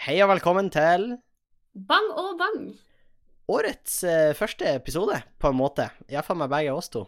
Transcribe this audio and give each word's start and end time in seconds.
Hei 0.00 0.16
og 0.24 0.30
velkommen 0.32 0.70
til 0.72 1.10
Bang 1.88 2.08
og 2.18 2.38
bang. 2.40 2.70
årets 3.50 4.02
eh, 4.06 4.32
første 4.38 4.66
episode, 4.76 5.16
på 5.38 5.50
en 5.50 5.58
måte. 5.58 5.88
Iallfall 6.10 6.38
med 6.38 6.50
begge 6.52 6.72
oss 6.74 6.88
to. 6.92 7.04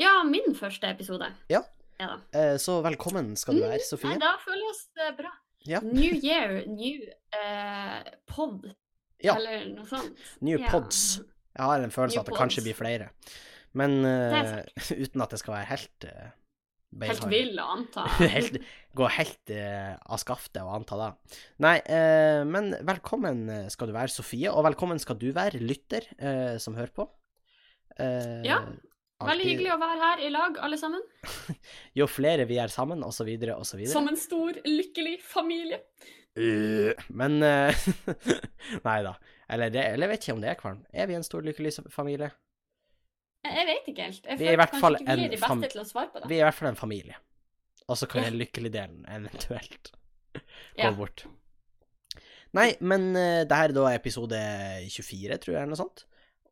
Ja, 0.00 0.22
min 0.26 0.54
første 0.56 0.88
episode. 0.90 1.28
Ja. 1.52 1.60
Ja 2.00 2.08
da. 2.14 2.16
Eh, 2.38 2.56
så 2.60 2.80
velkommen 2.84 3.34
skal 3.40 3.56
du 3.56 3.64
være, 3.64 3.80
Sofie. 3.84 4.10
Nei, 4.14 4.20
da 4.20 4.34
føles 4.42 4.82
det 4.98 5.10
bra. 5.20 5.32
Ja. 5.66 5.80
New 5.84 6.16
year, 6.16 6.62
new 6.68 7.04
eh, 7.36 8.10
pod. 8.28 8.66
Ja. 9.24 9.36
Eller 9.36 9.68
noe 9.72 9.86
sånt. 9.88 10.18
New 10.40 10.58
Ja. 10.58 10.70
pods. 10.70 11.20
Jeg 11.56 11.64
har 11.64 11.80
en 11.80 11.90
følelse 11.94 12.18
New 12.18 12.24
at 12.24 12.26
det 12.32 12.36
kanskje 12.36 12.66
blir 12.66 12.76
flere. 12.76 13.08
Men 13.72 14.04
eh, 14.04 14.64
uten 15.04 15.24
at 15.24 15.30
det 15.32 15.40
skal 15.40 15.56
være 15.56 15.70
helt 15.72 16.08
uh, 16.10 16.28
Helt 17.04 17.26
vill 17.28 17.58
å 17.60 17.66
anta. 17.74 18.06
helt, 18.36 18.58
gå 18.96 19.08
helt 19.18 19.52
uh, 19.52 19.94
av 20.00 20.20
skaftet 20.22 20.62
og 20.62 20.72
anta 20.78 20.98
det. 21.00 21.10
Nei, 21.64 21.76
uh, 21.90 22.42
men 22.48 22.72
velkommen 22.86 23.46
skal 23.72 23.90
du 23.90 23.96
være, 23.96 24.12
Sofie, 24.14 24.48
og 24.52 24.64
velkommen 24.68 25.00
skal 25.02 25.18
du 25.20 25.28
være, 25.36 25.60
lytter 25.60 26.08
uh, 26.20 26.56
som 26.62 26.78
hører 26.78 26.94
på. 26.96 27.08
Ja, 27.96 28.58
Veldig 29.24 29.44
hyggelig 29.48 29.70
å 29.72 29.78
være 29.80 30.00
her 30.02 30.20
i 30.26 30.26
lag, 30.28 30.58
alle 30.60 30.76
sammen. 30.76 31.00
Jo 31.96 32.04
flere 32.10 32.44
vi 32.44 32.58
er 32.60 32.68
sammen, 32.68 33.00
så 33.08 33.24
videre. 33.24 33.56
Som 33.88 34.10
en 34.10 34.18
stor, 34.20 34.58
lykkelig 34.68 35.14
familie. 35.24 35.80
Øh, 36.36 36.92
men 37.16 37.38
Nei 38.86 38.98
da. 39.06 39.14
Eller, 39.48 39.72
det, 39.72 39.86
eller 39.94 40.04
jeg 40.04 40.12
vet 40.12 40.26
ikke 40.26 40.36
om 40.36 40.44
det 40.44 40.50
er 40.52 40.60
kvalm. 40.60 40.82
Er 40.92 41.08
vi 41.08 41.16
en 41.16 41.24
stor, 41.24 41.48
lykkelig 41.48 41.72
familie? 41.88 42.28
Jeg 43.54 43.66
vet 43.70 43.86
ikke 43.92 44.02
helt. 44.08 44.24
Jeg 44.26 44.38
Vi 44.38 44.46
er 44.46 44.56
føler 44.56 44.66
kanskje 44.66 44.90
ikke 45.00 45.16
vi 45.16 45.24
er 45.24 45.28
de 45.34 45.40
beste 45.42 45.68
til 45.72 45.80
å 45.80 45.86
svare 45.88 46.10
på 46.12 46.20
det. 46.22 46.28
Vi 46.30 46.36
er 46.36 46.42
i 46.44 46.46
hvert 46.48 46.58
fall 46.58 46.68
en 46.72 46.76
familie. 46.80 47.16
Og 47.88 47.96
så 48.00 48.08
kan 48.10 48.22
Ja. 48.24 48.30
den 48.30 48.40
lykkelige 48.40 48.72
delen 48.74 49.04
eventuelt 49.08 49.92
gå 50.34 50.82
Ja. 50.82 50.90
bort. 50.92 51.24
Nei, 52.56 52.74
men 52.80 53.10
uh, 53.16 53.44
det 53.44 53.52
her 53.56 53.68
er 53.70 53.72
da 53.76 53.88
episode 53.94 54.38
24, 54.88 55.38
tror 55.42 55.52
jeg, 55.54 55.62
eller 55.62 55.74
noe 55.74 55.80
sånt. 55.82 56.04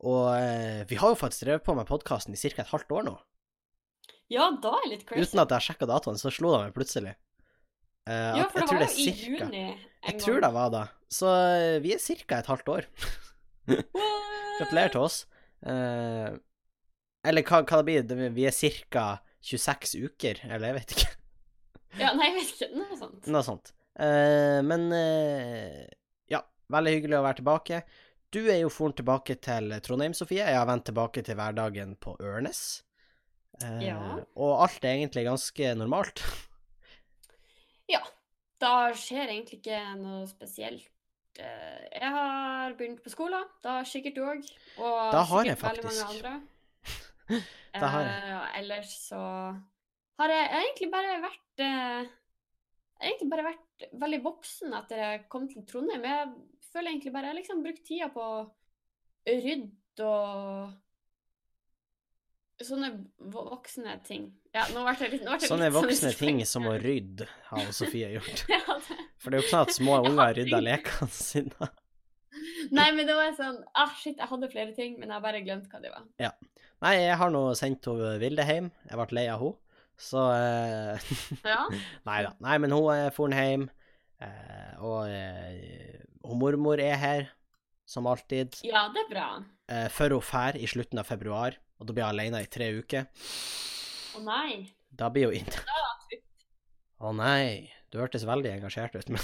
Og 0.05 0.27
uh, 0.35 0.83
vi 0.87 0.95
har 1.01 1.09
jo 1.09 1.15
faktisk 1.19 1.45
drevet 1.47 1.63
på 1.65 1.75
med 1.75 1.87
podkasten 1.89 2.33
i 2.35 2.37
ca. 2.37 2.61
et 2.61 2.71
halvt 2.71 2.91
år 2.91 3.03
nå. 3.07 3.15
Ja, 4.29 4.49
da 4.61 4.71
er 4.83 4.89
litt 4.89 5.05
crazy. 5.07 5.21
Uten 5.31 5.41
at 5.43 5.49
jeg 5.55 5.61
sjekka 5.69 5.87
datoen, 5.89 6.17
så 6.17 6.31
slo 6.33 6.51
det 6.55 6.63
meg 6.65 6.73
plutselig. 6.77 7.15
Uh, 8.05 8.37
ja, 8.37 8.45
for 8.51 8.61
det 8.61 8.69
var 8.69 8.83
jo 8.85 8.85
i 8.85 9.05
cirka- 9.09 9.49
juni 9.49 9.63
en 9.65 9.79
Jeg 10.11 10.19
tror 10.21 10.41
det 10.41 10.51
var 10.53 10.69
da. 10.73 10.83
Så 11.09 11.29
vi 11.81 11.93
er 11.95 11.99
ca. 12.27 12.37
et 12.39 12.45
halvt 12.53 12.69
år. 12.69 12.85
Gratulerer 14.59 14.91
til 14.93 15.01
oss. 15.01 15.25
Eh, 15.65 16.35
eller 17.27 17.43
hva, 17.45 17.61
hva 17.65 17.79
det 17.81 17.85
blir 17.87 18.03
det? 18.09 18.31
Vi 18.35 18.45
er 18.49 18.55
ca. 18.91 19.05
26 19.45 19.91
uker, 20.07 20.39
eller 20.49 20.71
jeg 20.71 20.75
vet 20.79 20.95
ikke. 20.97 21.11
Ja, 21.95 22.09
nei, 22.17 22.25
jeg 22.27 22.33
vet 22.41 22.49
ikke. 22.55 22.67
Noe 22.75 22.95
sånt. 22.99 23.27
Noe 23.31 23.41
sånt. 23.45 23.69
Uh, 23.95 24.59
men 24.67 24.81
uh, 24.91 25.85
ja, 26.27 26.41
veldig 26.73 26.91
hyggelig 26.97 27.15
å 27.15 27.21
være 27.23 27.37
tilbake. 27.39 27.77
Du 28.35 28.41
er 28.51 28.57
jo 28.59 28.71
foren 28.73 28.97
tilbake 28.97 29.37
til 29.39 29.71
Trondheim, 29.85 30.11
Sofie. 30.17 30.41
Jeg 30.43 30.57
har 30.59 30.67
vendt 30.67 30.83
tilbake 30.89 31.23
til 31.23 31.37
hverdagen 31.39 31.93
på 32.03 32.17
Ørnes. 32.19 32.63
Uh, 33.61 33.79
Ja. 33.85 33.95
Og 34.35 34.57
alt 34.65 34.83
er 34.83 34.97
egentlig 34.97 35.23
ganske 35.29 35.71
normalt. 35.79 36.19
Ja. 37.95 38.01
Da 38.59 38.89
skjer 38.97 39.29
egentlig 39.29 39.61
ikke 39.61 39.79
noe 39.99 40.25
spesielt. 40.27 40.87
Jeg 41.35 42.11
har 42.15 42.75
begynt 42.79 43.01
på 43.03 43.11
skolen, 43.11 43.43
da 43.63 43.81
sikkert 43.87 44.15
du 44.15 44.21
òg. 44.23 44.43
Og 44.79 45.11
Da 45.11 45.23
har 45.27 45.47
jeg 45.47 45.57
sikkert 45.57 45.65
veldig 45.69 45.83
mange 45.85 45.99
faktisk. 45.99 46.25
andre. 46.25 46.35
Da 47.81 47.87
har 47.91 48.05
jeg. 48.07 48.33
Uh, 48.35 48.59
ellers 48.61 48.91
så 49.09 49.19
har 50.19 50.31
jeg 50.31 50.45
egentlig 50.61 50.91
bare 50.93 51.17
vært 51.25 51.63
uh, 51.65 52.05
Jeg 52.05 53.01
har 53.01 53.09
egentlig 53.09 53.29
bare 53.33 53.47
vært 53.49 53.87
veldig 54.05 54.21
voksen 54.23 54.73
etter 54.79 55.01
jeg 55.03 55.25
kom 55.33 55.49
til 55.51 55.65
Trondheim. 55.67 56.05
Jeg 56.07 56.29
føler 56.71 56.93
egentlig 56.93 57.11
bare 57.15 57.27
jeg 57.29 57.33
har 57.35 57.39
liksom 57.41 57.63
brukt 57.65 57.83
tida 57.87 58.07
på 58.13 58.23
å 58.23 58.41
rydde 59.27 60.05
og 60.07 60.81
Sånne 62.63 62.87
voksne 63.33 63.97
ting. 64.07 64.29
Ja, 64.55 64.63
nå 64.71 64.85
ble 64.85 64.93
det 64.95 65.07
litt, 65.11 65.23
nå 65.25 65.33
ble 65.33 65.41
det 65.43 65.49
Sånne 65.49 65.65
litt 65.67 65.75
sånn 65.75 65.89
voksne 65.89 66.11
ting 66.15 66.37
som 66.47 66.67
å 66.71 66.75
rydde, 66.79 67.25
har 67.49 67.71
Sofie 67.75 68.13
gjort. 68.13 68.45
Ja, 68.53 68.61
det- 68.85 69.01
For 69.19 69.33
det 69.33 69.37
er 69.37 69.41
jo 69.41 69.43
ikke 69.43 69.51
sånn 69.57 69.65
at 69.67 69.75
små 69.75 69.97
Jeg 69.97 70.11
unger 70.13 70.37
rydder 70.39 70.63
lekene 70.63 71.09
sine. 71.11 71.67
Nei, 72.73 72.87
men 72.95 73.05
det 73.07 73.15
var 73.17 73.33
sånn 73.37 73.59
ah, 73.77 73.91
Shit, 73.99 74.17
jeg 74.17 74.29
hadde 74.29 74.49
flere 74.51 74.73
ting, 74.77 74.95
men 74.99 75.09
jeg 75.09 75.15
har 75.17 75.23
bare 75.23 75.41
glemt 75.45 75.67
hva 75.71 75.81
de 75.83 75.91
var. 75.93 76.05
Ja. 76.21 76.31
Nei, 76.85 76.95
jeg 77.03 77.17
har 77.21 77.31
nå 77.33 77.41
sendt 77.57 77.85
hun 77.89 78.01
Vilde 78.21 78.45
hjem. 78.47 78.71
Jeg 78.89 78.99
ble 78.99 79.17
lei 79.19 79.27
av 79.31 79.43
henne. 79.43 79.59
Så 79.95 80.21
eh, 80.35 81.09
Ja. 81.47 81.61
Nei 82.09 82.17
da. 82.25 82.33
Nei, 82.43 82.57
men 82.63 82.73
hun 82.75 82.89
er 82.93 83.13
foren 83.15 83.35
hjem. 83.37 83.67
Eh, 84.23 84.73
og 84.83 85.07
eh, 85.11 86.01
hun 86.25 86.39
mormor 86.41 86.81
er 86.83 86.97
her, 86.99 87.27
som 87.87 88.07
alltid. 88.09 88.57
ja, 88.65 88.87
det 88.95 89.05
er 89.05 89.11
bra. 89.11 89.27
Eh, 89.71 89.87
før 89.93 90.17
hun 90.17 90.25
drar 90.25 90.57
i 90.59 90.67
slutten 90.67 90.99
av 91.01 91.07
februar, 91.07 91.55
og 91.79 91.87
da 91.87 91.95
blir 91.95 92.07
hun 92.07 92.15
alene 92.15 92.43
i 92.43 92.49
tre 92.51 92.71
uker. 92.75 93.07
Å 94.17 94.23
nei. 94.25 94.65
Da 94.95 95.09
blir 95.13 95.31
hun 95.31 95.39
inne. 95.41 95.63
Å 97.03 97.11
nei. 97.15 97.71
Du 97.91 97.99
hørtes 98.01 98.25
veldig 98.27 98.51
engasjert 98.57 98.95
ut, 98.99 99.09
men 99.13 99.21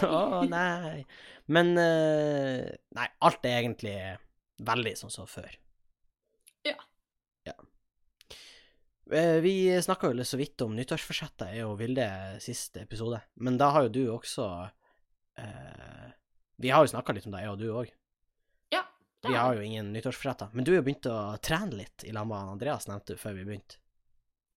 Å 0.08 0.42
nei. 0.46 0.80
Nei. 0.86 1.04
Men 1.52 1.72
uh, 1.76 2.68
Nei, 2.96 3.08
alt 3.26 3.46
er 3.48 3.58
egentlig 3.58 3.96
veldig 4.62 4.94
sånn 4.98 5.12
som 5.12 5.26
før. 5.26 5.50
Ja. 6.66 6.76
Ja. 7.48 7.56
Eh, 9.10 9.40
Vi 9.42 9.54
snakka 9.82 10.12
jo 10.12 10.18
litt 10.20 10.30
så 10.30 10.38
vidt 10.38 10.62
om 10.62 10.76
nyttårsforsettet, 10.78 11.48
er 11.48 11.64
jo 11.64 11.74
Vilde 11.80 12.06
siste 12.42 12.84
episode. 12.86 13.18
Men 13.42 13.58
da 13.60 13.72
har 13.74 13.88
jo 13.88 13.94
du 13.96 14.02
også 14.14 14.46
uh, 14.62 16.08
Vi 16.62 16.70
har 16.70 16.84
jo 16.84 16.92
snakka 16.94 17.16
litt 17.16 17.26
om 17.26 17.34
det, 17.34 17.42
jeg 17.42 17.52
og 17.56 17.60
du 17.60 17.68
òg. 17.72 17.92
Ja, 18.72 18.84
Vi 19.26 19.34
har 19.34 19.48
har 19.48 19.58
jo 19.58 19.66
ingen 19.66 19.92
nyttårsforsetter. 19.94 20.54
Men 20.54 20.64
du 20.64 20.72
har 20.72 20.80
jo 20.80 20.86
begynt 20.86 21.10
å 21.10 21.20
trene 21.42 21.82
litt 21.82 22.06
i 22.06 22.14
lag 22.14 22.28
med 22.30 22.54
Andreas, 22.56 22.86
nevnte 22.90 23.16
du 23.16 23.22
før 23.22 23.36
vi 23.40 23.48
begynte. 23.50 23.82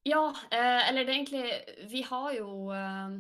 Ja, 0.06 0.30
eh, 0.54 0.90
eller 0.90 1.02
det 1.02 1.10
er 1.10 1.18
egentlig 1.18 1.90
Vi 1.90 2.04
har 2.06 2.28
jo 2.36 2.70
eh, 2.70 3.16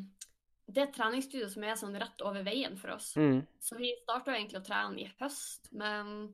det 0.67 0.87
treningsstudioet 0.95 1.51
som 1.53 1.63
er 1.63 1.75
sånn 1.77 1.95
rett 2.01 2.21
over 2.25 2.43
veien 2.45 2.77
for 2.79 2.95
oss. 2.95 3.11
Mm. 3.19 3.43
Så 3.61 3.77
vi 3.77 3.93
starta 4.01 4.33
egentlig 4.33 4.61
å 4.61 4.65
trene 4.65 5.03
i 5.03 5.11
høst, 5.21 5.69
men 5.77 6.33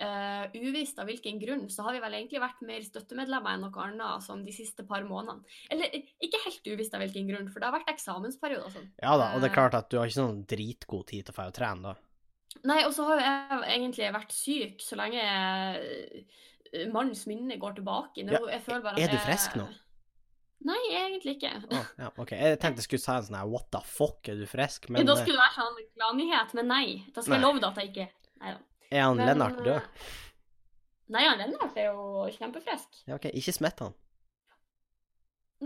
uh, 0.00 0.46
uvisst 0.56 0.98
av 1.02 1.10
hvilken 1.10 1.38
grunn, 1.42 1.66
så 1.72 1.84
har 1.86 1.96
vi 1.96 2.00
vel 2.04 2.16
egentlig 2.18 2.40
vært 2.42 2.62
mer 2.68 2.80
støttemedlemmer 2.86 3.56
enn 3.56 3.66
noe 3.66 3.84
annet 3.84 4.24
sånn 4.24 4.44
de 4.46 4.54
siste 4.56 4.86
par 4.88 5.04
månedene. 5.08 5.44
Eller 5.72 5.92
ikke 5.96 6.40
helt 6.46 6.72
uvisst 6.72 6.96
av 6.96 7.04
hvilken 7.04 7.28
grunn, 7.30 7.52
for 7.52 7.60
det 7.60 7.68
har 7.70 7.76
vært 7.78 7.92
eksamensperiode 7.92 8.64
og 8.64 8.74
sånn. 8.78 8.90
Ja 9.02 9.16
da, 9.20 9.30
og 9.34 9.44
det 9.44 9.50
er 9.50 9.54
Eh, 9.54 9.58
klart 9.60 9.78
at 9.78 9.90
du 9.92 9.98
har 10.00 10.08
ikke 10.08 10.22
sånn 10.22 10.44
dritgod 10.48 11.06
tid 11.12 11.26
til 11.28 11.34
å 11.34 11.36
dra 11.36 11.48
og 11.52 11.56
trene, 11.60 11.92
da. 11.92 11.96
Nei, 12.66 12.80
og 12.88 12.92
så 12.96 13.04
har 13.10 13.20
jeg 13.20 13.62
egentlig 13.76 14.12
vært 14.14 14.32
syk 14.32 14.80
så 14.80 14.96
lenge 14.96 15.20
eh, 15.20 16.86
mannens 16.92 17.26
minne 17.28 17.58
går 17.60 17.76
tilbake. 17.76 18.24
Nå, 18.24 18.32
Ja, 18.32 18.40
jeg 18.48 18.62
er 18.64 19.12
du 19.12 19.16
jeg- 19.16 19.26
frisk 19.26 19.56
nå? 19.60 19.68
Nei, 20.66 20.78
egentlig 20.98 21.36
ikke. 21.36 21.50
Oh, 21.70 21.88
ja, 22.00 22.08
ok. 22.18 22.32
Jeg 22.34 22.58
tenkte 22.62 22.80
jeg 22.82 22.86
skulle 22.88 23.02
si 23.04 23.10
en 23.12 23.26
sånn 23.28 23.36
her 23.38 23.50
what 23.52 23.68
the 23.74 23.80
fuck, 23.86 24.26
er 24.32 24.38
du 24.40 24.46
frisk? 24.50 24.88
Men 24.90 25.06
da 25.06 25.14
eh, 25.14 25.20
skulle 25.22 25.36
det 25.38 25.44
være 25.44 25.56
sånn 25.60 25.90
gladnyhet, 25.98 26.54
men 26.58 26.70
nei. 26.72 26.86
Da 27.14 27.22
skal 27.22 27.36
jeg 27.36 27.42
Nei. 27.42 27.46
love 27.46 27.62
deg 27.62 27.68
at 27.70 27.82
jeg 27.82 27.92
ikke 27.92 28.08
Nei 28.42 28.54
da. 28.56 28.58
er 28.90 29.04
han 29.06 29.20
Men, 29.20 29.28
Lennart 29.30 29.60
død? 29.62 29.76
eh, 29.76 30.10
Nei, 31.14 31.22
han 31.28 31.38
Lennart 31.38 31.78
er 31.78 31.86
jo 31.92 32.26
kjempefrisk. 32.34 32.98
Ja, 33.06 33.14
ok, 33.20 33.28
ikke 33.38 33.54
smitt 33.54 33.84
han. 33.84 33.94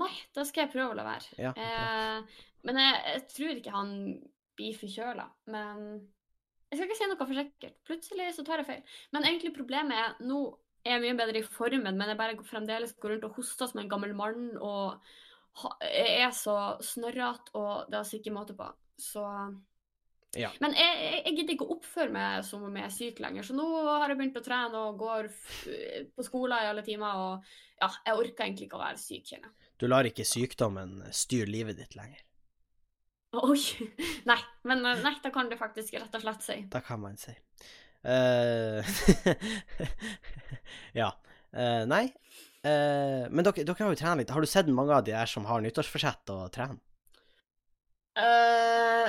Nei, 0.00 0.10
da 0.36 0.44
skal 0.46 0.66
jeg 0.66 0.72
prøve 0.74 0.92
å 0.92 0.98
la 1.00 1.06
være. 1.08 1.32
Ja. 1.40 1.50
Eh, 1.56 2.42
men 2.68 2.78
jeg, 2.78 2.98
jeg 3.14 3.22
tror 3.32 3.54
ikke 3.56 3.74
han 3.74 3.94
blir 4.60 4.76
forkjøla. 4.78 5.24
Men 5.50 5.80
jeg 6.70 6.76
skal 6.78 6.86
ikke 6.90 6.98
si 7.00 7.08
noe 7.10 7.18
for 7.24 7.40
sikkert. 7.40 7.78
Plutselig 7.88 8.28
så 8.36 8.44
tar 8.46 8.60
jeg 8.62 8.68
feil. 8.68 8.98
Men 9.16 9.26
egentlig 9.26 9.54
problemet 9.56 9.96
er 9.96 10.20
nå 10.28 10.42
er 10.84 11.00
mye 11.02 11.16
bedre 11.18 11.40
i 11.42 11.46
formen, 11.46 11.96
men 11.96 12.08
jeg 12.08 12.18
bare 12.18 12.36
går- 12.38 12.48
fremdeles 12.48 12.94
går 13.00 13.14
rundt 13.16 13.24
og 13.28 13.34
hoster 13.36 13.68
som 13.68 13.80
en 13.82 13.88
gammel 13.90 14.14
mann 14.16 14.52
og 14.60 15.00
er 15.82 16.30
så 16.32 16.54
snørrete, 16.80 17.52
og 17.58 17.88
det 17.90 17.96
er 17.98 18.02
altså 18.04 18.20
ikke 18.20 18.32
måte 18.36 18.54
på. 18.56 18.68
Så 19.00 19.24
Ja. 20.38 20.52
Men 20.62 20.70
jeg, 20.78 20.94
jeg, 21.02 21.22
jeg 21.26 21.36
gidder 21.36 21.54
ikke 21.56 21.66
å 21.66 21.74
oppføre 21.74 22.12
meg 22.14 22.44
som 22.46 22.62
om 22.62 22.76
jeg 22.78 22.84
er 22.86 22.92
syk 22.94 23.18
lenger, 23.18 23.42
så 23.42 23.54
nå 23.58 23.64
har 23.88 24.12
jeg 24.12 24.18
begynt 24.20 24.36
å 24.38 24.42
trene 24.46 24.78
og 24.86 24.98
går 25.00 25.26
på 26.14 26.22
skolen 26.22 26.54
i 26.62 26.68
alle 26.70 26.84
timer, 26.86 27.18
og 27.18 27.48
ja, 27.82 27.88
jeg 28.06 28.14
orker 28.14 28.44
egentlig 28.46 28.68
ikke 28.68 28.78
å 28.78 28.84
være 28.84 29.00
syk, 29.02 29.24
kjenner 29.26 29.48
jeg. 29.50 29.70
Du 29.82 29.88
lar 29.88 30.06
ikke 30.06 30.26
sykdommen 30.28 31.00
styre 31.10 31.50
livet 31.50 31.80
ditt 31.82 31.96
lenger. 31.98 32.22
Oi. 33.42 33.58
Nei, 34.30 34.38
men 34.70 34.86
eh, 34.86 35.02
nei, 35.02 35.12
da 35.22 35.30
kan 35.34 35.50
du 35.50 35.56
faktisk 35.58 35.98
rett 35.98 36.14
og 36.18 36.22
slett 36.22 36.46
si. 36.46 36.56
Da 36.70 36.80
kan 36.84 37.02
man 37.02 37.18
si. 37.18 37.34
Eh, 38.04 38.84
ja. 41.00 41.10
Eh, 41.52 41.82
nei. 41.90 42.04
Eh, 42.62 43.26
men 43.28 43.44
dere, 43.46 43.64
dere 43.64 43.78
har 43.84 43.92
jo 43.92 44.00
trent 44.00 44.22
litt. 44.22 44.32
Har 44.34 44.44
du 44.44 44.50
sett 44.50 44.70
mange 44.72 44.94
av 44.96 45.04
de 45.06 45.14
der 45.16 45.30
som 45.30 45.48
har 45.48 45.62
nyttårsforsett 45.64 46.32
å 46.34 46.42
trene? 46.52 46.80
Uh, 48.20 49.06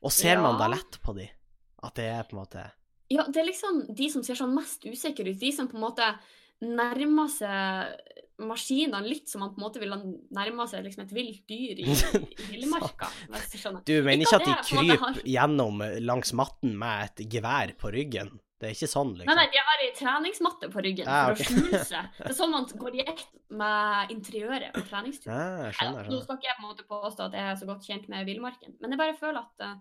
Og 0.00 0.12
ser 0.14 0.40
man 0.40 0.56
da 0.58 0.70
lett 0.72 0.96
på 1.04 1.12
de? 1.14 1.28
At 1.84 1.98
det 2.00 2.08
er 2.10 2.24
på 2.26 2.34
en 2.34 2.40
måte 2.40 2.62
ja, 3.10 3.24
det 3.26 3.40
er 3.42 3.48
liksom 3.48 3.80
de 3.98 4.06
som 4.12 4.22
ser 4.22 4.38
sånn 4.38 4.52
mest 4.54 4.84
usikre 4.86 5.32
ut, 5.32 5.38
de 5.40 5.50
som 5.50 5.66
på 5.66 5.74
en 5.74 5.82
måte 5.82 6.06
nærmer 6.62 7.30
seg 7.32 7.96
maskinene 8.48 9.00
litt 9.06 9.28
som 9.30 9.42
man 9.44 9.50
på 9.54 9.60
en 9.60 9.64
måte 9.66 9.80
ville 9.82 9.96
nærma 10.36 10.66
seg 10.70 10.84
liksom 10.86 11.04
et 11.04 11.14
vilt 11.16 11.42
dyr 11.50 11.80
i, 11.82 11.86
i 11.86 12.46
villmarka. 12.54 13.08
du 13.84 13.96
mener 14.06 14.24
Ikke 14.24 14.38
at 14.40 14.46
de 14.46 14.54
kryper 14.66 15.00
kryper 15.00 15.26
gjennom 15.28 15.82
langs 16.04 16.32
matten 16.36 16.76
med 16.80 17.10
et 17.10 17.26
gevær 17.34 17.74
på 17.80 17.92
ryggen? 17.94 18.32
Det 18.60 18.68
er 18.68 18.74
ikke 18.76 18.90
sånn, 18.92 19.14
liksom? 19.16 19.38
nei, 19.38 19.46
de 19.48 19.60
har 19.64 19.82
ei 19.86 19.92
treningsmatte 19.96 20.68
på 20.68 20.82
ryggen 20.84 21.06
Ah, 21.08 21.30
for 21.30 21.40
å 21.40 21.46
skjule 21.48 21.78
seg. 21.94 22.10
Det 22.18 22.26
er 22.28 22.34
sånn 22.36 22.50
man 22.52 22.66
går 22.82 22.98
i 22.98 23.04
ett 23.06 23.22
med 23.56 24.10
interiøret 24.12 24.74
på 24.76 24.82
treningstur. 24.90 25.30
Ah, 25.32 25.62
jeg 25.70 25.78
skjønner. 25.78 26.10
Nå 26.12 26.18
skal 26.20 26.36
ikke 26.36 26.50
jeg 26.50 26.58
på 26.58 26.66
en 26.66 26.68
måte 26.74 26.84
påstå 26.90 27.28
at 27.30 27.38
jeg 27.38 27.46
er 27.54 27.56
så 27.62 27.68
godt 27.70 27.88
kjent 27.88 28.10
med 28.12 28.28
villmarken, 28.28 28.74
men 28.82 28.92
jeg 28.92 29.00
bare 29.00 29.16
føler 29.16 29.40
at 29.40 29.64
eh, 29.64 29.78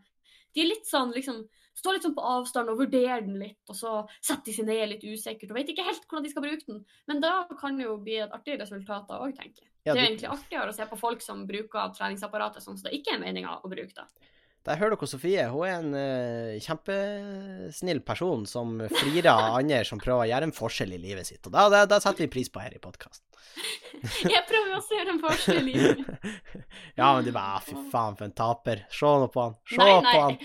de 0.56 0.64
er 0.64 0.70
litt 0.72 0.88
sånn 0.88 1.12
liksom 1.12 1.42
Står 1.80 1.96
litt 1.96 2.04
sånn 2.04 2.16
på 2.18 2.26
avstand 2.28 2.72
og 2.72 2.82
vurdere 2.82 3.22
den 3.24 3.38
litt, 3.40 3.62
og 3.72 3.78
så 3.78 3.94
setter 4.20 4.50
de 4.50 4.56
seg 4.58 4.68
ned 4.68 4.90
litt 4.92 5.06
usikkert 5.08 5.54
og 5.54 5.60
vet 5.62 5.72
ikke 5.72 5.86
helt 5.88 6.04
hvordan 6.06 6.26
de 6.26 6.32
skal 6.34 6.44
bruke 6.44 6.66
den. 6.68 6.82
Men 7.08 7.22
da 7.24 7.34
kan 7.60 7.80
det 7.80 7.88
jo 7.88 7.96
bli 8.04 8.18
et 8.20 8.36
artig 8.36 8.58
resultat 8.60 9.08
da 9.08 9.22
òg, 9.24 9.32
tenker 9.38 9.64
jeg. 9.64 9.70
Ja, 9.88 9.94
det 9.94 10.02
er 10.02 10.10
egentlig 10.10 10.28
artigere 10.34 10.74
å 10.74 10.76
se 10.76 10.86
på 10.90 11.00
folk 11.00 11.24
som 11.24 11.46
bruker 11.48 11.94
treningsapparatet 11.96 12.66
sånn 12.66 12.76
som 12.76 12.90
det 12.90 12.98
ikke 13.00 13.16
er 13.16 13.24
meninga 13.24 13.62
å 13.64 13.72
bruke 13.72 13.96
det. 13.96 14.28
Der 14.68 14.76
hører 14.76 14.98
dere 14.98 15.08
Sofie. 15.08 15.46
Hun 15.50 15.64
er 15.66 15.78
en 15.78 15.94
uh, 15.96 16.60
kjempesnill 16.62 18.02
person 18.06 18.44
som 18.50 18.76
flirer 18.92 19.32
av 19.32 19.56
andre 19.62 19.86
som 19.88 20.02
prøver 20.02 20.26
å 20.26 20.30
gjøre 20.34 20.50
en 20.50 20.56
forskjell 20.56 20.92
i 20.98 21.00
livet 21.00 21.30
sitt. 21.30 21.42
Og 21.48 21.56
da, 21.56 21.70
da, 21.72 21.86
da 21.88 22.02
setter 22.04 22.26
vi 22.26 22.34
pris 22.34 22.52
på 22.52 22.62
her 22.62 22.76
i 22.76 22.82
podkasten. 22.84 23.24
Jeg 24.34 24.44
prøver 24.50 24.76
også 24.76 24.94
å 24.94 25.00
gjøre 25.00 25.14
en 25.16 25.22
forskjell 25.24 25.62
i 25.62 25.66
livet. 25.70 26.28
ja, 27.00 27.08
men 27.08 27.24
du 27.26 27.32
bare 27.32 27.56
ah, 27.56 27.64
Fy 27.64 27.78
faen, 27.92 28.20
for 28.20 28.28
en 28.28 28.36
taper. 28.36 28.84
Se 28.94 29.14
nå 29.24 29.32
på 29.32 29.46
han. 29.46 29.58
Se 29.72 29.80
Nei, 29.80 29.96
på 30.04 30.26
han. 30.26 30.38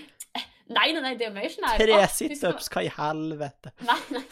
Nei. 0.71 0.87
Nei, 0.95 1.01
nei, 1.01 1.13
det 1.19 1.27
er 1.27 1.29
jo 1.29 1.35
mer 1.35 1.51
sånn 1.53 1.67
her 1.69 1.83
Tre 1.83 1.99
situps, 2.13 2.71
hva 2.73 2.83
i 2.85 2.89
helvete? 2.95 3.73
Nei, 3.89 3.99
nei. 4.15 4.23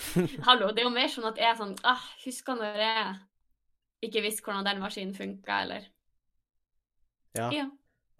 Hallo, 0.47 0.71
det 0.73 0.83
er 0.83 0.89
jo 0.89 0.95
mer 0.95 1.11
sånn 1.11 1.29
at 1.29 1.39
jeg 1.41 1.49
er 1.51 1.59
sånn 1.59 1.75
ah, 1.87 2.01
Husker 2.23 2.57
når 2.59 2.81
jeg 2.81 3.13
ikke 4.09 4.23
visste 4.25 4.43
hvordan 4.45 4.67
den 4.67 4.83
maskinen 4.83 5.15
funka, 5.17 5.61
eller 5.67 5.87
Ja. 7.37 7.47
Ja. 7.53 7.69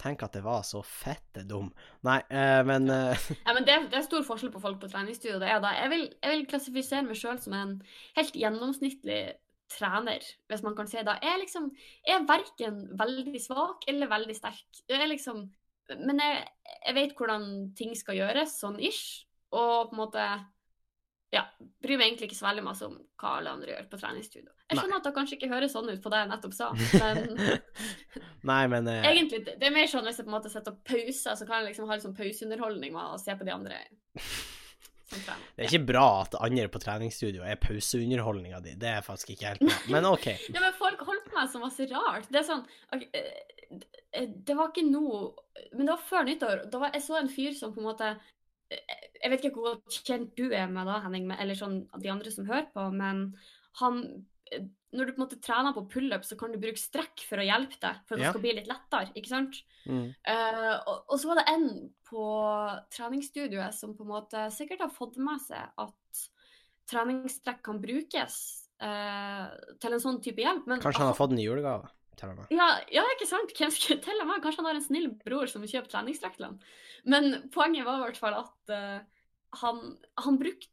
Tenk 0.04 0.24
at 0.26 0.34
det 0.36 0.42
var 0.44 0.66
så 0.68 0.82
fette 0.84 1.46
dum. 1.48 1.70
Nei, 2.04 2.18
eh, 2.28 2.60
men 2.68 2.90
eh, 2.92 3.28
Ja, 3.46 3.54
men 3.56 3.68
det, 3.68 3.78
det 3.94 4.02
er 4.02 4.06
stor 4.08 4.26
forskjell 4.28 4.52
på 4.52 4.62
folk 4.64 4.82
på 4.82 4.90
treningsstudio. 4.92 5.38
Det 5.40 5.48
er 5.48 5.62
da. 5.64 5.72
Jeg 5.78 5.92
vil, 5.94 6.04
jeg 6.18 6.34
vil 6.34 6.48
klassifisere 6.50 7.06
meg 7.08 7.20
sjøl 7.20 7.40
som 7.40 7.56
en 7.56 7.78
helt 8.18 8.36
gjennomsnittlig 8.36 9.22
trener, 9.74 10.26
hvis 10.52 10.64
man 10.66 10.76
kan 10.78 10.90
si 10.90 11.00
det. 11.00 11.18
Jeg 11.24 11.32
er 11.34 11.42
liksom 11.42 11.70
Jeg 12.06 12.16
er 12.18 12.28
verken 12.30 12.82
veldig 13.00 13.42
svak 13.42 13.88
eller 13.88 14.12
veldig 14.12 14.36
sterk. 14.38 14.82
Jeg 14.90 15.00
er 15.00 15.12
liksom 15.14 15.46
Men 16.00 16.22
jeg, 16.24 16.42
jeg 16.88 16.96
vet 16.98 17.16
hvordan 17.20 17.48
ting 17.78 17.94
skal 18.00 18.18
gjøres, 18.22 18.58
sånn 18.62 18.80
ish, 18.80 19.26
og 19.54 19.90
på 19.92 19.98
en 19.98 20.02
måte 20.02 20.28
ja, 21.34 21.42
bryr 21.82 21.98
meg 21.98 22.12
egentlig 22.12 22.30
ikke 22.30 22.38
så 22.38 22.46
veldig 22.46 22.64
masse 22.66 22.86
om 22.86 22.96
hva 23.18 23.38
alle 23.40 23.54
andre 23.56 23.72
gjør 23.72 23.88
på 23.90 24.00
treningsstudio. 24.00 24.52
Jeg 24.70 24.78
skjønner 24.80 25.00
at 25.00 25.08
det 25.08 25.14
kanskje 25.16 25.38
ikke 25.40 25.50
høres 25.50 25.74
sånn 25.74 25.90
ut 25.90 26.02
på 26.04 26.12
det 26.14 26.20
jeg 26.22 26.30
nettopp 26.30 26.56
sa, 26.56 26.68
men 26.78 27.24
Nei, 28.50 28.64
men 28.70 28.90
uh... 28.90 29.00
Egentlig, 29.10 29.40
det 29.48 29.66
er 29.66 29.74
mer 29.74 29.90
sånn 29.90 30.06
hvis 30.06 30.20
jeg 30.22 30.28
på 30.28 30.34
en 30.34 30.38
måte 30.38 30.52
setter 30.54 30.76
opp 30.76 30.84
pauser, 30.86 31.38
så 31.40 31.48
kan 31.48 31.62
jeg 31.62 31.72
liksom 31.72 31.90
ha 31.90 31.98
litt 31.98 32.06
sånn 32.06 32.18
pauseunderholdning 32.18 32.94
med 32.94 33.16
å 33.16 33.22
se 33.22 33.34
på 33.40 33.48
de 33.48 33.56
andre. 33.56 33.82
Det 35.14 35.62
er 35.62 35.68
ikke 35.68 35.86
bra 35.92 36.06
at 36.24 36.34
andre 36.42 36.66
på 36.74 36.80
treningsstudio 36.82 37.44
er 37.46 37.60
pauseunderholdninga 37.62 38.62
di. 38.66 38.72
Det 38.82 38.90
er 38.90 39.04
faktisk 39.06 39.36
ikke 39.36 39.52
helt 39.52 39.62
bra. 39.62 39.76
Men 39.94 40.08
OK. 40.10 40.26
Ja, 40.48 40.64
men 40.64 40.74
folk 40.74 41.04
holdt 41.38 41.54
som 41.54 41.64
var 41.66 41.74
så 41.74 41.88
rart. 41.92 42.30
Det 42.32 42.42
er 42.42 42.48
sånn 42.48 42.64
ok, 42.96 43.06
eh, 43.18 43.80
eh, 44.12 44.30
Det 44.48 44.58
var 44.58 44.72
ikke 44.72 44.86
noe 44.88 45.34
Men 45.74 45.86
det 45.88 45.94
var 45.96 46.06
før 46.10 46.28
nyttår. 46.30 46.66
Da 46.72 46.82
var, 46.82 46.94
jeg 46.96 47.06
så 47.06 47.20
en 47.20 47.32
fyr 47.32 47.56
som 47.58 47.74
på 47.76 47.82
en 47.84 47.90
måte 47.90 48.12
eh, 48.14 49.08
Jeg 49.22 49.34
vet 49.34 49.48
ikke 49.50 49.64
hvor 49.64 49.82
kjent 50.04 50.36
du 50.38 50.46
er 50.52 50.70
med 50.72 50.90
da, 50.90 51.00
Henning, 51.06 51.32
eller 51.32 51.58
sånn 51.58 51.84
de 52.00 52.14
andre 52.14 52.34
som 52.34 52.48
hører 52.50 52.70
på, 52.74 52.86
men 52.94 53.32
han 53.82 54.04
Når 54.94 55.08
du 55.08 55.14
på 55.14 55.18
en 55.18 55.24
måte 55.24 55.42
trener 55.42 55.74
på 55.74 55.88
pullup, 55.90 56.26
så 56.28 56.38
kan 56.38 56.52
du 56.54 56.60
bruke 56.62 56.78
strekk 56.78 57.24
for 57.26 57.42
å 57.42 57.46
hjelpe 57.48 57.80
deg, 57.82 58.04
for 58.06 58.14
at 58.14 58.20
det 58.20 58.28
Ja. 58.28 58.34
skal 58.36 58.44
bli 58.44 58.52
litt 58.54 58.68
lettere, 58.70 59.10
ikke 59.18 59.32
sant? 59.32 59.58
Mm. 59.90 60.12
Uh, 60.22 60.76
og, 60.86 60.98
og 61.10 61.16
så 61.18 61.32
var 61.32 61.40
det 61.40 61.46
en 61.50 61.66
på 62.06 62.26
treningsstudioet 62.94 63.74
som 63.74 63.96
på 63.98 64.06
en 64.06 64.12
måte 64.12 64.44
sikkert 64.54 64.86
har 64.86 64.94
fått 64.94 65.18
med 65.18 65.42
seg 65.42 65.66
at 65.82 66.22
treningsstrekk 66.92 67.64
kan 67.66 67.82
brukes 67.82 68.38
eh, 68.82 69.76
til 69.84 69.96
en 69.96 70.04
sånn 70.04 70.22
type 70.24 70.42
hjelp. 70.42 70.66
Men 70.70 70.82
Kanskje 70.84 71.04
han 71.04 71.12
har 71.12 71.20
fått 71.20 71.36
en 71.36 71.44
julegave 71.44 71.92
ja, 72.54 72.68
ja, 72.94 73.04
ikke 73.16 73.28
sant? 73.28 73.52
Hvem 73.58 73.72
skulle 73.74 74.26
med? 74.28 74.42
Kanskje 74.44 74.62
han 74.62 74.70
har 74.70 74.78
en 74.78 74.86
snill 74.86 75.10
bror 75.26 75.50
som 75.52 75.66
kjøper 75.66 75.92
treningsdrakt 75.92 76.38
til 76.40 76.48
ham. 76.48 76.60
Men 77.10 77.50
poenget 77.54 77.88
var 77.88 78.00
i 78.00 78.04
hvert 78.06 78.20
fall 78.22 78.38
at 78.38 78.74
uh, 78.74 79.26
han, 79.64 79.82
han 80.24 80.38
brukte 80.40 80.73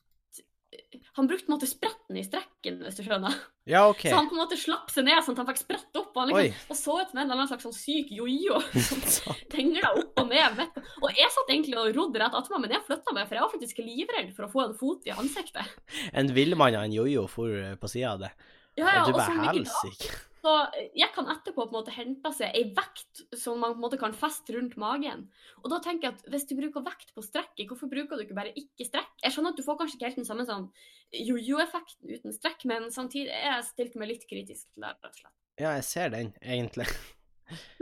han 1.12 1.26
brukte 1.26 1.46
på 1.46 1.50
en 1.52 1.56
måte 1.56 1.68
spretten 1.68 2.16
i 2.16 2.22
strekken, 2.24 2.78
hvis 2.84 2.98
du 2.98 3.02
skjønner. 3.04 3.34
Ja, 3.68 3.82
OK. 3.90 4.04
Så 4.06 4.14
han 4.14 4.28
på 4.30 4.36
en 4.36 4.42
måte 4.42 4.58
slapp 4.58 4.92
seg 4.92 5.06
ned 5.06 5.18
sånn 5.24 5.34
at 5.34 5.42
han 5.42 5.48
fikk 5.50 5.60
sprett 5.64 5.98
opp. 5.98 6.12
Og 6.14 6.20
han 6.22 6.32
Oi. 6.34 6.44
liksom, 6.46 6.70
og 6.70 6.78
så 6.78 6.94
ut 7.00 7.10
som 7.10 7.18
en 7.18 7.24
eller 7.24 7.36
annen 7.36 7.50
slags 7.50 7.66
sånn 7.66 7.76
syk 7.76 8.12
jojo. 8.14 8.60
som 9.16 9.42
Dengla 9.52 9.92
opp 9.98 10.22
og 10.22 10.30
ned. 10.30 10.56
midt 10.60 10.80
Og 11.02 11.10
jeg 11.18 11.34
satt 11.34 11.52
egentlig 11.52 11.76
og 11.80 11.90
rodde 11.98 12.22
rett 12.22 12.38
attmed, 12.38 12.64
men 12.64 12.76
jeg 12.76 12.86
flytta 12.86 13.16
meg, 13.16 13.28
for 13.28 13.38
jeg 13.38 13.46
var 13.46 13.54
faktisk 13.56 13.82
livredd 13.82 14.32
for 14.36 14.46
å 14.46 14.52
få 14.54 14.64
en 14.68 14.78
fot 14.78 15.10
i 15.10 15.14
ansiktet. 15.14 15.76
En 16.14 16.32
villmann 16.36 16.78
av 16.78 16.86
en 16.86 16.96
jojo 17.00 17.26
for 17.30 17.60
eh, 17.60 17.76
på 17.80 17.90
sida 17.90 18.14
av 18.14 18.26
det. 18.26 18.34
Ja, 18.78 18.86
ja, 18.86 19.00
Og 19.02 19.10
du 19.10 19.18
bare 19.18 19.50
helsike. 19.50 20.14
Så 20.40 20.54
jeg 20.96 21.10
kan 21.14 21.28
etterpå 21.28 21.66
på 21.66 21.68
en 21.68 21.76
måte 21.76 21.92
hente 21.94 22.32
seg 22.36 22.54
ei 22.56 22.64
vekt 22.76 23.22
som 23.36 23.60
man 23.60 23.74
på 23.74 23.80
en 23.80 23.84
måte 23.84 24.00
kan 24.00 24.16
feste 24.16 24.54
rundt 24.56 24.78
magen. 24.80 25.26
Og 25.60 25.68
da 25.72 25.80
tenker 25.84 26.08
jeg 26.08 26.16
at 26.18 26.32
hvis 26.32 26.48
du 26.48 26.56
bruker 26.58 26.84
vekt 26.86 27.12
på 27.16 27.24
strekket, 27.24 27.66
hvorfor 27.68 27.92
bruker 27.92 28.16
du 28.16 28.24
ikke 28.24 28.38
bare 28.38 28.54
ikke 28.56 28.88
strekk? 28.88 29.12
Jeg 29.24 29.36
skjønner 29.36 29.52
at 29.54 29.60
du 29.60 29.66
får 29.66 29.78
kanskje 29.82 29.98
ikke 29.98 30.10
helt 30.10 30.20
den 30.22 30.28
samme 30.30 30.48
sånn 30.48 30.66
jojo-effekten 31.14 32.10
uten 32.16 32.34
strekk, 32.36 32.66
men 32.70 32.90
samtidig 32.94 33.32
er 33.34 33.56
jeg 33.58 33.70
stilt 33.70 33.96
meg 34.00 34.14
litt 34.14 34.26
kritisk 34.30 34.68
til 34.72 34.84
det, 34.84 34.92
rett 34.96 35.08
og 35.12 35.22
slett. 35.22 35.36
Ja, 35.60 35.72
jeg 35.76 35.88
ser 35.88 36.12
den, 36.14 36.32
egentlig. 36.40 36.88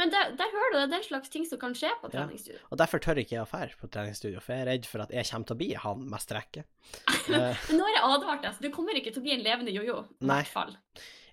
Men 0.01 0.09
der, 0.09 0.31
der 0.39 0.49
hører 0.49 0.71
du 0.73 0.77
det, 0.79 0.87
den 0.95 1.03
slags 1.05 1.29
ting 1.29 1.45
som 1.45 1.61
kan 1.61 1.75
skje 1.77 1.91
på 2.01 2.09
Ja. 2.15 2.23
Og 2.71 2.79
derfor 2.81 3.03
tør 3.05 3.19
ikke 3.21 3.35
jeg 3.37 3.45
å 3.45 3.51
dra 3.51 3.67
på 3.77 3.91
treningsstudio, 3.93 4.41
for 4.41 4.55
jeg 4.55 4.65
er 4.65 4.71
redd 4.71 4.89
for 4.89 5.05
at 5.05 5.13
jeg 5.13 5.29
kommer 5.29 5.51
til 5.51 5.57
å 5.57 5.61
bli 5.61 5.69
han 5.85 6.07
med 6.09 6.25
strekket. 6.25 6.69
Eh, 7.29 7.53
Men 7.69 7.77
nå 7.77 7.85
har 7.85 7.93
jeg 7.93 8.05
advart 8.09 8.45
deg, 8.47 8.55
så 8.57 8.65
du 8.65 8.71
kommer 8.73 8.97
ikke 8.97 9.11
til 9.13 9.21
å 9.21 9.27
bli 9.27 9.35
en 9.35 9.43
levende 9.45 9.75
jojo. 9.75 9.99
I 10.25 10.31
hvert 10.31 10.49
fall. 10.49 10.71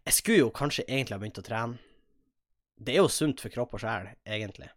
Jeg 0.05 0.13
skulle 0.13 0.39
jo 0.43 0.51
kanskje 0.55 0.85
egentlig 0.87 1.15
ha 1.15 1.21
begynt 1.21 1.41
å 1.41 1.45
trene. 1.45 1.77
Det 2.77 2.93
er 2.95 2.99
jo 3.03 3.07
sunt 3.11 3.39
for 3.41 3.49
kropp 3.53 3.73
og 3.77 3.79
sjel, 3.81 4.09
egentlig. 4.27 4.69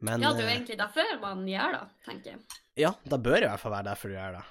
Men 0.00 0.22
Ja, 0.22 0.30
det 0.32 0.40
er 0.40 0.46
jo 0.46 0.48
eh, 0.52 0.56
egentlig 0.56 0.78
derfor 0.78 1.18
man 1.20 1.42
gjør 1.48 1.74
det, 1.74 1.82
tenker 2.06 2.30
jeg. 2.32 2.40
ja, 2.78 2.92
da 3.04 3.18
bør 3.18 3.40
det 3.40 3.48
i 3.48 3.50
hvert 3.52 3.60
fall 3.60 3.74
være 3.74 3.88
derfor 3.90 4.08
du 4.08 4.14
gjør 4.16 4.36
det. 4.38 4.44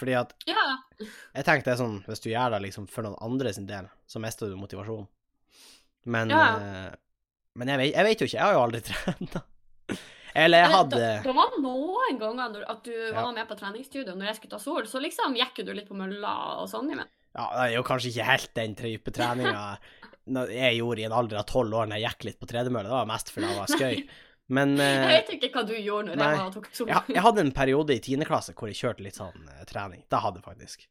Fordi 0.00 0.14
at 0.14 0.34
Ja, 0.46 0.64
Jeg 1.34 1.44
tenker 1.44 1.64
det 1.66 1.72
er 1.74 1.80
sånn, 1.82 1.96
hvis 2.06 2.20
du 2.22 2.28
gjør 2.30 2.50
det 2.54 2.60
liksom 2.68 2.86
for 2.88 3.02
noen 3.02 3.18
andre 3.20 3.52
sin 3.52 3.66
del, 3.66 3.88
så 4.06 4.20
mister 4.22 4.48
du 4.48 4.56
motivasjon. 4.56 5.06
Men 6.06 6.30
Ja. 6.30 6.44
eh, 6.56 6.94
Men 7.58 7.68
jeg 7.68 7.78
vet, 7.78 7.94
jeg 7.96 8.04
vet 8.06 8.20
jo 8.20 8.26
ikke, 8.26 8.38
jeg 8.38 8.46
har 8.46 8.52
jo 8.54 8.62
aldri 8.62 8.80
trent. 8.88 9.36
Eller 10.34 10.58
jeg 10.62 10.70
hadde 10.70 10.96
det, 10.96 11.22
det 11.24 11.32
var 11.34 11.56
noen 11.60 12.18
ganger 12.20 12.62
at 12.70 12.84
du 12.86 12.92
Ja. 12.94 13.24
var 13.24 13.32
med 13.34 13.48
på 13.48 13.56
treningsstudio 13.58 14.14
når 14.14 14.26
jeg 14.30 14.36
skulle 14.36 14.50
ta 14.54 14.58
sol, 14.62 14.84
så 14.86 15.00
liksom 15.02 15.34
gikk 15.36 15.58
du 15.66 15.72
litt 15.74 15.88
på 15.88 15.96
mølla 15.98 16.60
og 16.62 16.68
sånn. 16.70 16.86
Men 16.94 17.08
Ja, 17.36 17.46
det 17.54 17.64
er 17.68 17.74
jo 17.76 17.86
kanskje 17.86 18.10
ikke 18.10 18.26
helt 18.26 18.54
den 18.58 18.76
type 18.78 19.12
treninga 19.14 19.64
jeg 20.30 20.78
gjorde 20.78 21.02
i 21.02 21.06
en 21.08 21.14
alder 21.16 21.40
av 21.40 21.46
tolv 21.48 21.74
år 21.74 21.88
når 21.90 21.98
jeg 22.00 22.10
gikk 22.10 22.26
litt 22.28 22.40
på 22.40 22.48
tredemølle. 22.50 22.90
Det 22.90 22.98
var 22.98 23.08
mest 23.08 23.32
fordi 23.32 23.48
det 23.48 23.58
var 23.58 23.72
skøy. 23.72 24.02
Men 24.50 24.74
jeg 24.82 25.02
eh, 25.02 25.10
vet 25.14 25.32
ikke 25.36 25.50
hva 25.54 25.64
du 25.66 25.74
gjorde 25.76 26.10
når 26.10 26.20
nei. 26.20 26.30
jeg 26.30 26.40
var 26.42 26.54
tok 26.56 26.68
sol. 26.74 26.90
jeg, 26.90 27.14
jeg 27.16 27.24
hadde 27.26 27.44
en 27.46 27.52
periode 27.56 27.96
i 27.96 28.02
tiende 28.04 28.28
klasse 28.28 28.54
hvor 28.56 28.70
jeg 28.70 28.80
kjørte 28.80 29.06
litt 29.06 29.18
sånn 29.18 29.48
uh, 29.48 29.62
trening. 29.70 30.04
Det 30.10 30.22
hadde 30.24 30.42
jeg 30.42 30.48
faktisk. 30.48 30.86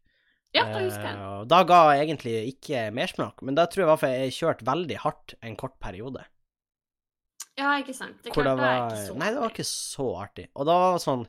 Ja, 0.55 0.65
da 0.65 0.81
husker 0.81 1.05
jeg. 1.05 1.19
Uh, 1.19 1.43
da 1.50 1.62
ga 1.69 1.79
jeg 1.91 2.08
egentlig 2.08 2.36
ikke 2.55 2.88
mersmak, 2.96 3.43
men 3.46 3.60
da 3.60 3.67
tror 3.69 3.84
jeg 3.84 3.88
i 3.88 3.91
hvert 3.91 4.03
fall 4.03 4.15
jeg 4.15 4.36
kjørte 4.39 4.69
veldig 4.69 5.00
hardt 5.05 5.38
en 5.46 5.60
kort 5.60 5.77
periode. 5.84 6.25
Ja, 7.60 7.75
ikke 7.75 7.93
sant. 7.93 8.17
Det 8.24 8.31
Hvor 8.34 8.48
det 8.48 8.55
var, 8.55 8.88
det 8.88 8.96
ikke 8.96 9.05
så. 9.10 9.19
Nei, 9.19 9.29
det 9.36 9.43
var 9.43 9.53
ikke 9.53 9.67
så 9.67 10.10
artig. 10.24 10.50
Og 10.55 10.67
da 10.69 10.75
var 10.79 10.93
det 10.96 11.03
sånn 11.03 11.24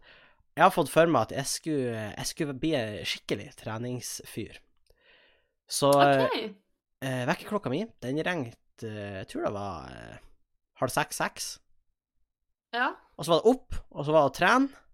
Jeg 0.55 0.63
har 0.63 0.75
fått 0.75 0.91
for 0.93 1.11
meg 1.11 1.27
at 1.27 1.33
jeg 1.35 1.51
skulle, 1.51 2.03
jeg 2.15 2.29
skulle 2.31 2.59
bli 2.63 2.75
skikkelig 3.09 3.49
treningsfyr. 3.59 4.61
Så 5.71 5.93
okay. 5.95 6.51
eh, 7.05 7.23
vekkerklokka 7.31 7.71
mi, 7.73 7.85
den 8.03 8.21
ringte 8.27 8.91
Jeg 8.91 9.29
tror 9.31 9.47
det 9.47 9.55
var 9.55 9.91
eh, 9.95 10.21
halv 10.81 10.93
seks-seks. 10.93 11.51
Ja. 12.75 12.93
Og 13.17 13.27
så 13.27 13.35
var 13.35 13.43
det 13.43 13.53
opp, 13.53 13.77
og 13.91 14.07
så 14.07 14.15
var 14.15 14.25
det 14.25 14.31
å 14.31 14.37
trene. 14.39 14.87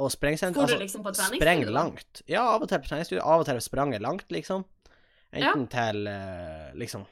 Og 0.00 0.08
sprengsenter. 0.12 0.64
For 0.64 0.72
du 0.72 0.80
liksom 0.80 1.02
på 1.04 1.12
spreng 1.16 1.66
langt. 1.68 2.22
Ja, 2.30 2.46
av 2.54 2.62
og 2.64 2.70
til 2.70 2.80
på 2.80 2.88
treningsstudio. 2.88 3.24
Av 3.24 3.42
og 3.42 3.48
til 3.48 3.58
sprang 3.64 3.92
jeg 3.92 4.04
langt, 4.04 4.30
liksom. 4.32 4.64
Enten 5.30 5.66
til 5.70 6.08
eh, 6.10 6.70
liksom 6.78 7.04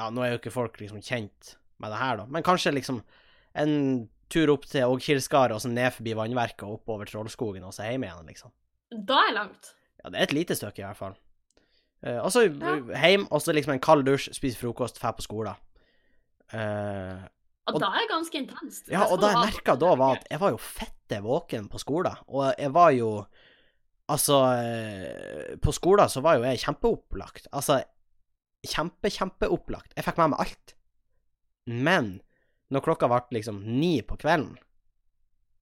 Ja, 0.00 0.06
nå 0.08 0.22
er 0.24 0.32
jo 0.32 0.38
ikke 0.38 0.54
folk 0.54 0.78
liksom 0.80 1.02
kjent 1.04 1.56
med 1.80 1.92
det 1.92 1.98
her, 2.00 2.20
da, 2.20 2.24
men 2.28 2.44
kanskje 2.44 2.72
liksom 2.72 3.02
en 3.60 3.74
tur 4.32 4.52
opp 4.54 4.64
til 4.68 4.88
Ågkilsgard 4.88 5.52
og 5.52 5.60
så 5.60 5.68
ned 5.68 5.92
forbi 5.92 6.14
vannverket 6.16 6.64
og 6.64 6.78
oppover 6.78 7.08
Trollskogen, 7.10 7.66
og 7.66 7.74
så 7.76 7.88
hjem 7.88 8.06
igjen, 8.06 8.30
liksom. 8.30 8.52
Da 9.08 9.18
er 9.26 9.36
langt. 9.36 9.72
Ja, 10.02 10.10
det 10.10 10.18
er 10.18 10.22
et 10.28 10.32
lite 10.36 10.56
stykke, 10.56 10.80
i 10.82 10.86
hvert 10.86 10.96
fall. 10.96 11.16
Uh, 12.06 12.18
og 12.24 12.30
så 12.32 12.46
Ja. 12.48 12.76
hjem, 13.04 13.26
og 13.30 13.42
så 13.44 13.52
liksom 13.52 13.74
en 13.74 13.80
kald 13.84 14.06
dusj, 14.06 14.30
spise 14.32 14.56
frokost, 14.56 14.96
dra 15.00 15.12
på 15.12 15.22
skolen. 15.26 15.54
Uh, 16.52 17.26
Og, 17.68 17.74
Og- 17.76 17.80
da 17.84 17.86
er 17.94 18.00
det 18.02 18.10
ganske 18.10 18.34
intenst. 18.40 18.88
ja, 18.90 19.04
og 19.04 19.20
det 19.20 19.28
jeg 19.30 19.36
merka 19.46 19.76
da, 19.78 19.94
var 19.94 20.16
at 20.16 20.24
jeg 20.30 20.40
var 20.40 20.50
jo 20.50 20.56
fette 20.58 21.20
våken 21.22 21.68
på 21.70 21.78
skolen, 21.78 22.16
og 22.28 22.54
jeg 22.58 22.72
var 22.72 22.90
jo 22.96 23.26
Altså, 24.10 24.34
eh, 24.58 25.54
på 25.62 25.70
skolen 25.72 26.08
så 26.10 26.20
var 26.20 26.34
jo 26.34 26.42
jeg 26.42 26.58
kjempeopplagt. 26.58 27.46
Altså, 27.52 27.84
kjempe, 28.66 29.06
kjempeopplagt. 29.06 29.92
Jeg 29.94 30.02
fikk 30.04 30.16
med 30.18 30.30
meg 30.30 30.40
alt. 30.40 30.74
Men 31.68 32.20
når 32.72 32.80
klokka 32.82 33.06
ble 33.06 33.20
liksom 33.38 33.62
ni 33.62 34.02
på 34.02 34.18
kvelden, 34.18 34.56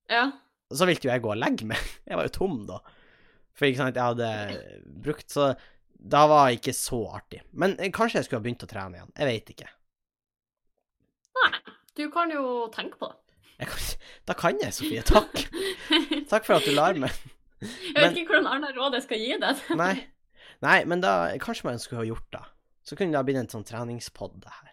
Ja. 0.08 0.32
så 0.72 0.86
ville 0.86 0.98
jo 1.02 1.10
jeg 1.10 1.20
gå 1.20 1.28
og 1.30 1.36
legge 1.36 1.66
meg. 1.66 1.76
Jeg 2.08 2.16
var 2.16 2.24
jo 2.24 2.28
tom 2.38 2.64
da. 2.66 2.78
For 3.58 3.66
ikke 3.66 3.82
sant, 3.82 3.98
jeg 3.98 4.12
hadde 4.12 4.28
brukt 5.02 5.34
Så 5.34 5.50
da 5.98 6.20
var 6.30 6.46
det 6.46 6.60
ikke 6.60 6.76
så 6.78 7.00
artig. 7.18 7.40
Men 7.50 7.74
eh, 7.82 7.90
kanskje 7.94 8.20
jeg 8.20 8.28
skulle 8.28 8.38
ha 8.38 8.46
begynt 8.46 8.62
å 8.62 8.68
trene 8.70 9.00
igjen. 9.00 9.14
Jeg 9.18 9.26
vet 9.28 9.50
ikke. 9.54 9.70
Nei, 11.38 11.48
du 11.98 12.04
kan 12.14 12.30
jo 12.30 12.44
tenke 12.74 13.00
på 13.00 13.08
det. 13.10 13.18
Jeg 13.58 13.72
kan, 13.72 13.88
da 14.30 14.36
kan 14.38 14.60
jeg, 14.62 14.76
Sofie. 14.76 15.02
Takk. 15.02 15.42
Takk 16.30 16.46
for 16.46 16.60
at 16.60 16.68
du 16.68 16.70
lar 16.76 16.94
meg. 17.02 17.14
Jeg 17.58 17.96
vet 17.98 18.20
ikke 18.20 18.36
hvordan 18.36 18.52
annet 18.52 18.78
råd 18.78 18.94
jeg 18.94 19.06
skal 19.08 19.24
gi 19.24 19.40
deg. 19.42 19.64
Nei. 19.80 19.94
Nei, 20.62 20.78
men 20.90 21.02
da 21.02 21.34
Kanskje 21.42 21.66
man 21.66 21.82
skulle 21.82 22.04
ha 22.04 22.08
gjort 22.12 22.30
det. 22.34 22.44
Så 22.86 22.96
kunne 22.96 23.12
det 23.12 23.18
ha 23.18 23.26
blitt 23.26 23.40
en 23.40 23.50
sånn 23.50 23.66
treningspod, 23.66 24.38
det 24.44 24.54
her. 24.54 24.70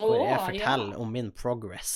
Hvor 0.00 0.18
jeg 0.18 0.40
forteller 0.42 0.90
ja. 0.96 0.98
om 1.00 1.14
min 1.14 1.30
progress. 1.38 1.94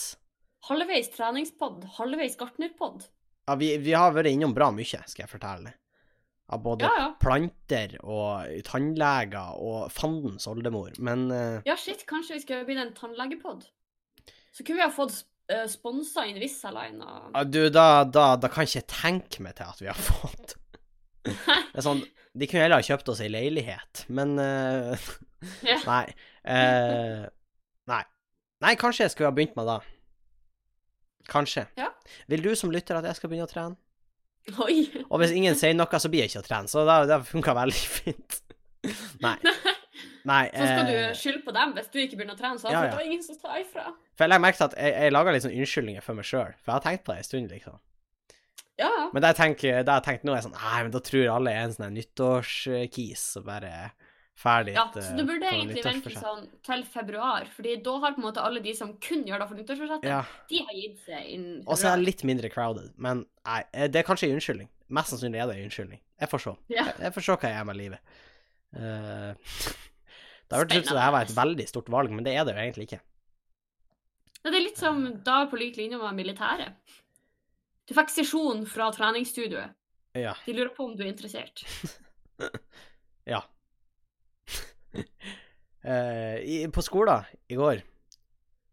Halvveis 0.69 1.11
treningspod, 1.13 1.83
halvveis 1.99 2.39
gartnerpod. 2.39 3.03
Ja, 3.49 3.57
vi, 3.59 3.73
vi 3.83 3.95
har 3.97 4.15
vært 4.15 4.31
innom 4.31 4.55
bra 4.57 4.71
mye, 4.75 4.87
skal 4.87 5.25
jeg 5.25 5.31
fortelle. 5.31 5.75
Av 6.49 6.63
både 6.65 6.87
Ja, 6.89 6.93
ja. 7.03 7.09
planter 7.21 7.97
og 8.01 8.47
tannleger 8.65 9.59
og 9.61 9.91
fandens 9.93 10.47
oldemor. 10.49 10.95
Men 10.99 11.27
uh, 11.31 11.59
Ja, 11.69 11.75
shit, 11.77 12.07
kanskje 12.09 12.39
vi 12.39 12.45
skal 12.47 12.63
begynne 12.65 12.87
en 12.89 12.95
tannlegepod? 12.97 13.67
Så 14.57 14.65
kunne 14.65 14.79
vi 14.81 14.87
ha 14.87 14.93
fått 14.95 15.19
uh, 15.53 15.67
sponsa 15.69 16.25
Invisalign 16.31 17.03
og 17.05 17.35
ja, 17.37 17.43
du, 17.45 17.61
da, 17.75 17.85
da, 18.09 18.31
da 18.41 18.49
kan 18.53 18.65
ikke 18.65 18.81
jeg 18.81 18.89
tenke 18.89 19.45
meg 19.45 19.59
til 19.61 19.69
at 19.69 19.83
vi 19.85 19.91
har 19.91 20.01
fått 20.09 20.57
Det 21.29 21.77
er 21.77 21.85
sånn 21.85 22.01
De 22.33 22.49
kunne 22.49 22.65
heller 22.65 22.81
ha 22.81 22.87
kjøpt 22.89 23.11
oss 23.13 23.21
ei 23.21 23.29
leilighet, 23.33 24.07
men 24.09 24.37
uh, 24.41 25.09
Nei. 25.91 26.05
eh, 26.49 27.27
nei. 27.93 28.01
Nei, 28.65 28.73
kanskje 28.81 29.05
jeg 29.05 29.13
skulle 29.15 29.29
ha 29.31 29.35
begynt 29.37 29.55
med 29.59 29.69
det. 29.71 29.77
Kanskje. 31.31 31.67
Ja. 31.79 31.91
Vil 32.31 32.43
du 32.43 32.49
som 32.59 32.73
lytter 32.75 32.99
at 32.99 33.07
jeg 33.07 33.19
skal 33.21 33.31
begynne 33.31 33.47
å 33.47 33.51
trene? 33.53 33.77
Oi! 34.65 34.79
Og 35.09 35.21
hvis 35.23 35.35
ingen 35.37 35.57
sier 35.59 35.75
noe, 35.77 36.01
så 36.01 36.11
blir 36.13 36.25
jeg 36.25 36.33
ikke 36.33 36.45
å 36.45 36.47
trene, 36.47 36.71
så 36.71 36.85
det, 36.89 37.01
det 37.11 37.19
funka 37.29 37.57
veldig 37.59 37.83
fint. 37.97 38.39
Nei. 39.25 39.37
Nei. 40.29 40.45
Så 40.53 40.65
skal 40.65 40.87
eh, 40.87 40.89
du 40.89 41.19
skylde 41.19 41.43
på 41.45 41.55
dem 41.57 41.75
hvis 41.77 41.91
du 41.93 41.99
ikke 42.03 42.19
begynner 42.21 42.37
å 42.37 42.41
trene, 42.41 42.61
så 42.61 42.71
ja, 42.71 42.79
ja. 42.79 42.87
det 42.89 42.99
var 42.99 43.07
ingen 43.09 43.25
som 43.25 43.39
sa 43.39 43.59
ifra. 43.61 43.91
For 44.17 44.27
jeg 44.27 44.33
legger 44.33 44.45
merke 44.45 44.61
til 44.61 44.69
at 44.69 44.79
jeg, 44.79 44.95
jeg 45.05 45.15
lager 45.15 45.37
litt 45.37 45.45
sånn 45.45 45.55
unnskyldninger 45.57 46.05
for 46.05 46.19
meg 46.19 46.29
sjøl, 46.29 46.57
for 46.59 46.73
jeg 46.73 46.77
har 46.77 46.87
tenkt 46.87 47.05
på 47.07 47.15
det 47.15 47.23
en 47.23 47.29
stund, 47.29 47.55
liksom. 47.55 47.79
Ja. 48.79 48.91
Men 49.11 49.25
det 49.25 49.33
jeg 49.33 49.39
tenker, 49.41 49.81
det 49.83 49.95
jeg 49.97 50.07
tenker 50.07 50.29
nå, 50.29 50.35
er 50.37 50.45
sånn 50.45 50.55
Nei, 50.55 50.77
men 50.87 50.93
da 50.95 51.01
tror 51.03 51.33
alle 51.35 51.55
jeg 51.55 51.59
er 51.59 51.67
en 51.67 51.75
sånn 51.75 51.97
nyttårskis 51.99 53.25
og 53.41 53.49
bare 53.49 53.73
ferdig 54.39 54.75
Ja, 54.77 54.87
så 54.95 55.03
eh, 55.03 55.17
du 55.19 55.25
burde 55.27 55.49
egentlig 55.51 55.83
vente 55.87 56.13
sånn 56.15 56.47
til 56.67 56.85
februar, 56.89 57.49
fordi 57.55 57.77
da 57.85 57.95
har 58.05 58.15
på 58.15 58.23
en 58.23 58.27
måte 58.29 58.45
alle 58.45 58.63
de 58.65 58.75
som 58.77 58.95
kun 59.03 59.25
gjør 59.27 59.43
det 59.43 59.49
for 59.51 59.61
nyttårsforsettet, 59.61 60.09
Ja. 60.11 60.21
de 60.51 60.63
har 60.69 60.79
gitt 60.79 61.03
seg 61.07 61.33
innen 61.35 61.65
Og 61.67 61.81
så 61.81 61.91
er 61.93 61.99
det 61.99 62.07
litt 62.07 62.25
mindre 62.29 62.51
crowded, 62.53 62.93
men 62.97 63.25
nei, 63.47 63.63
eh, 63.73 63.89
det 63.89 64.03
er 64.03 64.09
kanskje 64.09 64.31
en 64.31 64.39
unnskyldning. 64.39 64.71
Mest 64.89 65.13
sannsynlig 65.13 65.43
er 65.43 65.51
det 65.51 65.59
en 65.59 65.69
unnskyldning. 65.69 66.01
Jeg 66.21 66.33
får 66.33 66.45
se. 66.45 66.55
Ja. 66.73 66.87
Jeg, 66.87 66.95
jeg 67.07 67.15
får 67.17 67.27
se 67.27 67.37
hva 67.37 67.51
jeg 67.51 67.59
gjør 67.59 67.69
med 67.69 67.79
livet. 67.79 68.17
Uh, 68.79 69.33
det 70.49 70.59
hørtes 70.61 70.81
ut 70.83 70.89
som 70.91 70.97
det 70.99 71.05
her 71.05 71.15
var 71.15 71.27
et 71.27 71.37
veldig 71.37 71.69
stort 71.69 71.91
valg, 71.93 72.15
men 72.15 72.25
det 72.27 72.35
er 72.37 72.47
det 72.47 72.55
jo 72.55 72.63
egentlig 72.63 72.89
ikke. 72.89 73.01
Ja, 74.39 74.51
det 74.53 74.57
er 74.57 74.65
litt 74.65 74.81
som 74.81 75.03
da 75.27 75.43
på 75.51 75.59
lik 75.61 75.77
linje 75.77 75.99
med 76.01 76.17
militæret. 76.17 76.97
Du 77.89 77.95
fikk 77.97 78.13
sesjon 78.13 78.67
fra 78.69 78.91
treningsstudioet. 78.95 79.75
Ja. 80.17 80.35
De 80.45 80.55
lurer 80.57 80.73
på 80.77 80.87
om 80.89 80.97
du 80.97 81.05
er 81.05 81.13
interessert. 81.13 81.65
Ja. 83.29 83.43
Eh, 85.89 86.39
i, 86.43 86.55
på 86.75 86.83
skolen 86.83 87.23
i 87.49 87.55
går 87.57 87.79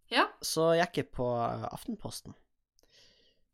Ja. 0.09 0.23
så 0.41 0.71
gikk 0.73 0.97
jeg 0.97 1.07
på 1.13 1.27
Aftenposten. 1.69 2.33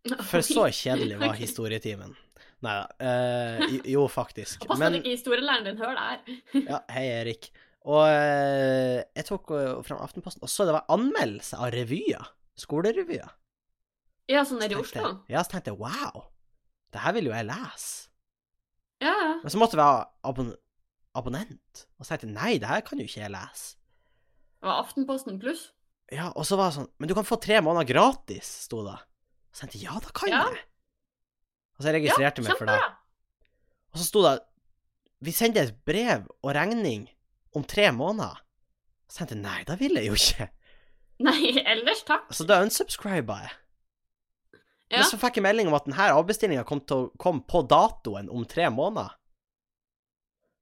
For 0.32 0.40
så 0.46 0.64
kjedelig 0.72 1.18
var 1.20 1.36
historietimen. 1.38 2.16
Nei 2.64 2.78
da. 2.80 2.86
Uh, 3.04 3.76
jo, 3.92 4.06
faktisk. 4.10 4.64
Pass 4.70 4.80
deg 4.82 5.02
ikke 5.02 5.14
historielæreren 5.18 5.68
din 5.68 5.82
hører 5.84 6.00
det 6.00 6.08
her. 6.08 6.40
Ja, 6.72 6.80
hei, 6.96 7.06
Erik. 7.20 7.52
Og 7.84 8.06
uh, 8.08 9.04
jeg 9.04 9.28
tok 9.28 9.52
fram 9.86 10.02
Aftenposten, 10.08 10.42
og 10.48 10.50
så 10.54 10.66
det 10.70 10.78
var 10.80 10.88
anmeldelse 10.96 11.60
av 11.60 11.76
revyer. 11.76 12.32
Skolerevyer. 12.62 13.36
Ja, 14.32 14.46
sånn 14.48 14.62
nede 14.64 14.78
i 14.78 14.80
Oslo. 14.80 15.18
Ja, 15.30 15.44
så 15.44 15.58
tenkte 15.58 15.74
jeg 15.74 15.82
wow, 15.82 16.24
det 16.96 17.04
her 17.04 17.20
vil 17.20 17.28
jo 17.30 17.36
jeg 17.36 17.52
lese. 17.52 18.08
Ja, 19.02 19.12
ja. 19.12 19.32
Men 19.42 19.50
så 19.54 19.60
måtte 19.60 19.76
jeg 19.76 19.82
være 19.84 20.06
abon 20.30 20.54
abonnent. 21.18 21.86
Og 22.00 22.06
så 22.06 22.14
tenkte 22.16 22.30
jeg 22.30 22.36
nei, 22.38 22.52
det 22.62 22.70
her 22.70 22.84
kan 22.86 23.00
jo 23.02 23.08
ikke 23.08 23.22
jeg 23.24 23.34
lese. 23.34 23.76
Det 24.62 24.70
var 24.70 24.84
Aftenposten 24.84 25.40
pluss. 25.42 25.70
Ja, 26.12 26.30
og 26.36 26.46
så 26.46 26.58
var 26.60 26.70
det 26.70 26.76
sånn 26.76 26.90
Men 27.00 27.08
du 27.08 27.14
kan 27.16 27.26
få 27.26 27.38
tre 27.42 27.62
måneder 27.64 27.88
gratis, 27.88 28.50
sto 28.68 28.82
det. 28.86 28.98
Og 29.00 29.56
så 29.56 29.64
tenkte 29.64 29.80
jeg 29.80 29.88
ja, 29.88 30.00
da 30.04 30.12
kan 30.16 30.30
Ja. 30.32 30.42
jeg. 30.52 30.64
Og 31.78 31.84
så 31.84 31.90
jeg 31.92 31.98
registrerte 32.02 32.44
meg 32.46 32.58
for 32.60 32.70
det. 32.70 32.80
Og 33.92 34.00
så 34.02 34.08
sto 34.08 34.24
det 34.28 34.38
vi 35.22 35.32
sender 35.32 35.68
et 35.70 35.76
brev 35.86 36.24
og 36.42 36.56
regning 36.58 37.04
om 37.54 37.64
tre 37.64 37.92
måneder. 37.94 38.40
Så 39.06 39.22
tenkte 39.22 39.36
jeg 39.38 39.44
nei, 39.44 39.64
da 39.68 39.76
vil 39.78 39.94
jeg 40.00 40.08
jo 40.08 40.18
ikke. 40.18 40.48
Nei, 41.28 41.52
ellers 41.62 42.02
takk. 42.08 42.32
Så 42.34 42.48
da 42.50 42.64
unsubscriba 42.66 43.36
jeg. 43.44 43.52
Ja. 44.90 44.98
Men 44.98 45.06
så 45.06 45.20
fikk 45.22 45.38
jeg 45.38 45.46
melding 45.46 45.70
om 45.70 45.76
at 45.78 45.86
denne 45.86 46.08
avbestillinga 46.18 46.64
kom 46.68 46.82
kom, 47.22 47.44
på 47.46 47.62
datoen 47.70 48.32
om 48.34 48.44
tre 48.50 48.66
måneder. 48.74 49.14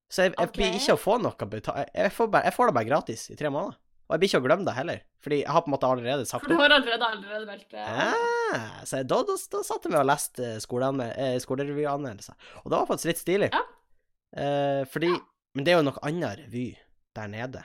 Så 0.09 0.25
jeg, 0.25 0.33
jeg 0.39 0.51
blir 0.55 0.73
ikke 0.79 0.95
å 0.95 0.99
få 0.99 1.19
noe 1.21 1.47
betalt. 1.51 1.89
Jeg, 1.93 2.11
får 2.15 2.27
bare- 2.33 2.47
jeg 2.49 2.53
får 2.55 2.67
det 2.71 2.75
bare 2.79 2.87
gratis 2.89 3.27
i 3.29 3.35
tre 3.37 3.49
måneder. 3.53 3.77
Og 4.09 4.15
jeg 4.15 4.19
blir 4.23 4.29
ikke 4.31 4.39
å 4.41 4.45
glemme 4.47 4.65
det 4.65 4.73
heller, 4.73 5.01
fordi 5.21 5.37
jeg 5.43 5.51
har 5.53 5.61
på 5.61 5.69
en 5.69 5.73
måte 5.75 5.85
allerede 5.85 6.23
sagt 6.25 6.41
For 6.41 6.49
du 6.49 6.57
har 6.57 6.73
allerede 6.73 7.05
allerede 7.13 7.45
meldt 7.45 7.67
det. 7.69 7.83
Ja, 7.85 8.61
så 8.89 8.97
jeg, 9.03 9.05
da, 9.11 9.19
da, 9.27 9.35
da 9.53 9.59
satt 9.67 9.85
jeg 9.85 9.93
og 9.99 10.07
leste 10.09 10.47
skoleanmel- 10.65 11.13
eh, 11.13 11.35
skolerevyanmeldelser. 11.43 12.33
Og 12.63 12.71
det 12.71 12.79
var 12.79 12.87
faktisk 12.89 13.05
litt 13.11 13.21
stilig. 13.21 13.49
Ja. 13.53 13.61
Eh, 14.35 14.85
fordi 14.89 15.11
Men 15.55 15.65
det 15.65 15.73
er 15.73 15.77
jo 15.79 15.85
noe 15.91 16.01
annet 16.05 16.39
revy 16.41 16.65
der 17.17 17.27
nede. 17.29 17.61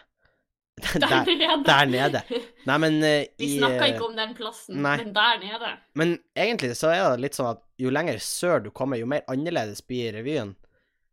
Der 0.84 0.98
der, 0.98 1.24
nede. 1.24 1.64
der 1.64 1.86
nede. 1.86 2.20
Nei, 2.66 2.76
men 2.82 2.96
eh, 3.06 3.26
Vi 3.38 3.50
snakka 3.58 3.84
eh, 3.86 3.92
ikke 3.94 4.06
om 4.08 4.16
den 4.16 4.32
plassen, 4.34 4.80
nei. 4.82 4.96
men 5.00 5.12
der 5.14 5.38
nede. 5.38 5.72
Men 5.94 6.14
egentlig 6.34 6.72
så 6.76 6.90
er 6.90 7.04
det 7.14 7.20
litt 7.24 7.36
sånn 7.38 7.52
at 7.52 7.60
jo 7.78 7.92
lenger 7.94 8.18
sør 8.24 8.64
du 8.64 8.70
kommer, 8.74 8.98
jo 8.98 9.06
mer 9.06 9.22
annerledes 9.30 9.84
blir 9.86 10.12
revyen. 10.16 10.56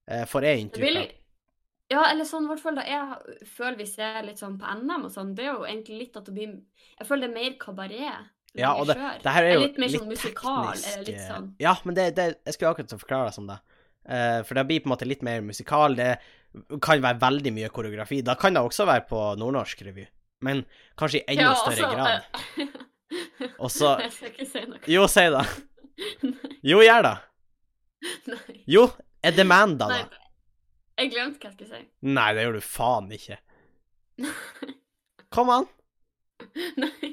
Eh, 0.10 0.24
får 0.26 0.48
jeg 0.48 0.56
Det 0.58 0.64
inntrykk 0.66 0.98
av. 1.04 1.12
ja, 1.92 2.06
eller 2.08 2.28
sånn 2.28 2.46
i 2.48 2.52
hvert 2.52 2.64
fall 2.64 2.78
da 2.80 2.86
jeg 2.88 3.48
føler 3.52 3.80
vi 3.82 3.88
ser 3.90 4.22
litt 4.24 4.40
sånn 4.40 4.58
på 4.62 4.76
NM 4.80 5.08
og 5.10 5.12
sånn, 5.14 5.34
det 5.36 5.48
er 5.48 5.52
jo 5.52 5.66
egentlig 5.68 6.06
litt 6.06 6.20
at 6.20 6.30
det 6.30 6.36
blir 6.36 6.54
Jeg 6.54 7.08
føler 7.10 7.28
det 7.28 7.32
er 7.32 7.36
mer 7.36 7.58
kabaret. 7.60 8.30
Ja, 8.58 8.74
og 8.76 8.88
det, 8.90 8.98
det 9.24 9.34
her 9.36 9.48
er 9.48 9.54
jo 9.56 9.64
litt 9.66 9.80
mer 9.80 9.92
sånn 9.94 10.10
musikal, 10.12 10.72
litt 11.06 11.16
eh, 11.16 11.28
sånn. 11.28 11.50
Ja, 11.64 11.76
men 11.88 11.96
det, 11.98 12.12
det 12.18 12.28
Jeg 12.48 12.56
skulle 12.56 12.74
akkurat 12.74 12.96
forklare 13.00 13.30
det 13.30 13.36
som 13.38 13.50
det. 13.50 13.60
Uh, 14.02 14.40
for 14.48 14.58
det 14.58 14.66
blir 14.70 14.82
på 14.84 14.90
en 14.90 14.94
måte 14.96 15.08
litt 15.08 15.26
mer 15.26 15.44
musikal. 15.46 15.96
Det 15.96 16.14
kan 16.84 17.04
være 17.04 17.22
veldig 17.22 17.54
mye 17.56 17.72
koreografi. 17.72 18.22
Da 18.28 18.36
kan 18.40 18.56
det 18.56 18.64
også 18.66 18.88
være 18.90 19.06
på 19.12 19.22
nordnorsk 19.40 19.84
revy, 19.88 20.08
men 20.48 20.66
kanskje 21.00 21.22
i 21.22 21.36
enda 21.36 21.52
Ja, 21.52 21.58
større 21.60 21.92
altså, 21.92 21.92
grad. 21.96 22.72
Uh, 22.72 22.88
Og 23.60 23.72
så 23.72 23.96
Jeg 24.06 24.16
skal 24.16 24.32
ikke 24.34 24.48
si 24.48 24.66
noe. 24.68 24.82
Jo, 24.90 25.06
si 25.12 25.28
det. 25.36 25.46
Jo, 26.72 26.80
gjør 26.82 27.06
det. 27.06 27.16
Jo, 28.70 28.88
er 29.24 29.36
demanda, 29.38 29.88
Nei. 29.92 30.02
da? 30.10 30.21
Jeg 31.02 31.10
glemte 31.16 31.42
hva 31.42 31.50
jeg 31.50 31.56
skulle 31.58 31.80
si. 31.80 31.86
Nei, 32.18 32.28
det 32.38 32.44
gjør 32.46 32.58
du 32.60 32.66
faen 32.66 33.08
ikke. 33.16 33.38
Kom 35.36 35.50
an. 35.54 35.66
Nei. 36.82 37.12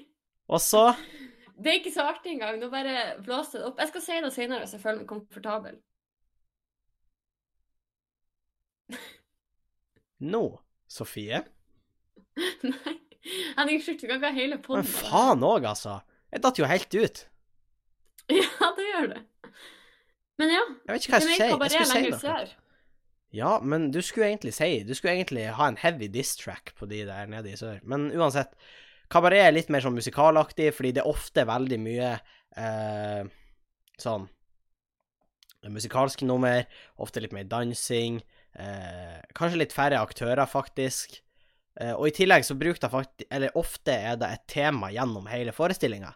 Og 0.49 0.61
så 0.65 0.83
Det 1.59 1.71
er 1.71 1.79
ikke 1.81 1.93
så 1.95 2.07
artig 2.09 2.35
engang. 2.37 2.59
Nå 2.61 2.69
bare 2.73 3.17
blåser 3.25 3.63
det 3.63 3.69
opp. 3.71 3.81
Jeg 3.81 3.93
skal 3.93 4.05
si 4.05 4.21
det 4.25 4.33
senere 4.35 4.65
hvis 4.65 4.75
jeg 4.77 4.83
føler 4.85 5.01
meg 5.03 5.11
komfortabel. 5.11 5.79
Nå, 10.33 10.45
Sofie. 10.91 11.45
Nei. 12.67 12.95
Henning, 13.59 13.81
slutt. 13.83 14.01
Du 14.01 14.07
kan 14.07 14.17
ikke 14.19 14.31
ha 14.31 14.37
hele 14.37 14.57
Men 14.69 14.87
faen 14.89 15.43
òg, 15.45 15.67
altså. 15.69 15.99
Jeg 16.33 16.45
datt 16.45 16.61
jo 16.61 16.69
helt 16.69 16.95
ut. 16.95 17.19
Ja, 18.29 18.71
det 18.77 18.87
gjør 18.87 19.07
det. 19.15 19.21
Men 20.39 20.53
ja. 20.53 20.65
Jeg 20.87 20.95
vet 20.95 21.07
ikke 21.07 21.13
hva 21.13 21.21
jeg 21.21 21.29
skal 21.29 21.35
si. 21.35 21.77
Jeg 21.77 21.87
skulle 21.89 22.21
si 22.23 22.29
noe. 22.29 22.68
Ja, 23.31 23.59
men 23.61 23.91
du 23.93 24.01
skulle 24.01 24.31
egentlig 24.31 24.55
si 24.57 24.83
Du 24.89 24.95
skulle 24.97 25.13
egentlig 25.19 25.51
ha 25.53 25.67
en 25.69 25.77
heavy 25.77 26.09
diss-track 26.09 26.73
på 26.79 26.89
de 26.89 27.03
der 27.05 27.29
nede 27.29 27.53
i 27.53 27.59
sør. 27.61 27.83
Men 27.85 28.09
uansett, 28.17 28.55
kabaret 29.13 29.45
er 29.45 29.53
litt 29.53 29.69
mer 29.73 29.85
sånn 29.85 29.99
musikalaktig, 29.99 30.71
fordi 30.77 30.95
det 30.97 31.05
er 31.05 31.11
ofte 31.11 31.45
veldig 31.49 31.79
mye 31.83 32.15
eh, 32.57 33.29
sånn 34.01 34.29
musikalske 35.69 36.25
nummer, 36.25 36.65
ofte 37.03 37.21
litt 37.21 37.35
mer 37.35 37.49
dansing, 37.51 38.21
eh, 38.55 39.19
kanskje 39.35 39.59
litt 39.65 39.75
færre 39.75 39.99
aktører, 40.01 40.47
faktisk. 40.49 41.19
Eh, 41.81 41.93
og 41.93 42.09
i 42.09 42.15
tillegg 42.15 42.47
så 42.47 42.57
bruker 42.59 42.81
det 42.83 42.91
faktisk 42.91 43.29
Eller 43.31 43.55
ofte 43.55 43.93
er 43.95 44.17
det 44.19 44.33
et 44.35 44.47
tema 44.51 44.89
gjennom 44.91 45.29
hele 45.31 45.53
forestillinga. 45.55 46.11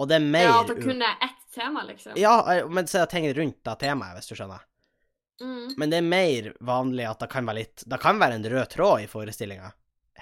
Og 0.00 0.08
det 0.08 0.18
er 0.18 0.26
mer 0.26 0.44
Ja, 0.44 0.58
at 0.60 0.68
det 0.68 0.82
kun 0.82 1.00
er 1.04 1.16
ett 1.24 1.40
tema, 1.54 1.84
liksom. 1.88 2.18
Ja, 2.20 2.34
eh, 2.52 2.68
men 2.68 2.86
så 2.86 3.00
er 3.00 3.06
det 3.06 3.14
ting 3.14 3.28
rundt 3.36 3.62
det 3.64 3.78
temaet, 3.80 4.18
hvis 4.18 4.28
du 4.28 4.36
skjønner. 4.36 4.64
Mm. 5.42 5.74
Men 5.76 5.90
det 5.90 5.98
er 5.98 6.06
mer 6.06 6.52
vanlig 6.62 7.06
at 7.10 7.18
det 7.24 7.28
kan 7.32 7.46
være 7.48 7.58
litt 7.64 7.82
Det 7.88 7.98
kan 8.00 8.18
være 8.20 8.36
en 8.38 8.44
rød 8.52 8.68
tråd 8.70 9.02
i 9.02 9.08
forestillinga 9.10 9.72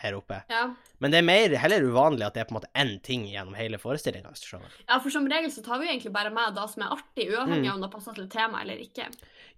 her 0.00 0.14
oppe. 0.16 0.38
Ja. 0.48 0.62
Men 1.02 1.10
det 1.12 1.18
er 1.18 1.24
mer, 1.26 1.54
heller 1.60 1.82
uvanlig 1.84 2.24
at 2.24 2.32
det 2.38 2.40
er 2.40 2.46
på 2.48 2.54
en 2.54 2.58
måte 2.60 2.70
én 2.78 2.92
ting 3.04 3.26
gjennom 3.28 3.52
hele 3.58 3.76
forestillinga, 3.76 4.30
ja, 4.88 4.96
for 5.02 5.10
som 5.12 5.26
regel 5.28 5.50
så 5.52 5.60
tar 5.66 5.78
vi 5.78 5.86
jo 5.88 5.92
egentlig 5.92 6.12
bare 6.14 6.30
med 6.32 6.54
det 6.56 6.64
som 6.72 6.82
er 6.86 6.94
artig, 6.94 7.26
uavhengig 7.34 7.66
Mm. 7.66 7.68
av 7.68 7.74
om 7.74 7.82
det 7.84 7.90
passer 7.92 8.14
til 8.16 8.28
temaet 8.32 8.62
eller 8.64 8.80
ikke. 8.80 9.08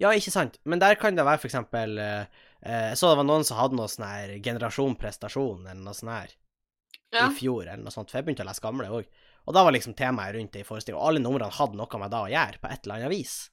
Ja, 0.02 0.11
ikke 0.11 0.33
sant. 0.35 0.59
Men 0.64 0.81
der 0.83 0.97
kan 0.99 1.14
det 1.14 1.25
være 1.25 1.38
for 1.38 1.47
eksempel 1.49 1.95
eh, 1.99 2.25
eh, 2.64 2.88
Jeg 2.90 2.97
så 2.99 3.12
det 3.12 3.19
var 3.21 3.28
noen 3.28 3.45
som 3.47 3.57
hadde 3.61 3.76
noe 3.78 3.87
sånn 3.92 4.09
her 4.09 4.35
generasjon 4.42 4.97
prestasjon, 4.99 5.62
eller 5.69 5.83
noe 5.85 5.95
sånt 5.95 6.11
her, 6.11 6.35
Ja. 7.12 7.28
i 7.28 7.35
fjor, 7.38 7.62
eller 7.69 7.85
noe 7.85 7.92
sånt. 7.95 8.11
For 8.11 8.19
jeg 8.19 8.25
begynte 8.26 8.42
å 8.42 8.49
lese 8.50 8.62
gamle 8.64 8.88
òg. 8.90 9.07
Og 9.47 9.54
da 9.54 9.62
var 9.62 9.73
liksom 9.73 9.95
temaet 9.95 10.35
rundt 10.35 10.52
det 10.52 10.61
i 10.64 10.66
forestillinga. 10.66 10.99
Og 11.02 11.09
alle 11.12 11.21
numrene 11.23 11.52
hadde 11.52 11.76
noe 11.76 11.99
med 12.00 12.11
det 12.11 12.19
å 12.19 12.31
gjøre, 12.33 12.59
på 12.59 12.73
et 12.73 12.83
eller 12.87 12.95
annet 12.99 13.11
vis, 13.11 13.50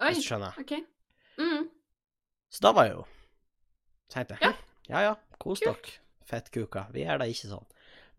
Oi, 0.00 0.10
hvis 0.10 0.24
du 0.24 0.34
skjønner. 0.34 0.58
OK. 0.58 0.72
Mm. 1.40 1.68
Så 2.52 2.64
da 2.64 2.72
var 2.76 2.88
jeg 2.88 2.96
jo 2.96 3.04
Tenkte 4.12 4.36
jeg, 4.36 4.46
Ja. 4.46 4.52
ja 4.92 5.00
ja, 5.08 5.14
kos 5.42 5.60
dere, 5.64 5.96
fettkuker. 6.30 6.92
Vi 6.94 7.02
er 7.02 7.18
da 7.18 7.26
ikke 7.26 7.50
sånn. 7.50 7.66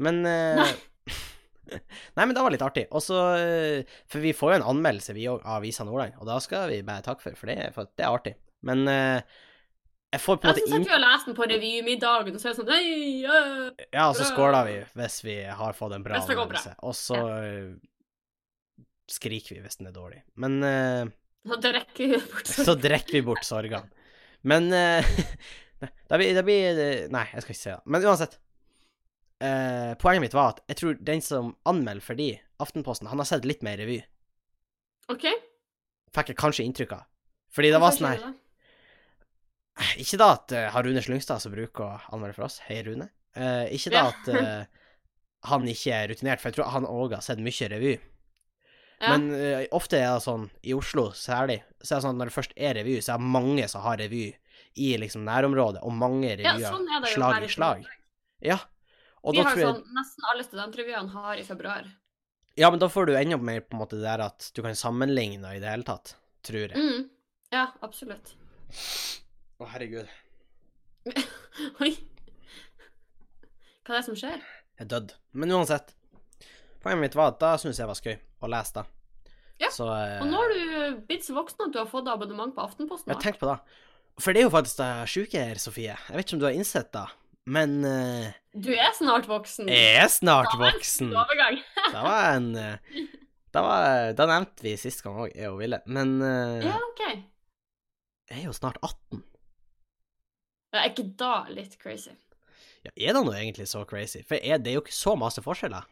Men 0.04 0.20
uh, 0.28 0.60
Nei. 0.60 0.72
Nei, 2.18 2.26
men 2.26 2.34
det 2.36 2.44
var 2.44 2.52
litt 2.54 2.64
artig. 2.64 2.86
Og 2.96 3.04
så 3.04 3.18
eh, 3.36 3.98
For 4.08 4.24
vi 4.24 4.34
får 4.36 4.54
jo 4.54 4.58
en 4.60 4.70
anmeldelse, 4.74 5.16
vi 5.16 5.26
òg, 5.32 5.42
av 5.48 5.64
Visa 5.64 5.84
Nordland, 5.88 6.16
og 6.20 6.28
da 6.30 6.38
skal 6.44 6.70
vi 6.72 6.82
bare 6.88 7.04
takke 7.06 7.24
for, 7.24 7.40
for 7.40 7.52
det, 7.52 7.72
for 7.76 7.92
det 7.96 8.06
er 8.06 8.16
artig. 8.20 8.36
Men 8.68 8.84
uh, 8.88 9.20
jeg 10.14 10.24
får 10.24 10.40
på 10.40 10.48
en 10.48 10.54
måte 10.54 10.64
inn... 10.64 10.74
Jeg 10.78 10.88
vi 10.88 10.96
og 10.96 11.04
leser 11.04 11.28
den 11.28 11.36
på 11.38 11.48
revymiddagen, 11.52 12.38
og 12.38 12.42
så 12.42 12.50
er 12.50 12.54
det 12.56 12.60
sånn 12.62 12.70
Nei, 12.72 12.84
øh. 13.28 13.86
Ja, 13.92 14.08
og 14.08 14.16
så 14.16 14.28
skåler 14.30 14.70
vi 14.70 14.78
hvis 15.02 15.20
vi 15.26 15.38
har 15.60 15.76
fått 15.78 15.96
en 15.98 16.06
bra 16.06 16.22
anmeldelse. 16.22 16.76
Og 16.88 16.96
så 16.96 17.20
eh, 17.36 17.74
skriker 19.12 19.58
vi 19.58 19.66
hvis 19.66 19.82
den 19.82 19.92
er 19.92 19.96
dårlig. 19.96 20.22
Men 20.40 20.58
eh, 20.64 21.12
Så 21.48 21.58
drekker 21.64 22.04
vi 22.04 22.18
bort 22.20 22.50
så 22.52 22.76
drekker 22.76 23.18
vi 23.18 23.24
bort 23.26 23.46
sorgene. 23.48 23.88
Men 24.48 24.68
uh, 24.74 25.14
det 25.80 26.20
blir, 26.20 26.34
det 26.36 26.44
blir 26.48 26.82
Nei, 27.14 27.26
jeg 27.34 27.44
skal 27.46 27.54
ikke 27.56 27.62
si 27.62 27.72
det. 27.72 27.80
Men 27.86 28.06
uansett. 28.08 28.38
Uh, 29.38 29.94
poenget 30.02 30.24
mitt 30.24 30.34
var 30.34 30.56
at 30.56 30.64
jeg 30.72 30.80
tror 30.80 30.96
den 31.06 31.22
som 31.22 31.52
anmelder 31.70 32.02
for 32.02 32.18
de, 32.18 32.32
Aftenposten, 32.64 33.06
han 33.12 33.22
har 33.22 33.28
sett 33.30 33.46
litt 33.46 33.62
mer 33.66 33.78
revy. 33.78 34.00
OK? 35.14 35.28
Fikk 36.16 36.32
jeg 36.34 36.40
kanskje 36.40 36.66
inntrykk 36.66 36.96
av. 36.98 37.06
Fordi 37.54 37.70
det 37.74 37.80
var 37.82 37.94
sånn 37.96 38.10
her 38.10 38.24
Ikke 40.02 40.18
da 40.20 40.32
at 40.34 40.54
uh, 40.58 40.66
har 40.74 40.88
Rune 40.88 41.04
Slyngstad 41.06 41.44
som 41.44 41.54
bruker 41.54 41.86
å 41.86 41.92
anmelde 42.16 42.34
for 42.38 42.48
oss. 42.50 42.58
Hei, 42.66 42.82
Rune. 42.88 43.12
Uh, 43.38 43.70
ikke 43.70 43.94
da 43.94 44.02
Ja. 44.02 44.10
at 44.10 44.30
eh, 44.34 44.64
han 45.52 45.68
ikke 45.70 45.94
er 45.94 46.10
rutinert, 46.10 46.42
for 46.42 46.50
jeg 46.50 46.58
tror 46.58 46.72
han 46.74 46.88
òg 46.90 47.14
har 47.14 47.22
sett 47.22 47.42
mye 47.44 47.68
revy. 47.70 47.94
Ja. 48.98 49.14
Men 49.14 49.30
uh, 49.30 49.64
ofte 49.78 50.00
er 50.00 50.10
det 50.16 50.24
sånn, 50.26 50.48
i 50.66 50.74
Oslo 50.74 51.12
særlig, 51.14 51.60
så 51.82 51.94
er 51.94 52.00
det 52.00 52.06
sånn 52.08 52.16
at 52.16 52.22
når 52.22 52.32
det 52.32 52.36
først 52.38 52.56
er 52.58 52.74
revy, 52.80 52.98
så 53.04 53.14
er 53.14 53.22
det 53.22 53.36
mange 53.38 53.68
som 53.70 53.86
har 53.86 54.00
revy 54.02 54.26
i 54.78 54.90
liksom 55.02 55.26
nærområdet, 55.26 55.84
og 55.86 55.94
mange 55.94 56.32
ja, 56.32 56.40
revyer 56.40 56.74
sånn 56.74 56.90
er 56.90 57.04
det 57.04 57.12
jo 57.12 57.20
slag 57.20 57.46
i 57.46 57.52
slag. 57.54 57.86
Ja. 58.46 58.58
Og 59.28 59.36
Vi 59.36 59.44
har 59.44 59.58
jeg 59.58 59.66
sånn 59.66 59.96
Nesten 59.98 60.28
alle 60.32 60.46
studentrevyene 60.46 61.14
har 61.14 61.40
i 61.42 61.46
februar. 61.46 61.88
Ja, 62.58 62.72
men 62.74 62.82
da 62.82 62.90
får 62.90 63.10
du 63.10 63.16
enda 63.18 63.38
mer 63.38 63.62
på 63.66 63.76
en 63.76 63.82
måte 63.84 64.00
det 64.00 64.06
der 64.08 64.24
at 64.26 64.50
du 64.56 64.64
kan 64.66 64.78
sammenligne 64.78 65.52
i 65.54 65.62
det 65.62 65.70
hele 65.70 65.86
tatt, 65.86 66.16
tror 66.46 66.64
jeg. 66.64 66.74
Mm. 66.74 67.10
Ja, 67.54 67.68
absolutt. 67.86 68.34
Å, 69.58 69.68
herregud. 69.74 70.10
Oi. 71.84 71.92
Hva 73.86 73.94
er 73.94 74.00
det 74.00 74.08
som 74.10 74.18
skjer? 74.18 74.42
Jeg 74.78 74.86
er 74.88 74.90
dødd. 74.92 75.14
Men 75.38 75.54
uansett. 75.54 75.94
Poenget 76.88 77.04
mitt 77.04 77.16
var 77.20 77.34
at 77.34 77.40
da 77.44 77.50
syntes 77.60 77.82
jeg 77.84 77.90
var 77.90 77.98
skøy 78.00 78.14
å 78.16 78.50
lese 78.54 78.78
det. 78.80 78.86
Ja, 79.60 79.70
Så 79.74 79.88
eh, 79.92 80.22
Og 80.22 80.30
nå 80.32 80.38
har 80.40 80.54
du 80.54 80.98
blitt 81.10 81.26
så 81.26 81.34
voksen 81.36 81.66
at 81.68 81.74
du 81.76 81.80
har 81.82 81.88
fått 81.90 82.08
abonnement 82.08 82.54
på 82.56 82.64
Aftenposten. 82.64 83.10
Jeg 83.12 83.18
har 83.18 83.24
tenkt 83.26 83.42
på 83.42 83.50
det. 83.50 83.58
For 84.22 84.34
det 84.34 84.42
er 84.42 84.48
jo 84.48 84.54
faktisk 84.54 84.80
det 84.80 84.90
sjuke 85.12 85.42
her, 85.50 85.60
Sofie. 85.62 85.96
Jeg 85.98 86.16
vet 86.16 86.26
ikke 86.26 86.38
om 86.38 86.42
du 86.42 86.46
har 86.48 86.56
innsett 86.58 86.92
det, 86.96 87.04
men 87.54 87.74
eh, 87.86 88.30
Du 88.56 88.70
er 88.74 88.94
snart 88.98 89.28
voksen. 89.30 89.68
jeg 89.70 89.98
er 90.02 90.08
snart 90.14 90.50
Da 90.54 90.62
voksen. 90.64 91.12
Overgang. 91.14 91.60
Det 91.94 92.04
var 92.08 92.30
en 92.38 92.48
det, 92.56 92.70
Da, 93.54 93.62
var, 93.66 94.14
det 94.18 94.30
nevnte 94.30 94.66
vi 94.66 94.76
sist 94.78 95.04
gang 95.06 95.20
òg, 95.26 95.34
jeg 95.36 95.50
og 95.52 95.60
Ville. 95.62 95.82
Men 95.90 96.16
eh, 96.22 96.66
Ja, 96.70 96.78
OK. 96.88 97.04
jeg 98.32 98.40
er 98.42 98.48
jo 98.48 98.56
snart 98.58 98.78
18. 98.86 99.22
Ja, 100.74 100.82
Er 100.86 100.90
ikke 100.94 101.10
da 101.18 101.34
litt 101.50 101.78
crazy? 101.82 102.14
Ja, 102.86 102.92
er 102.94 103.16
det 103.18 103.22
nå 103.26 103.34
egentlig 103.34 103.66
så 103.68 103.82
crazy? 103.90 104.22
For 104.28 104.38
er, 104.38 104.60
det 104.62 104.72
er 104.72 104.78
jo 104.78 104.84
ikke 104.86 104.94
så 104.96 105.16
masse 105.20 105.42
forskjeller. 105.44 105.86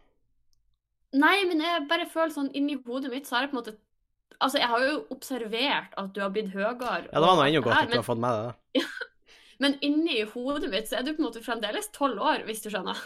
Nei, 1.15 1.37
men 1.47 1.61
jeg 1.63 1.85
bare 1.89 2.07
føler 2.11 2.33
sånn 2.35 2.51
inni 2.57 2.75
hodet 2.85 3.11
mitt 3.13 3.27
så 3.29 3.37
har 3.37 3.45
jeg 3.45 3.53
på 3.53 3.57
en 3.57 3.61
måte 3.63 3.75
Altså, 4.43 4.59
jeg 4.59 4.67
har 4.67 4.81
jo 4.83 4.95
observert 5.15 5.93
at 5.95 6.09
du 6.11 6.17
har 6.19 6.31
blitt 6.35 6.49
høyere. 6.51 7.05
Ja, 7.07 7.19
det 7.21 7.23
var 7.23 7.37
nå 7.39 7.43
ennå 7.45 7.61
godt 7.63 7.77
at 7.85 7.91
du 7.93 7.95
har 7.95 8.03
fått 8.03 8.19
med 8.19 8.35
deg 8.35 8.49
det. 8.75 8.81
men, 9.63 9.77
inni 9.87 10.17
hodet 10.27 10.67
mitt 10.73 10.89
så 10.89 10.97
er 10.99 11.05
du 11.07 11.13
på 11.13 11.21
en 11.23 11.27
måte 11.29 11.43
fremdeles 11.45 11.87
tolv 11.95 12.19
år, 12.19 12.43
hvis 12.43 12.59
du 12.65 12.67
skjønner. 12.73 12.99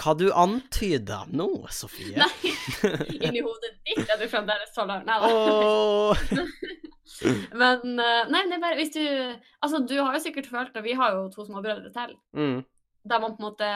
Hva 0.00 0.16
du 0.18 0.26
antyder 0.34 1.30
nå, 1.30 1.46
Sofie? 1.70 2.16
Nei, 2.18 2.52
inni 3.28 3.44
hodet 3.46 3.70
ditt 3.86 4.02
er 4.10 4.18
du 4.18 4.26
fremdeles 4.32 4.74
tolv 4.74 4.96
år. 4.96 5.06
Nei 5.06 5.20
da. 5.22 6.46
Men 7.60 7.98
eh, 8.00 8.28
nei, 8.32 8.42
det 8.48 8.56
er 8.56 8.62
bare 8.62 8.78
hvis 8.78 8.94
du 8.94 9.02
Altså, 9.04 9.82
du 9.84 9.94
har 10.00 10.14
jo 10.16 10.22
sikkert 10.24 10.48
følt 10.50 10.74
det, 10.74 10.82
vi 10.86 10.94
har 10.98 11.14
jo 11.14 11.26
to 11.34 11.44
småbrødre 11.46 11.90
til, 11.94 12.16
Mm. 12.34 12.62
der 13.06 13.20
man 13.22 13.36
på 13.36 13.42
en 13.44 13.48
måte 13.52 13.70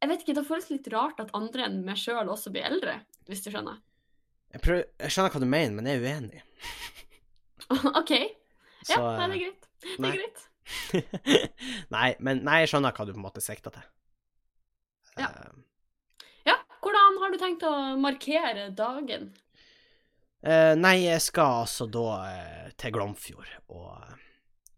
Jeg 0.00 0.08
vet 0.08 0.22
ikke, 0.24 0.34
det 0.38 0.46
føles 0.48 0.68
litt 0.72 0.86
rart 0.94 1.20
at 1.20 1.32
andre 1.36 1.66
enn 1.68 1.80
meg 1.84 1.98
sjøl 2.00 2.30
også 2.32 2.52
blir 2.54 2.64
eldre, 2.68 2.98
hvis 3.28 3.44
du 3.44 3.50
skjønner. 3.52 3.80
Jeg, 4.50 4.62
prøver, 4.64 4.86
jeg 5.04 5.14
skjønner 5.14 5.34
hva 5.34 5.40
du 5.42 5.50
mener, 5.52 5.74
men 5.76 5.88
jeg 5.90 6.00
er 6.00 6.06
uenig. 6.08 6.44
OK. 8.00 8.14
Ja, 8.88 9.00
nei, 9.20 9.26
det 9.28 9.34
er 9.34 9.42
greit. 9.42 9.66
Det 9.84 9.96
nei. 10.00 10.12
er 10.12 10.22
greit. 10.22 10.46
nei, 11.96 12.06
men 12.22 12.40
nei, 12.46 12.62
jeg 12.62 12.72
skjønner 12.72 12.96
hva 12.96 13.06
du 13.06 13.12
på 13.12 13.20
en 13.20 13.26
måte 13.26 13.44
sikter 13.44 13.76
til. 13.76 13.90
Ja. 15.20 15.28
Uh, 15.34 15.66
Ja, 16.48 16.56
hvordan 16.80 17.18
har 17.20 17.32
du 17.32 17.38
tenkt 17.40 17.64
å 17.68 17.72
markere 18.00 18.70
dagen? 18.76 19.30
Uh, 20.40 20.72
nei, 20.78 21.02
jeg 21.04 21.20
skal 21.20 21.66
altså 21.66 21.84
da 21.92 22.06
uh, 22.24 22.70
til 22.80 22.94
Glomfjord 22.96 23.50
og 23.68 23.90
eh, 23.92 24.14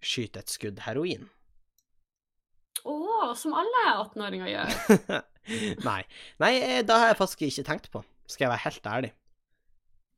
skyte 0.03 0.43
et 0.43 0.51
skudd 0.51 0.83
heroin. 0.83 1.29
Å, 2.83 3.33
som 3.39 3.55
alle 3.55 3.83
18-åringer 3.93 4.51
gjør. 4.51 5.23
nei. 5.89 6.01
Nei, 6.43 6.53
eh, 6.59 6.81
det 6.87 6.97
har 6.97 7.13
jeg 7.13 7.19
faktisk 7.21 7.45
ikke 7.47 7.67
tenkt 7.69 7.91
på, 7.95 8.03
skal 8.27 8.47
jeg 8.47 8.53
være 8.55 8.65
helt 8.67 8.89
ærlig. 8.97 9.13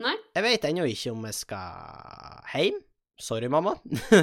Nei? 0.02 0.14
Jeg 0.34 0.44
vet 0.46 0.66
ennå 0.66 0.86
ikke 0.90 1.12
om 1.14 1.26
jeg 1.28 1.36
skal 1.38 2.52
hjem. 2.54 2.80
Sorry, 3.20 3.46
mamma. 3.52 3.76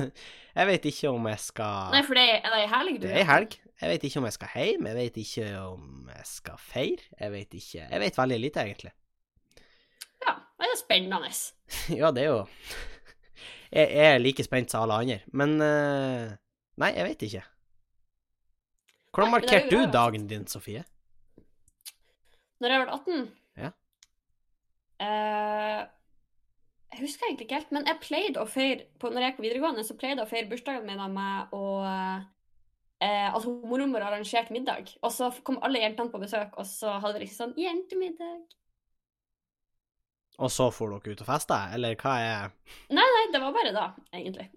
jeg 0.58 0.68
vet 0.68 0.88
ikke 0.90 1.12
om 1.14 1.28
jeg 1.32 1.40
skal 1.40 1.94
Nei, 1.94 2.02
for 2.04 2.20
det 2.20 2.26
er, 2.28 2.56
ei 2.58 2.66
helg 2.68 2.98
du 2.98 3.06
Det 3.06 3.14
er 3.14 3.22
ei 3.22 3.28
helg. 3.30 3.56
Jeg 3.82 3.90
vet 3.90 4.04
ikke 4.06 4.20
om 4.20 4.28
jeg 4.28 4.36
skal 4.36 4.52
hjem, 4.54 4.90
jeg 4.90 4.98
vet 4.98 5.20
ikke 5.22 5.46
om 5.62 6.10
jeg 6.12 6.26
skal 6.30 6.60
feire. 6.62 7.06
Jeg 7.18 7.34
vet 7.34 7.56
ikke 7.62 7.86
Jeg 7.86 8.02
vet 8.04 8.20
veldig 8.20 8.40
lite, 8.42 8.66
egentlig. 8.68 8.92
Ja, 10.22 10.36
det 10.60 10.68
er 10.68 10.82
spennende. 10.82 11.32
ja, 12.02 12.12
det 12.12 12.26
er 12.26 12.30
jo 12.30 12.42
Jeg 13.72 14.12
er 14.12 14.20
like 14.20 14.44
spent 14.44 14.74
som 14.74 14.84
alle 14.84 15.00
andre, 15.00 15.20
men 15.32 15.56
eh, 15.64 16.36
Nei, 16.82 16.92
jeg 16.98 17.08
vet 17.08 17.26
ikke. 17.30 17.46
Hvordan 19.12 19.28
er 19.28 19.36
markerte 19.36 19.70
du 19.70 19.92
dagen 19.92 20.28
din, 20.28 20.48
Sofie? 20.48 20.84
Når 22.62 22.74
jeg 22.76 22.84
ble 22.84 23.00
18 23.00 23.26
Ja. 23.60 23.72
Uh, 25.02 25.82
Jeg 26.92 27.00
husker 27.06 27.28
egentlig 27.28 27.48
ikke 27.48 27.60
helt, 27.60 27.74
men 27.76 27.88
jeg 27.88 28.00
pleide 28.04 28.42
å 28.42 28.48
feire 28.48 28.86
på, 29.00 29.10
Når 29.10 29.22
jeg 29.24 29.32
gikk 29.32 29.42
på 29.42 29.48
videregående, 29.48 29.84
så 29.88 29.98
pleide 29.98 30.20
jeg 30.22 30.28
å 30.28 30.32
feire 30.32 30.52
bursdagen 30.52 30.88
min 30.88 31.04
meg, 31.16 31.54
og 31.56 31.86
eh, 33.02 33.28
Altså, 33.32 33.54
mormor 33.66 34.04
arrangerte 34.06 34.54
middag, 34.54 34.92
og 35.02 35.12
så 35.16 35.32
kom 35.44 35.60
alle 35.64 35.82
jentene 35.82 36.12
på 36.12 36.22
besøk, 36.22 36.58
og 36.60 36.68
så 36.70 37.00
hadde 37.00 37.18
vi 37.18 37.26
liksom 37.26 37.52
sånn 37.52 37.64
Jentemiddag. 37.64 38.42
Og 40.42 40.52
så 40.52 40.70
for 40.74 40.94
dere 40.94 41.16
ut 41.16 41.24
og 41.24 41.28
festa, 41.28 41.64
eller 41.76 41.98
hva 42.00 42.14
er 42.22 42.54
Nei, 42.94 43.08
Nei, 43.16 43.26
det 43.34 43.42
var 43.44 43.56
bare 43.56 43.74
da, 43.76 43.88
egentlig. 44.14 44.48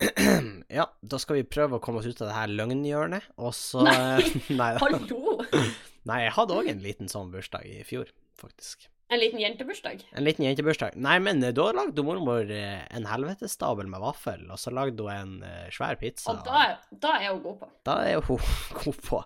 Ja, 0.80 0.86
da 1.02 1.18
skal 1.20 1.40
vi 1.40 1.48
prøve 1.48 1.78
å 1.78 1.82
komme 1.82 2.00
oss 2.00 2.08
ut 2.08 2.20
av 2.22 2.30
det 2.30 2.36
her 2.36 2.52
løgnhjørnet, 2.54 3.26
og 3.42 3.52
så 3.56 3.82
Nei. 3.86 4.22
Nei. 4.60 4.72
Hallo! 4.80 5.40
Nei, 6.08 6.22
jeg 6.24 6.34
hadde 6.38 6.56
òg 6.56 6.70
en 6.72 6.80
liten 6.84 7.10
sånn 7.12 7.32
bursdag 7.34 7.66
i 7.68 7.82
fjor, 7.84 8.08
faktisk. 8.40 8.88
En 9.10 9.18
liten 9.18 9.40
jentebursdag. 9.42 10.04
En 10.14 10.22
liten 10.22 10.44
jentebursdag. 10.46 10.94
Nei, 11.02 11.16
men 11.18 11.42
eh, 11.42 11.50
da 11.54 11.64
lagde 11.74 12.04
mormor 12.06 12.46
eh, 12.54 12.84
en 12.94 13.08
helvetesstabel 13.10 13.88
med 13.90 14.00
vaffel, 14.04 14.44
og 14.46 14.60
så 14.62 14.70
lagde 14.70 15.02
hun 15.02 15.10
en 15.10 15.48
eh, 15.48 15.64
svær 15.74 15.98
pizza. 15.98 16.30
Og 16.30 16.44
da, 16.46 16.76
da 17.02 17.16
er 17.18 17.32
hun 17.32 17.40
god 17.42 17.56
på. 17.64 17.70
Da 17.88 17.96
er 18.06 18.22
hun 18.22 18.44
god 18.84 19.00
på. 19.08 19.18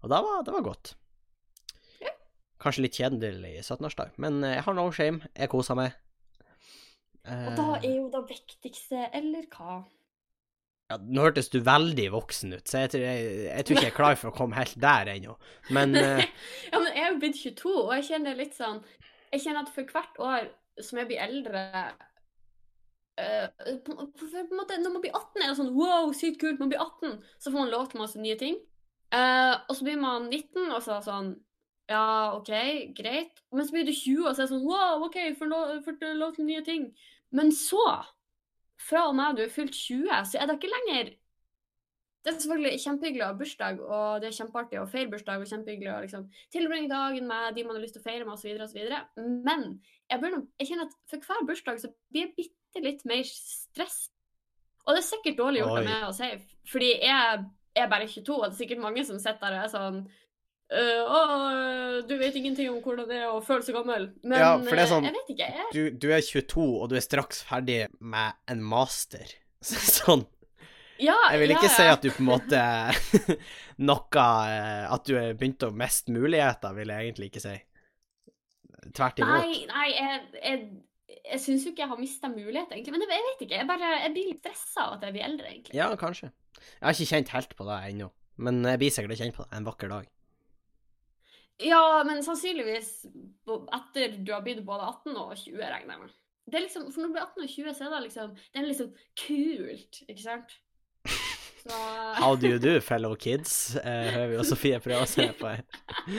Og 0.00 0.12
da 0.12 0.22
var, 0.24 0.40
det 0.46 0.54
var 0.56 0.64
godt. 0.64 0.94
Ja. 2.00 2.14
Kanskje 2.64 2.86
litt 2.86 2.96
kjedelig 2.96 3.52
17-årsdag, 3.60 4.16
men 4.24 4.40
jeg 4.48 4.64
har 4.64 4.78
no 4.78 4.88
shame. 4.96 5.28
Jeg 5.36 5.52
koser 5.52 5.76
meg. 5.78 6.00
Og 7.26 7.52
da 7.58 7.68
er 7.82 7.90
jo 7.90 8.08
det 8.14 8.24
viktigste, 8.30 9.10
eller 9.18 9.44
hva? 9.52 9.82
Ja, 10.86 10.98
Nå 11.02 11.24
hørtes 11.26 11.48
du 11.50 11.58
veldig 11.66 12.06
voksen 12.14 12.54
ut, 12.54 12.66
så 12.68 12.84
jeg, 12.84 12.92
tror- 12.92 13.06
jeg, 13.06 13.30
jeg 13.48 13.66
tror 13.66 13.76
ikke 13.76 13.86
jeg 13.88 13.92
er 13.92 13.96
klar 13.96 14.18
for 14.20 14.30
å 14.30 14.36
komme 14.36 14.58
helt 14.58 14.76
der 14.82 15.10
ennå. 15.16 15.34
Men 15.74 15.96
uh... 15.98 16.22
Ja, 16.72 16.78
men 16.78 16.92
jeg 16.92 17.02
er 17.02 17.10
jo 17.10 17.22
blitt 17.22 17.40
22, 17.40 17.72
og 17.74 17.94
jeg 17.96 18.08
kjenner 18.10 18.38
litt 18.38 18.54
sånn 18.54 18.82
Jeg 19.32 19.42
kjenner 19.42 19.64
at 19.64 19.72
for 19.74 19.90
hvert 19.90 20.20
år 20.22 20.52
som 20.84 21.00
jeg 21.00 21.08
blir 21.08 21.22
eldre 21.24 21.62
uh, 23.18 23.48
på, 23.82 23.96
på, 23.96 24.28
på 24.28 24.42
en 24.42 24.54
måte, 24.58 24.78
Når 24.82 24.94
man 24.94 25.02
blir 25.02 25.16
18, 25.16 25.42
er 25.42 25.50
det 25.50 25.58
sånn 25.58 25.74
wow, 25.74 26.12
sykt 26.14 26.40
kult. 26.42 26.60
Man 26.60 26.70
blir 26.72 26.82
18, 26.82 27.18
så 27.40 27.50
får 27.50 27.58
man 27.58 27.72
lov 27.72 27.90
til 27.90 28.02
masse 28.02 28.20
nye 28.20 28.38
ting. 28.40 28.60
Uh, 29.14 29.56
og 29.66 29.76
så 29.78 29.86
blir 29.86 29.98
man 30.02 30.28
19, 30.28 30.68
og 30.68 30.80
så 30.82 30.96
er 30.96 31.00
det 31.00 31.08
sånn 31.08 31.34
Ja, 31.90 32.06
OK, 32.36 32.52
greit. 32.98 33.42
Men 33.54 33.66
så 33.66 33.74
blir 33.76 33.86
du 33.88 33.94
20, 33.94 34.26
og 34.26 34.32
så 34.34 34.42
er 34.42 34.46
det 34.46 34.52
sånn 34.54 34.66
wow, 34.66 35.06
OK, 35.06 35.18
får 35.38 35.50
lov, 35.50 35.74
får 35.86 36.14
lov 36.18 36.36
til 36.36 36.48
nye 36.48 36.62
ting. 36.66 36.90
Men 37.34 37.52
så, 37.54 37.82
fra 38.80 39.06
og 39.08 39.14
med 39.16 39.38
du 39.38 39.44
er 39.44 39.52
fylt 39.52 39.74
20, 39.74 40.10
så 40.30 40.40
er 40.40 40.48
det 40.48 40.58
ikke 40.58 40.72
lenger. 40.72 41.14
Det 42.26 42.32
er 42.32 42.38
selvfølgelig 42.42 42.82
kjempehyggelig 42.82 43.22
å 43.22 43.26
ha 43.28 43.38
bursdag, 43.38 43.76
og 43.86 44.22
det 44.22 44.28
er 44.28 44.34
kjempeartig 44.34 44.78
å 44.80 44.88
feire 44.90 45.10
bursdag, 45.12 45.42
og 45.42 45.50
kjempehyggelig 45.50 45.92
å 45.92 46.00
liksom 46.02 46.24
tilbringe 46.54 46.90
dagen 46.90 47.28
med 47.30 47.54
de 47.54 47.64
man 47.64 47.76
har 47.78 47.84
lyst 47.84 47.94
til 47.94 48.02
å 48.02 48.06
feire 48.08 48.26
med, 48.26 48.34
osv.. 48.34 49.20
Men 49.46 49.66
jeg, 50.10 50.18
begynner, 50.18 50.42
jeg 50.58 50.70
kjenner 50.72 50.88
at 50.88 50.96
for 51.12 51.28
hver 51.28 51.46
bursdag 51.46 51.78
så 51.84 51.92
blir 52.10 52.26
jeg 52.26 52.34
bitte 52.40 52.82
litt 52.82 53.04
mer 53.06 53.22
stress. 53.30 54.08
Og 54.86 54.94
det 54.94 55.04
er 55.04 55.06
sikkert 55.06 55.38
dårlig 55.38 55.62
gjort 55.62 55.80
av 55.80 55.86
meg 55.86 56.08
å 56.08 56.14
si, 56.18 56.32
fordi 56.72 56.90
jeg 56.98 57.46
er 57.76 57.88
bare 57.94 58.10
22, 58.10 58.34
og 58.34 58.44
det 58.48 58.52
er 58.52 58.58
sikkert 58.58 58.82
mange 58.82 59.06
som 59.06 59.22
sitter 59.22 59.46
der 59.46 59.60
og 59.60 59.64
er 59.64 59.72
sånn 59.76 60.02
«Øh, 60.66 61.02
å, 61.06 61.18
du 62.08 62.16
vet 62.18 62.34
ingenting 62.34 62.72
om 62.72 62.80
hvordan 62.82 63.06
det 63.06 63.20
er 63.22 63.30
å 63.30 63.42
føle 63.44 63.62
seg 63.62 63.76
gammel. 63.76 64.08
Men 64.26 64.40
Ja, 64.40 64.48
for 64.58 64.72
det 64.74 64.80
er 64.80 64.86
eh, 64.88 64.90
sånn- 64.90 65.04
jeg 65.06 65.14
vet 65.14 65.28
ikke. 65.34 65.50
Jeg, 65.58 65.66
Du, 65.72 65.82
du 66.06 66.08
er 66.10 66.24
22, 66.26 66.64
og 66.82 66.88
du 66.90 66.96
er 66.98 67.04
straks 67.04 67.42
ferdig 67.46 67.76
med 68.00 68.34
en 68.50 68.64
master. 68.66 69.30
Sånn. 69.66 70.26
ja, 70.98 71.14
Jeg 71.30 71.40
vil 71.40 71.54
ja, 71.54 71.60
ikke 71.60 71.70
si 71.70 71.86
at 71.86 72.02
du 72.02 72.10
på 72.10 72.22
en 72.22 72.28
måte 72.28 72.60
Noe 73.88 74.24
At 74.90 75.06
du 75.06 75.14
er 75.18 75.34
begynt 75.38 75.62
å 75.66 75.70
miste 75.70 76.12
muligheter, 76.14 76.74
vil 76.76 76.92
jeg 76.92 77.06
egentlig 77.08 77.30
ikke 77.30 77.44
si. 77.46 77.54
Tvert 78.96 79.22
imot. 79.22 79.46
Nei, 79.46 79.62
nei, 79.70 79.86
jeg, 79.94 80.20
jeg, 80.42 80.66
jeg 81.30 81.40
syns 81.42 81.64
jo 81.66 81.72
ikke 81.72 81.84
jeg 81.84 81.92
har 81.94 82.00
mista 82.00 82.30
muligheter, 82.32 82.74
egentlig. 82.74 82.94
Men 82.96 83.06
jeg, 83.06 83.14
jeg 83.14 83.26
vet 83.30 83.46
ikke. 83.46 83.58
Jeg, 83.62 83.68
bare, 83.70 83.94
jeg 84.02 84.12
blir 84.18 84.28
litt 84.32 84.42
stressa 84.42 84.88
av 84.88 84.98
at 84.98 85.06
jeg 85.06 85.16
blir 85.16 85.26
eldre, 85.30 85.54
egentlig. 85.54 85.78
Ja, 85.78 85.88
kanskje. 86.00 86.32
Jeg 86.58 86.84
har 86.88 86.98
ikke 86.98 87.10
kjent 87.14 87.32
helt 87.36 87.56
på 87.58 87.70
det 87.70 87.78
ennå, 87.92 88.10
men 88.42 88.62
jeg 88.66 88.82
blir 88.82 88.94
sikkert 88.94 89.22
kjent 89.22 89.36
på 89.38 89.46
det 89.46 89.58
en 89.60 89.66
vakker 89.70 89.92
dag. 89.92 90.10
Ja, 91.62 92.02
men 92.04 92.22
sannsynligvis 92.24 93.06
etter 93.72 94.18
du 94.18 94.32
har 94.34 94.44
blitt 94.44 94.64
både 94.66 94.90
18 94.90 95.16
og 95.16 95.34
20, 95.38 95.56
regner 95.62 95.96
jeg 95.96 96.02
med. 96.02 96.14
Det 96.46 96.58
er 96.58 96.66
liksom, 96.66 96.90
for 96.92 97.02
når 97.02 97.08
du 97.08 97.16
blir 97.16 97.24
18 97.24 97.42
og 97.42 97.50
20, 97.50 97.74
så 97.74 97.86
er 97.86 97.94
det 97.94 98.02
liksom 98.04 98.34
Det 98.36 98.60
er 98.60 98.66
liksom 98.68 98.90
kult, 99.22 100.02
ikke 100.06 100.22
sant? 100.22 100.56
Så 101.66 101.78
How 102.20 102.36
do 102.36 102.46
you 102.46 102.58
do, 102.62 102.80
fellow 102.80 103.16
kids? 103.18 103.74
Eh, 103.76 104.12
hører 104.14 104.28
vi 104.30 104.36
jo 104.36 104.44
Sofie 104.46 104.78
prøve 104.82 105.02
å 105.02 105.08
se 105.10 105.26
på 105.34 105.48
her. 105.50 105.64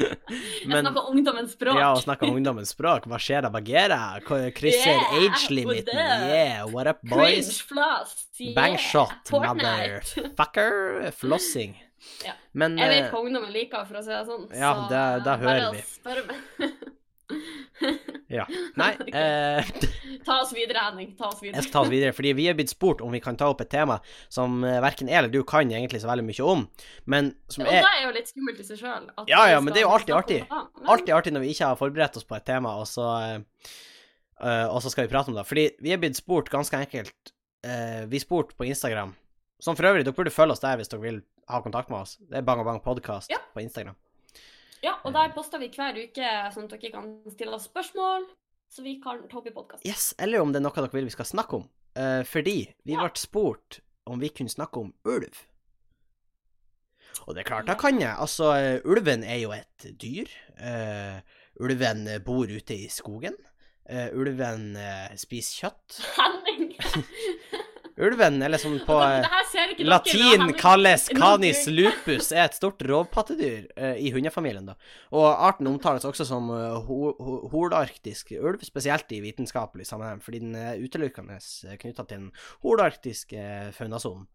Jeg 0.67 0.67
snakker 0.67 1.07
ungdommens 1.13 1.55
språk. 1.55 1.79
Ja, 1.79 1.93
og 1.93 2.03
snakker 2.03 2.27
om 2.27 2.35
ungdommens 2.41 2.73
språk. 2.75 3.07
Hva 3.07 3.19
skjer 3.21 3.47
da, 3.47 3.51
Bagheera? 3.53 4.01
Krysser 4.27 4.97
Yeah, 4.97 5.15
age-limiten. 5.21 5.95
Yeah, 5.95 6.65
what 6.67 6.91
up, 6.91 6.99
boys? 7.07 7.47
Cringe, 7.47 7.67
floss, 7.69 8.15
yeah, 8.41 8.55
Bangshot, 8.57 9.31
motherfucker. 9.31 11.11
Flossing. 11.15 11.77
Ja. 12.25 12.35
Men 12.57 12.77
Jeg 12.81 12.89
vet 12.89 13.03
eh, 13.05 13.09
hva 13.13 13.19
ungdommen 13.21 13.51
liker, 13.53 13.85
for 13.85 13.99
å 13.99 14.03
si 14.05 14.09
det 14.13 14.23
sånn. 14.25 14.47
Ja, 14.57 14.71
så 14.73 14.87
det- 14.89 15.23
det 15.23 15.25
bare 15.25 15.41
hører 15.45 15.67
å 15.69 15.73
vi. 15.75 15.83
spørre 15.93 16.27
meg. 16.27 16.37
Ja. 18.31 18.45
Nei, 18.79 18.93
eh, 19.19 19.67
Ta 20.27 20.37
oss 20.41 20.53
videre, 20.55 20.79
Henning. 20.85 21.13
Ta 21.19 21.27
oss 21.29 21.41
videre. 21.41 21.57
jeg 21.59 21.67
skal 21.67 21.73
ta 21.73 21.81
oss 21.85 21.91
videre, 21.91 22.13
fordi 22.15 22.31
vi 22.37 22.45
er 22.51 22.55
blitt 22.57 22.71
spurt 22.71 23.01
om 23.03 23.11
vi 23.15 23.19
kan 23.23 23.35
ta 23.39 23.49
opp 23.51 23.61
et 23.63 23.69
tema 23.71 23.97
som 24.31 24.63
eh, 24.67 24.77
verken 24.83 25.11
jeg 25.11 25.19
eller 25.21 25.31
du 25.33 25.41
kan 25.47 25.67
egentlig 25.71 26.01
så 26.03 26.09
veldig 26.09 26.25
mye 26.27 26.47
om, 26.47 26.63
men 27.05 27.29
som 27.51 27.65
Og 27.65 27.71
er 27.71 27.83
det 27.85 27.91
er 27.91 28.05
jo 28.07 28.13
litt 28.15 28.31
skummelt 28.31 28.59
i 28.63 28.67
seg 28.67 28.79
sjøl. 28.81 29.07
Ja, 29.31 29.43
ja, 29.51 29.59
men 29.63 29.73
det 29.75 29.81
er 29.83 29.87
jo 29.87 29.93
alltid 29.95 30.15
artig. 30.17 30.39
alltid 30.49 31.13
artig 31.15 31.35
når 31.35 31.45
vi 31.45 31.51
ikke 31.55 31.69
har 31.71 31.79
forberedt 31.79 32.17
oss 32.19 32.27
på 32.27 32.35
et 32.39 32.47
tema, 32.47 32.75
og 32.81 32.87
så, 32.89 33.07
eh, 33.23 33.71
eh, 34.41 34.65
og 34.71 34.81
så 34.83 34.91
skal 34.91 35.07
vi 35.07 35.13
prate 35.13 35.31
om 35.31 35.37
det. 35.39 35.45
Fordi 35.47 35.67
vi 35.83 35.93
er 35.95 36.01
blitt 36.03 36.19
spurt 36.19 36.51
ganske 36.53 36.79
enkelt 36.79 37.33
eh, 37.67 38.05
Vi 38.11 38.19
spurte 38.23 38.55
på 38.59 38.67
Instagram, 38.71 39.13
som 39.59 39.75
for 39.75 39.87
øvrig, 39.89 40.05
dere 40.05 40.13
burde 40.17 40.31
følge 40.33 40.51
oss 40.55 40.61
der 40.63 40.77
hvis 40.77 40.89
dere 40.91 41.01
vil 41.01 41.21
ha 41.49 41.61
kontakt 41.65 41.89
med 41.89 41.99
oss. 42.03 42.17
Det 42.21 42.37
er 42.37 42.45
Bang 42.45 42.59
og 42.61 42.65
Bang 42.69 42.81
Podcast 42.83 43.29
Ja. 43.31 43.37
på 43.53 43.61
Instagram. 43.63 43.95
Ja, 44.83 44.93
og 45.03 45.13
der 45.13 45.31
poster 45.33 45.57
vi 45.59 45.69
hver 45.73 45.97
uke, 45.97 46.27
sånn 46.53 46.67
at 46.69 46.75
dere 46.79 46.91
kan 46.93 47.07
stille 47.33 47.55
oss 47.57 47.65
spørsmål, 47.65 48.27
så 48.69 48.83
vi 48.85 48.99
kan 49.01 49.23
ta 49.31 49.39
opp 49.39 49.47
i 49.49 49.53
podkasten. 49.55 49.87
Yes, 49.89 50.11
eller 50.19 50.41
om 50.43 50.51
det 50.53 50.59
er 50.61 50.65
noe 50.67 50.75
dere 50.75 50.91
vil 50.93 51.07
vi 51.09 51.15
skal 51.15 51.25
snakke 51.25 51.57
om. 51.61 51.69
Uh, 51.97 52.21
fordi 52.29 52.73
vi 52.85 52.93
Ja. 52.93 53.01
ble 53.07 53.17
spurt 53.17 53.79
om 54.05 54.19
vi 54.19 54.29
kunne 54.29 54.49
snakke 54.53 54.77
om 54.77 54.93
ulv. 55.05 55.33
Og 57.25 57.33
det 57.33 57.41
er 57.41 57.49
klart, 57.49 57.65
da 57.65 57.73
kan 57.73 57.97
jeg. 57.99 58.13
Altså, 58.13 58.51
ulven 58.85 59.23
er 59.23 59.39
jo 59.41 59.51
et 59.51 59.87
dyr. 59.99 60.27
Uh, 60.61 61.19
ulven 61.59 62.05
bor 62.23 62.45
ute 62.45 62.75
i 62.77 62.87
skogen. 62.93 63.33
Uh, 63.89 64.09
ulven 64.13 64.75
spiser 65.17 65.71
kjøtt. 65.71 65.97
Henning! 66.19 66.75
Ulven, 67.97 68.41
eller 68.45 68.61
som 68.61 68.75
på 68.85 68.95
eh, 69.01 69.23
dere, 69.25 69.63
men 69.77 69.87
latin 69.89 70.51
kalles 70.59 71.07
canis 71.09 71.63
lupus, 71.71 72.29
er 72.31 72.43
et 72.45 72.57
stort 72.57 72.83
rovpattedyr 72.85 73.65
eh, 73.75 73.97
i 74.05 74.11
hundefamilien. 74.13 74.67
da. 74.69 74.75
Og 75.17 75.25
arten 75.31 75.69
omtales 75.71 76.05
også 76.05 76.27
som 76.29 76.51
uh, 76.53 76.77
ho 76.85 77.13
ho 77.17 77.39
holarktisk 77.53 78.35
ulv, 78.37 78.61
spesielt 78.67 79.11
i 79.17 79.21
vitenskapelig 79.25 79.87
sammenheng, 79.89 80.21
fordi 80.21 80.43
den 80.45 80.55
er 80.61 80.77
utelukkende 80.77 81.39
knytta 81.81 82.05
til 82.05 82.17
den 82.17 82.31
holarktiske 82.65 83.73
faunasonen. 83.77 84.27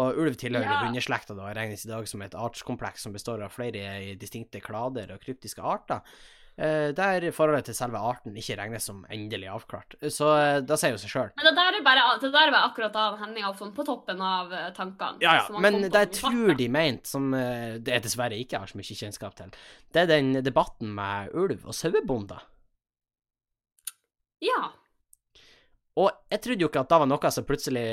Og 0.00 0.16
ulv 0.22 0.36
tilhører 0.38 0.70
Ja. 0.70 0.80
hundeslekta 0.86 1.34
da, 1.34 1.52
regnes 1.56 1.84
i 1.84 1.90
dag 1.90 2.06
som 2.08 2.22
et 2.22 2.34
artskompleks 2.38 3.02
som 3.02 3.12
består 3.12 3.42
av 3.42 3.50
flere 3.50 4.14
distinkte 4.16 4.60
klader 4.62 5.12
og 5.12 5.20
kryptiske 5.24 5.60
arter. 5.60 6.00
Eh, 6.60 6.90
Der 6.96 7.26
forholdet 7.34 7.70
til 7.70 7.76
selve 7.78 8.02
arten 8.10 8.36
ikke 8.36 8.56
regnes 8.60 8.86
som 8.90 9.00
endelig 9.12 9.48
avklart. 9.52 9.96
Så 10.12 10.28
eh, 10.36 10.58
da 10.66 10.78
sier 10.80 10.94
jo 10.94 11.00
seg 11.02 11.14
sjøl. 11.14 11.32
Men 11.38 11.48
det 11.48 11.54
der 11.58 11.78
er 11.80 11.86
bare, 11.86 12.06
det 12.22 12.30
der 12.30 12.46
er 12.46 12.54
bare 12.54 12.70
akkurat 12.70 13.00
av 13.00 13.18
Henning 13.22 13.46
har 13.46 13.56
sånn 13.58 13.74
på 13.76 13.86
toppen 13.88 14.22
av 14.24 14.54
eh, 14.54 14.68
tankene. 14.76 15.22
Ja, 15.24 15.40
ja, 15.40 15.62
men 15.62 15.80
det 15.86 16.04
jeg 16.06 16.12
tror 16.20 16.54
de 16.58 16.68
mente, 16.72 17.10
som 17.10 17.30
det 17.32 17.96
jeg 17.96 18.04
dessverre 18.04 18.38
ikke 18.38 18.62
har 18.62 18.70
så 18.70 18.78
mye 18.78 19.00
kjennskap 19.02 19.36
til, 19.38 19.52
det 19.94 20.04
er 20.04 20.10
den 20.10 20.32
debatten 20.44 20.92
med 20.96 21.34
ulv 21.36 21.64
og 21.64 21.76
sauebonder. 21.76 22.44
Ja. 24.44 24.70
Og 26.00 26.10
jeg 26.32 26.40
trodde 26.44 26.64
jo 26.64 26.70
ikke 26.70 26.82
at 26.84 26.90
det 26.90 26.98
var 27.02 27.08
noe 27.10 27.30
som 27.34 27.46
plutselig 27.46 27.86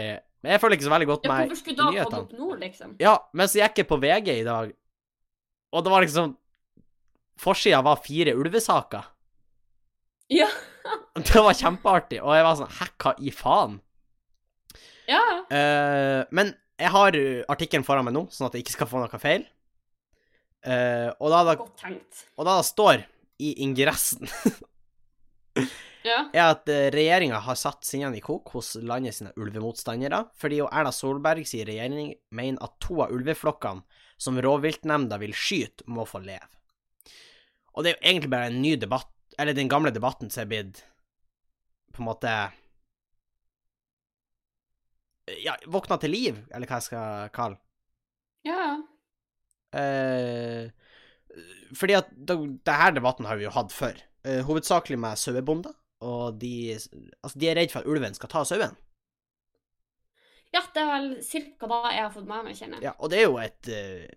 Men 0.44 0.54
jeg 0.54 0.62
føler 0.62 0.78
ikke 0.78 0.86
så 0.86 0.92
veldig 0.94 1.08
godt 1.10 1.26
med 1.28 1.40
hvorfor 1.50 1.60
skulle 1.60 1.78
da 1.80 2.04
komme 2.06 2.20
opp 2.22 2.36
nå, 2.38 2.50
liksom? 2.62 2.92
Ja, 3.02 3.16
men 3.34 3.50
så 3.50 3.60
gikk 3.64 3.82
jeg 3.82 3.90
på 3.90 3.98
VG 4.00 4.30
i 4.36 4.46
dag, 4.48 4.76
og 5.74 5.84
det 5.84 5.92
var 5.92 6.06
liksom 6.06 6.36
Forsida 7.40 7.82
var 7.86 8.02
fire 8.04 8.34
ulvesaker. 8.38 9.10
Ja. 10.34 10.50
Det 11.18 11.42
var 11.42 11.56
kjempeartig, 11.58 12.22
og 12.22 12.36
jeg 12.36 12.46
var 12.46 12.56
sånn 12.60 12.74
Hæ, 12.78 12.86
hva 13.02 13.12
i 13.20 13.32
faen? 13.34 13.80
Ja. 15.10 15.24
Eh, 15.50 16.22
men 16.36 16.52
jeg 16.78 16.94
har 16.94 17.18
uh, 17.18 17.44
artikkelen 17.50 17.86
foran 17.88 18.06
meg 18.06 18.16
nå, 18.16 18.26
sånn 18.34 18.50
at 18.50 18.58
jeg 18.58 18.66
ikke 18.66 18.76
skal 18.76 18.90
få 18.92 19.02
noe 19.02 19.22
feil. 19.22 19.46
Uh, 20.68 21.10
og, 21.18 21.30
da, 21.32 21.44
da, 21.48 21.54
Godt 21.58 21.80
tenkt. 21.80 22.26
og 22.36 22.48
da 22.48 22.58
det 22.60 22.66
står 22.68 23.04
i 23.46 23.52
ingressen 23.64 24.26
Ja. 26.04 26.26
er 26.36 26.44
at 26.44 26.68
uh, 26.68 26.90
regjeringa 26.94 27.40
har 27.46 27.58
satt 27.60 27.88
sinnene 27.88 28.20
i 28.20 28.24
kok 28.26 28.52
hos 28.56 28.74
landet 28.82 29.16
sine 29.18 29.32
ulvemotstandere, 29.40 30.26
fordi 30.38 30.62
jo 30.62 30.70
Erna 30.70 30.92
Solberg 30.94 31.48
sier 31.50 31.70
regjering 31.70 32.12
mener 32.36 32.62
at 32.66 32.78
to 32.84 33.00
av 33.06 33.16
ulveflokkene 33.16 34.04
som 34.22 34.38
rovviltnemnda 34.42 35.20
vil 35.22 35.34
skyte, 35.38 35.86
må 35.94 36.06
få 36.10 36.22
leve. 36.26 36.57
Og 37.78 37.86
det 37.86 37.92
er 37.92 37.98
jo 37.98 38.10
egentlig 38.10 38.32
bare 38.34 38.50
en 38.50 38.62
ny 38.64 38.74
debatt, 38.82 39.12
eller 39.38 39.54
den 39.54 39.70
gamle 39.70 39.94
debatten 39.94 40.32
som 40.34 40.44
er 40.44 40.50
blitt 40.50 40.82
på 41.94 42.02
en 42.02 42.10
måte 42.10 42.34
Ja, 45.44 45.58
våkna 45.68 45.98
til 46.02 46.14
liv, 46.16 46.40
eller 46.56 46.70
hva 46.70 46.80
jeg 46.80 46.88
skal 46.88 47.32
kalle 47.36 47.60
Ja. 48.48 48.78
Eh, 49.78 50.72
fordi 51.76 51.98
at 52.00 52.10
denne 52.16 52.94
debatten 52.96 53.28
har 53.30 53.38
vi 53.38 53.46
jo 53.46 53.54
hatt 53.54 53.74
før. 53.76 54.00
Eh, 54.26 54.40
hovedsakelig 54.48 54.98
med 54.98 55.20
sauebonder. 55.20 55.76
Og 56.08 56.38
de, 56.42 56.78
altså 57.26 57.40
de 57.42 57.50
er 57.50 57.58
redd 57.60 57.74
for 57.74 57.82
at 57.82 57.90
ulven 57.90 58.16
skal 58.16 58.32
ta 58.32 58.44
sauen. 58.48 58.78
Ja, 60.56 60.62
det 60.74 60.82
er 60.82 60.90
vel 60.94 61.10
cirka 61.26 61.68
da 61.70 61.82
jeg 61.92 62.06
har 62.06 62.14
fått 62.14 62.30
med 62.30 62.48
meg, 62.48 62.56
kjenner 62.58 62.80
jeg. 62.80 62.88
Ja, 62.88 62.94
og 62.98 63.12
det 63.12 63.20
er 63.20 63.28
jo 63.28 63.38
et, 63.42 63.70
eh, 63.70 64.08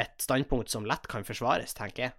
et 0.00 0.24
standpunkt 0.24 0.72
som 0.72 0.88
lett 0.88 1.06
kan 1.10 1.26
forsvares, 1.28 1.76
tenker 1.76 2.08
jeg. 2.08 2.16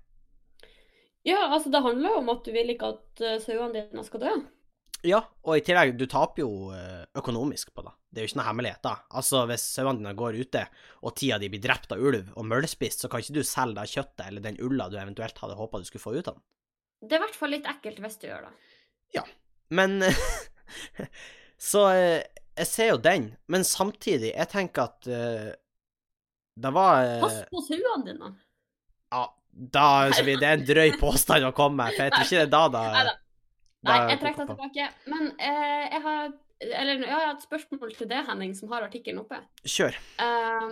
Ja, 1.29 1.45
altså 1.49 1.71
det 1.73 1.83
handler 1.85 2.15
jo 2.15 2.21
om 2.23 2.31
at 2.33 2.47
du 2.47 2.53
vil 2.55 2.73
ikke 2.73 2.93
at 2.95 3.21
uh, 3.25 3.35
sauene 3.43 3.85
dine 3.85 4.05
skal 4.07 4.23
dø. 4.25 4.33
Ja, 5.07 5.21
og 5.47 5.55
i 5.55 5.63
tillegg, 5.63 5.93
du 5.95 6.03
taper 6.11 6.41
jo 6.41 6.73
eh, 6.75 7.05
økonomisk 7.15 7.69
på 7.71 7.85
det. 7.85 7.93
Det 8.11 8.19
er 8.19 8.25
jo 8.25 8.29
ikke 8.33 8.39
noe 8.41 8.47
hemmelighet, 8.49 8.81
da. 8.83 8.91
Altså, 9.15 9.45
hvis 9.47 9.63
sauene 9.77 10.01
dine 10.01 10.11
går 10.19 10.35
ute, 10.41 10.63
og 11.07 11.13
tida 11.15 11.37
di 11.39 11.47
de 11.47 11.53
blir 11.53 11.63
drept 11.63 11.93
av 11.95 12.03
ulv 12.03 12.33
og 12.33 12.47
møllspist, 12.49 13.05
så 13.05 13.11
kan 13.11 13.23
ikke 13.23 13.37
du 13.37 13.47
selge 13.47 13.77
det 13.77 13.93
kjøttet 13.93 14.25
eller 14.25 14.43
den 14.43 14.59
ulla 14.59 14.89
du 14.91 14.97
eventuelt 14.99 15.39
hadde 15.39 15.55
håpa 15.55 15.79
du 15.79 15.87
skulle 15.87 16.03
få 16.03 16.17
ut 16.17 16.27
av 16.27 16.35
den. 16.35 16.43
Det 16.99 17.15
er 17.15 17.21
i 17.21 17.23
hvert 17.23 17.39
fall 17.39 17.55
litt 17.55 17.71
ekkelt 17.71 18.03
hvis 18.03 18.19
du 18.19 18.27
gjør 18.27 18.49
det. 18.49 18.53
Ja, 19.15 19.23
Men 19.71 20.03
Så 21.69 21.85
eh, 21.93 22.21
jeg 22.59 22.67
ser 22.67 22.91
jo 22.91 22.99
den, 22.99 23.31
men 23.51 23.63
samtidig, 23.67 24.33
jeg 24.33 24.51
tenker 24.51 24.89
at 24.89 25.07
uh, 25.07 25.49
det 26.59 26.71
var 26.75 27.05
uh, 27.07 27.21
Pass 27.23 27.37
på 27.47 27.61
sauene 27.63 28.03
dine. 28.03 28.31
Ja, 29.13 29.21
da 29.51 30.09
så 30.13 30.23
det 30.25 30.37
en 30.43 30.67
drøy 30.67 30.93
påstand 30.99 31.47
å 31.47 31.53
komme 31.55 31.83
med, 31.83 31.95
for 31.95 32.07
jeg 32.07 32.13
tror 32.13 32.27
ikke 32.27 32.37
det 32.37 32.45
er 32.45 32.53
da 32.53 32.67
da 32.69 32.83
da 32.93 33.17
Nei, 33.87 33.97
jeg 34.11 34.19
trekker 34.19 34.43
det 34.43 34.53
tilbake. 34.53 34.85
Men 35.07 35.29
eh, 35.39 35.83
jeg 35.87 36.01
har 36.03 36.31
Eller 36.59 37.03
jeg 37.05 37.13
har 37.13 37.29
et 37.31 37.45
spørsmål 37.45 37.93
til 37.95 38.09
det, 38.11 38.23
Henning, 38.27 38.51
som 38.57 38.71
har 38.73 38.83
artikkelen 38.83 39.21
oppe. 39.21 39.37
Kjør. 39.63 39.95
Eh, 40.19 40.65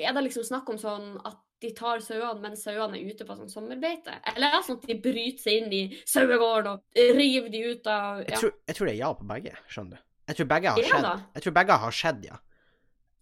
er 0.00 0.14
det 0.16 0.22
liksom 0.24 0.46
snakk 0.48 0.70
om 0.72 0.78
sånn 0.80 1.18
at 1.28 1.36
de 1.62 1.70
tar 1.76 2.00
sauene 2.02 2.40
mens 2.42 2.64
sauene 2.64 2.96
er 2.96 3.10
ute 3.12 3.26
på 3.28 3.36
sånn 3.36 3.52
sommerbeite? 3.52 4.14
Eller 4.32 4.48
er 4.48 4.56
det 4.56 4.64
sånn 4.70 4.80
at 4.80 4.88
de 4.88 4.96
bryter 5.04 5.44
seg 5.44 5.58
inn 5.60 5.74
i 5.76 5.82
sauegården 6.08 6.72
og 6.72 7.02
river 7.18 7.52
de 7.52 7.60
ut 7.68 7.90
av 7.92 8.24
Jeg, 8.24 8.40
tror, 8.40 8.54
jeg 8.70 8.78
tror 8.78 8.88
det 8.88 8.94
er 8.94 9.00
ja 9.02 9.12
på 9.18 9.28
begge, 9.28 9.52
skjønner 9.68 10.00
du. 10.00 10.06
Jeg 10.32 10.38
tror 10.38 10.48
begge 10.54 10.72
har 10.72 10.80
Er 10.80 10.88
skjedd. 10.88 11.28
Jeg 11.36 11.44
tror 11.44 11.56
begge 11.60 11.78
har 11.84 11.98
skjedd, 11.98 12.24
ja. 12.30 12.40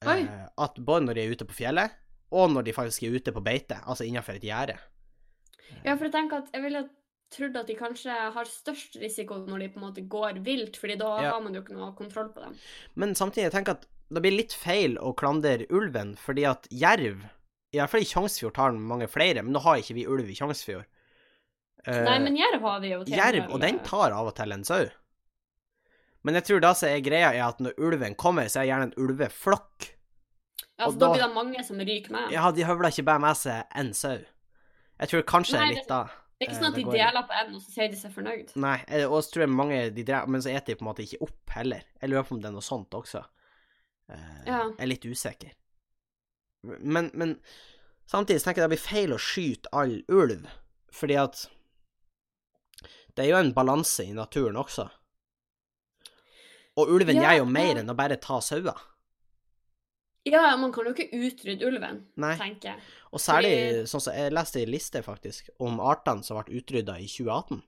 Eh, 0.07 0.23
at 0.65 0.79
både 0.81 1.09
når 1.09 1.19
de 1.19 1.25
er 1.27 1.35
ute 1.35 1.49
på 1.51 1.59
fjellet, 1.59 1.99
og 2.31 2.51
når 2.55 2.65
de 2.69 2.73
faktisk 2.77 3.03
er 3.09 3.17
ute 3.19 3.33
på 3.35 3.43
beite, 3.43 3.81
altså 3.87 4.07
innenfor 4.07 4.37
et 4.39 4.43
gjerde. 4.47 4.79
Ja, 5.85 5.95
for 5.97 6.05
jeg 6.09 6.13
tenker 6.13 6.43
at 6.45 6.51
jeg 6.55 6.63
ville 6.63 6.85
trodd 7.31 7.57
at 7.61 7.67
de 7.71 7.75
kanskje 7.79 8.15
har 8.35 8.45
størst 8.51 8.97
risiko 9.01 9.39
når 9.47 9.59
de 9.65 9.69
på 9.71 9.79
en 9.81 9.87
måte 9.87 10.03
går 10.11 10.41
vilt, 10.45 10.77
fordi 10.81 10.97
da 10.99 11.11
Ja. 11.23 11.33
har 11.33 11.41
man 11.41 11.55
jo 11.55 11.63
ikke 11.63 11.77
noe 11.79 11.93
kontroll 11.95 12.29
på 12.35 12.43
dem. 12.43 12.57
Men 12.97 13.15
samtidig, 13.15 13.45
jeg 13.51 13.53
tenker 13.53 13.73
at 13.79 13.87
det 14.11 14.23
blir 14.23 14.35
litt 14.37 14.53
feil 14.53 14.97
å 14.99 15.15
klandre 15.15 15.67
ulven, 15.71 16.17
fordi 16.19 16.45
at 16.51 16.67
jerv 16.71 17.23
I 17.73 17.79
hvert 17.79 17.91
fall 17.93 18.01
i 18.03 18.05
Tjongsfjord 18.11 18.55
tar 18.55 18.73
den 18.73 18.81
mange 18.83 19.07
flere, 19.07 19.45
men 19.45 19.53
nå 19.55 19.61
har 19.63 19.77
ikke 19.79 19.95
vi 19.95 20.03
ulv 20.11 20.27
i 20.27 20.35
Tjongsfjord. 20.35 20.85
Eh, 21.87 22.03
Nei, 22.03 22.19
men 22.19 22.35
jerv 22.37 22.61
har 22.67 22.81
vi 22.83 22.89
jo 22.91 23.05
til. 23.05 23.15
jerv, 23.15 23.47
og 23.55 23.61
den 23.61 23.79
tar 23.87 24.11
av 24.11 24.27
og 24.27 24.35
til 24.35 24.51
en 24.53 24.65
sau. 24.65 24.89
Men 26.25 26.35
jeg 26.35 26.45
tror 26.49 26.61
da 26.61 26.73
så 26.75 26.89
er 26.91 27.01
greia, 27.01 27.31
er 27.33 27.47
at 27.47 27.61
når 27.63 27.79
ulven 27.79 28.17
kommer, 28.19 28.45
så 28.51 28.59
er 28.61 28.67
det 28.67 28.73
gjerne 28.73 28.89
en 28.91 28.99
ulveflokk. 29.07 29.87
Ja, 30.81 30.87
og 30.89 30.95
så 30.95 30.99
da 30.99 31.07
da- 31.07 31.13
blir 31.13 31.23
det 31.27 31.35
mange 31.37 31.65
som 31.67 31.79
ryker 31.85 32.15
med. 32.17 32.31
Ja, 32.33 32.51
de 32.57 32.65
høvler 32.65 32.89
ikke 32.95 33.05
bare 33.05 33.21
med 33.21 33.37
seg 33.37 33.77
én 33.77 33.93
sau. 33.95 34.17
Jeg 35.01 35.09
tror 35.13 35.23
kanskje 35.29 35.53
det 35.59 35.61
Nei, 35.61 35.69
er 35.71 35.75
litt 35.77 35.89
da. 35.91 36.01
Det 36.41 36.47
er 36.47 36.49
ikke 36.49 36.57
eh, 36.57 36.61
sånn 36.63 36.71
at 36.71 36.79
de 36.79 36.85
deler 36.97 37.25
på 37.29 37.37
en, 37.37 37.55
og 37.55 37.61
så 37.61 37.73
sier 37.75 37.89
de 37.93 37.99
seg 38.01 38.13
fornøyd. 38.15 38.53
Nei, 38.57 38.77
eh, 38.89 39.05
og 39.05 39.19
så 39.23 39.35
tror 39.35 39.45
jeg 39.45 39.53
mange 39.53 39.81
de 39.97 40.05
drev, 40.09 40.29
men 40.33 40.41
så 40.45 40.51
eter 40.55 40.73
de 40.73 40.77
på 40.81 40.85
en 40.87 40.89
måte 40.89 41.05
ikke 41.05 41.21
opp 41.27 41.53
heller. 41.57 41.83
Jeg 42.01 42.11
lurer 42.11 42.25
på 42.25 42.35
om 42.37 42.41
det 42.41 42.49
er 42.49 42.55
noe 42.57 42.65
sånt 42.65 42.97
også. 42.97 43.23
Eh. 44.09 44.45
Jeg 44.47 44.75
er 44.79 44.89
litt 44.89 45.05
usikker. 45.05 45.53
Men, 46.81 47.11
men 47.15 47.37
samtidig 48.09 48.43
tenker 48.45 48.63
jeg 48.63 48.71
det 48.71 48.75
blir 48.75 48.85
feil 48.89 49.13
å 49.13 49.21
skyte 49.21 49.69
all 49.77 49.99
ulv, 50.09 50.49
fordi 50.93 51.17
at 51.21 51.45
det 53.17 53.27
er 53.27 53.31
jo 53.35 53.41
en 53.41 53.53
balanse 53.57 54.05
i 54.05 54.13
naturen 54.17 54.57
også. 54.57 54.89
Og 56.81 56.89
ulven 56.95 57.19
Ja, 57.21 57.35
gjør 57.35 57.43
jo 57.43 57.51
mer 57.53 57.81
enn 57.83 57.93
å 57.93 57.97
bare 57.99 58.17
ta 58.17 58.41
sauer. 58.41 58.79
Ja, 60.29 60.51
ja, 60.51 60.57
man 60.61 60.73
kan 60.73 60.85
jo 60.85 60.93
ikke 60.93 61.09
utrydde 61.17 61.65
ulven, 61.67 62.03
Nei. 62.21 62.35
tenker 62.37 62.75
jeg. 62.75 62.83
Og 63.13 63.21
særlig 63.21 63.53
Fordi- 63.57 63.87
sånn 63.89 64.03
som 64.05 64.15
jeg 64.15 64.33
leste 64.33 64.61
i 64.61 64.67
liste, 64.67 65.03
faktisk, 65.03 65.49
om 65.59 65.81
artene 65.81 66.23
som 66.25 66.37
ble 66.43 66.61
utrydda 66.61 66.99
i 67.01 67.07
2018. 67.09 67.63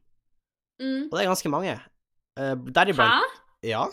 Mm. 0.82 1.02
Og 1.08 1.10
det 1.16 1.20
er 1.22 1.30
ganske 1.30 1.50
mange. 1.50 1.80
Eh, 2.38 2.54
Hæ? 2.54 3.20
Ja. 3.62 3.88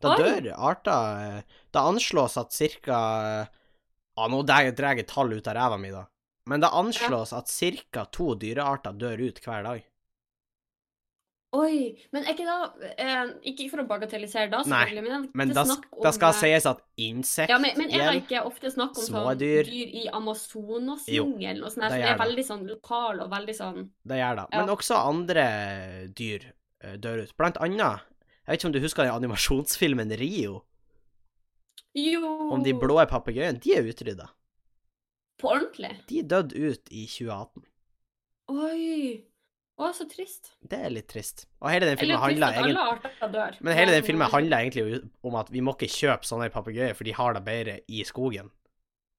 Da 0.00 0.14
Oi. 0.14 0.16
dør 0.22 0.52
arter 0.56 1.38
eh, 1.38 1.42
Det 1.72 1.80
anslås 1.80 2.36
at 2.38 2.52
cirka 2.52 3.48
Ja, 4.16 4.28
nå 4.28 4.44
drar 4.46 4.94
jeg 4.96 5.06
tall 5.06 5.32
ut 5.32 5.46
av 5.48 5.54
ræva 5.56 5.78
mi, 5.78 5.90
da. 5.90 6.06
Men 6.46 6.60
det 6.60 6.70
anslås 6.70 7.32
at 7.36 7.46
cirka 7.48 8.04
to 8.10 8.34
dyrearter 8.34 8.92
dør 8.96 9.20
ut 9.28 9.40
hver 9.44 9.62
dag. 9.62 9.84
Oi, 11.56 11.94
men 12.12 12.26
er 12.26 12.34
ikke 12.34 12.44
da 12.44 12.88
eh, 13.00 13.30
Ikke 13.48 13.70
for 13.70 13.80
å 13.80 13.86
bagatellisere 13.88 14.50
da, 14.52 14.58
Nei, 14.68 14.82
selvfølgelig, 14.82 15.04
men, 15.06 15.22
Men 15.40 15.52
da, 15.56 15.62
om 15.64 16.02
da 16.04 16.10
skal 16.12 16.34
det 16.34 16.42
sies 16.42 16.66
at 16.68 16.82
insekter 17.00 17.54
ja, 17.54 17.60
men, 17.62 17.72
men 17.80 17.88
er 17.88 18.10
det 18.10 18.18
ikke 18.26 18.42
ofte 18.44 18.68
snakk 18.74 18.98
om 19.00 19.06
sånn 19.06 19.40
dyr. 19.40 19.70
i 19.72 20.02
Amazonasjungelen 20.12 21.62
og 21.64 21.72
sånn 21.72 21.86
her, 21.86 21.94
som 21.94 22.02
er 22.02 22.10
det. 22.10 22.18
veldig 22.20 22.44
sånn 22.50 22.66
lokal 22.68 23.22
og 23.24 23.32
veldig 23.32 23.54
sånn 23.56 23.78
Det 24.04 24.18
gjør 24.20 24.42
det. 24.42 24.44
Ja. 24.44 24.60
Men 24.60 24.74
også 24.74 25.00
andre 25.00 25.46
dyr 26.20 26.44
eh, 26.50 26.98
dør 27.00 27.24
ut. 27.24 27.32
Blant 27.40 27.60
annet 27.64 27.80
Jeg 27.80 28.50
vet 28.50 28.60
ikke 28.60 28.68
om 28.68 28.76
du 28.76 28.82
husker 28.84 29.08
den 29.08 29.16
animasjonsfilmen 29.16 30.12
Rio? 30.20 30.60
Jo 31.96 32.28
Om 32.52 32.60
de 32.66 32.76
blå 32.76 33.00
papegøyene. 33.08 33.56
De 33.64 33.72
er 33.72 33.88
utrydda. 33.88 34.28
På 35.40 35.54
ordentlig? 35.54 35.94
De 36.10 36.20
døde 36.28 36.60
ut 36.60 36.92
i 36.92 37.06
2018. 37.08 37.64
Oi. 38.52 39.27
Å, 39.78 39.92
så 39.94 40.08
trist. 40.10 40.50
Det 40.66 40.78
er 40.88 40.90
litt 40.90 41.06
trist. 41.10 41.44
Og 41.62 41.70
hele 41.70 41.86
den 41.86 41.98
filmen 42.00 42.18
handler 42.18 42.56
egentlig. 42.58 43.58
Men 43.62 43.76
hele 43.78 43.94
den 43.94 44.06
filmen 44.06 44.30
handler 44.32 44.64
egentlig 44.64 45.02
om 45.22 45.36
at 45.38 45.52
vi 45.54 45.62
må 45.62 45.76
ikke 45.76 45.90
kjøpe 45.92 46.26
sånne 46.26 46.48
papegøyer, 46.50 46.96
for 46.98 47.06
de 47.06 47.14
har 47.14 47.36
det 47.36 47.42
bedre 47.46 47.76
i 47.86 48.02
skogen. 48.08 48.50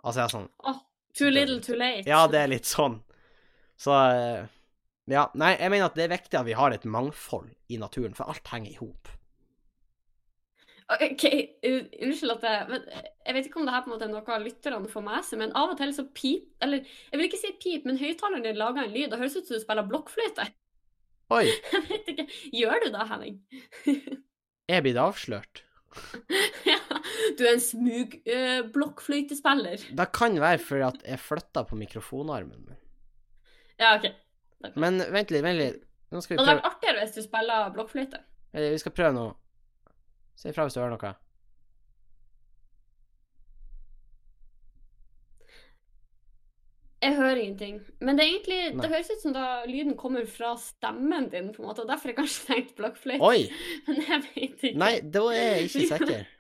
Altså, 0.04 0.20
jeg 0.20 0.26
er 0.26 0.34
sånn 0.34 0.50
oh, 0.68 0.82
Too 1.16 1.32
little, 1.32 1.60
too 1.64 1.78
late. 1.80 2.04
Ja, 2.08 2.26
det 2.32 2.42
er 2.44 2.52
litt 2.52 2.68
sånn. 2.70 3.00
Så 3.80 3.96
eh, 3.96 4.50
Ja. 5.10 5.26
Nei, 5.40 5.56
jeg 5.58 5.72
mener 5.74 5.88
at 5.88 5.96
det 5.98 6.06
er 6.06 6.14
viktig 6.14 6.38
at 6.38 6.48
vi 6.48 6.58
har 6.60 6.76
et 6.76 6.86
mangfold 6.86 7.50
i 7.72 7.80
naturen, 7.82 8.14
for 8.18 8.30
alt 8.30 8.52
henger 8.52 8.76
i 8.76 8.80
hop. 8.82 9.10
OK, 10.90 11.24
unnskyld 12.02 12.32
at 12.34 12.46
jeg 12.48 12.66
men 12.72 12.86
Jeg 12.90 13.36
vet 13.36 13.46
ikke 13.46 13.60
om 13.62 13.68
det 13.68 13.74
her 13.76 13.84
på 13.86 13.92
en 13.92 13.94
måte 13.94 14.08
er 14.08 14.14
noe 14.14 14.38
lytterne 14.42 14.90
får 14.90 15.04
med 15.06 15.28
seg, 15.28 15.42
men 15.44 15.52
av 15.58 15.76
og 15.76 15.78
til 15.78 15.92
så 15.94 16.06
pip 16.18 16.66
Eller 16.66 16.82
jeg 16.82 17.20
vil 17.20 17.28
ikke 17.28 17.42
si 17.42 17.52
pip, 17.62 17.86
men 17.86 18.00
høyttaleren 18.00 18.46
din 18.48 18.58
lager 18.58 18.88
en 18.88 18.96
lyd. 18.96 19.12
Det 19.12 19.20
høres 19.22 19.38
ut 19.38 19.46
som 19.46 19.60
du 19.60 19.62
spiller 19.62 19.86
blokkfløyte. 19.90 20.48
Oi, 21.30 21.46
Jeg 21.74 21.84
vet 21.86 22.08
ikke. 22.14 22.26
Gjør 22.58 22.86
du 22.86 22.88
det, 22.96 23.04
Henning? 23.12 23.36
jeg 24.72 24.86
blitt 24.86 24.98
avslørt. 25.02 25.62
ja, 26.70 26.80
du 27.38 27.44
er 27.46 27.52
en 27.56 27.62
smug 27.62 28.16
uh, 28.26 28.62
blokkfløytespiller. 28.74 29.86
Det 29.98 30.08
kan 30.16 30.38
være 30.42 30.62
fordi 30.62 30.88
at 30.88 31.06
jeg 31.06 31.22
flytta 31.22 31.64
på 31.70 31.78
mikrofonarmen 31.78 32.66
min. 32.66 32.82
Ja, 33.80 33.94
OK. 33.98 34.10
Men 34.76 35.00
vent 35.14 35.30
litt, 35.32 35.46
vent 35.46 35.62
litt. 35.62 35.86
Nå 36.10 36.22
skal 36.26 36.40
Det 36.40 36.44
vi 36.44 36.50
hadde 36.50 36.64
vært 36.64 36.72
artigere 36.74 37.04
hvis 37.06 37.16
du 37.16 37.22
spiller 37.24 37.70
blokkfløyte. 37.78 38.24
eh, 38.58 38.72
Vi 38.74 38.82
skal 38.82 38.96
prøve 38.98 39.14
noe. 39.16 39.38
Si 40.40 40.48
ifra 40.48 40.64
hvis 40.68 40.78
du 40.78 40.80
hører 40.80 40.96
noe. 40.96 41.16
Jeg 47.00 47.16
hører 47.16 47.40
ingenting. 47.40 47.78
Men 48.04 48.18
det 48.18 48.24
er 48.26 48.30
egentlig, 48.34 48.60
det 48.76 48.90
høres 48.92 49.12
ut 49.12 49.22
som 49.24 49.36
da 49.36 49.46
lyden 49.68 49.96
kommer 50.00 50.26
fra 50.28 50.54
stemmen 50.60 51.30
din, 51.32 51.54
på 51.56 51.64
en 51.64 51.70
måte. 51.70 51.84
og 51.84 51.92
Derfor 51.92 52.10
har 52.10 52.14
jeg 52.14 52.18
kanskje 52.18 52.48
tenkt 52.50 52.74
blokkfløyte. 52.80 53.24
Oi! 53.24 53.46
Men 53.88 54.02
jeg 54.04 54.26
vet 54.26 54.66
ikke. 54.68 54.80
Nei, 54.80 54.92
da 55.16 55.24
er 55.32 55.48
jeg 55.48 55.70
ikke 55.70 55.86
sikker. 55.94 56.36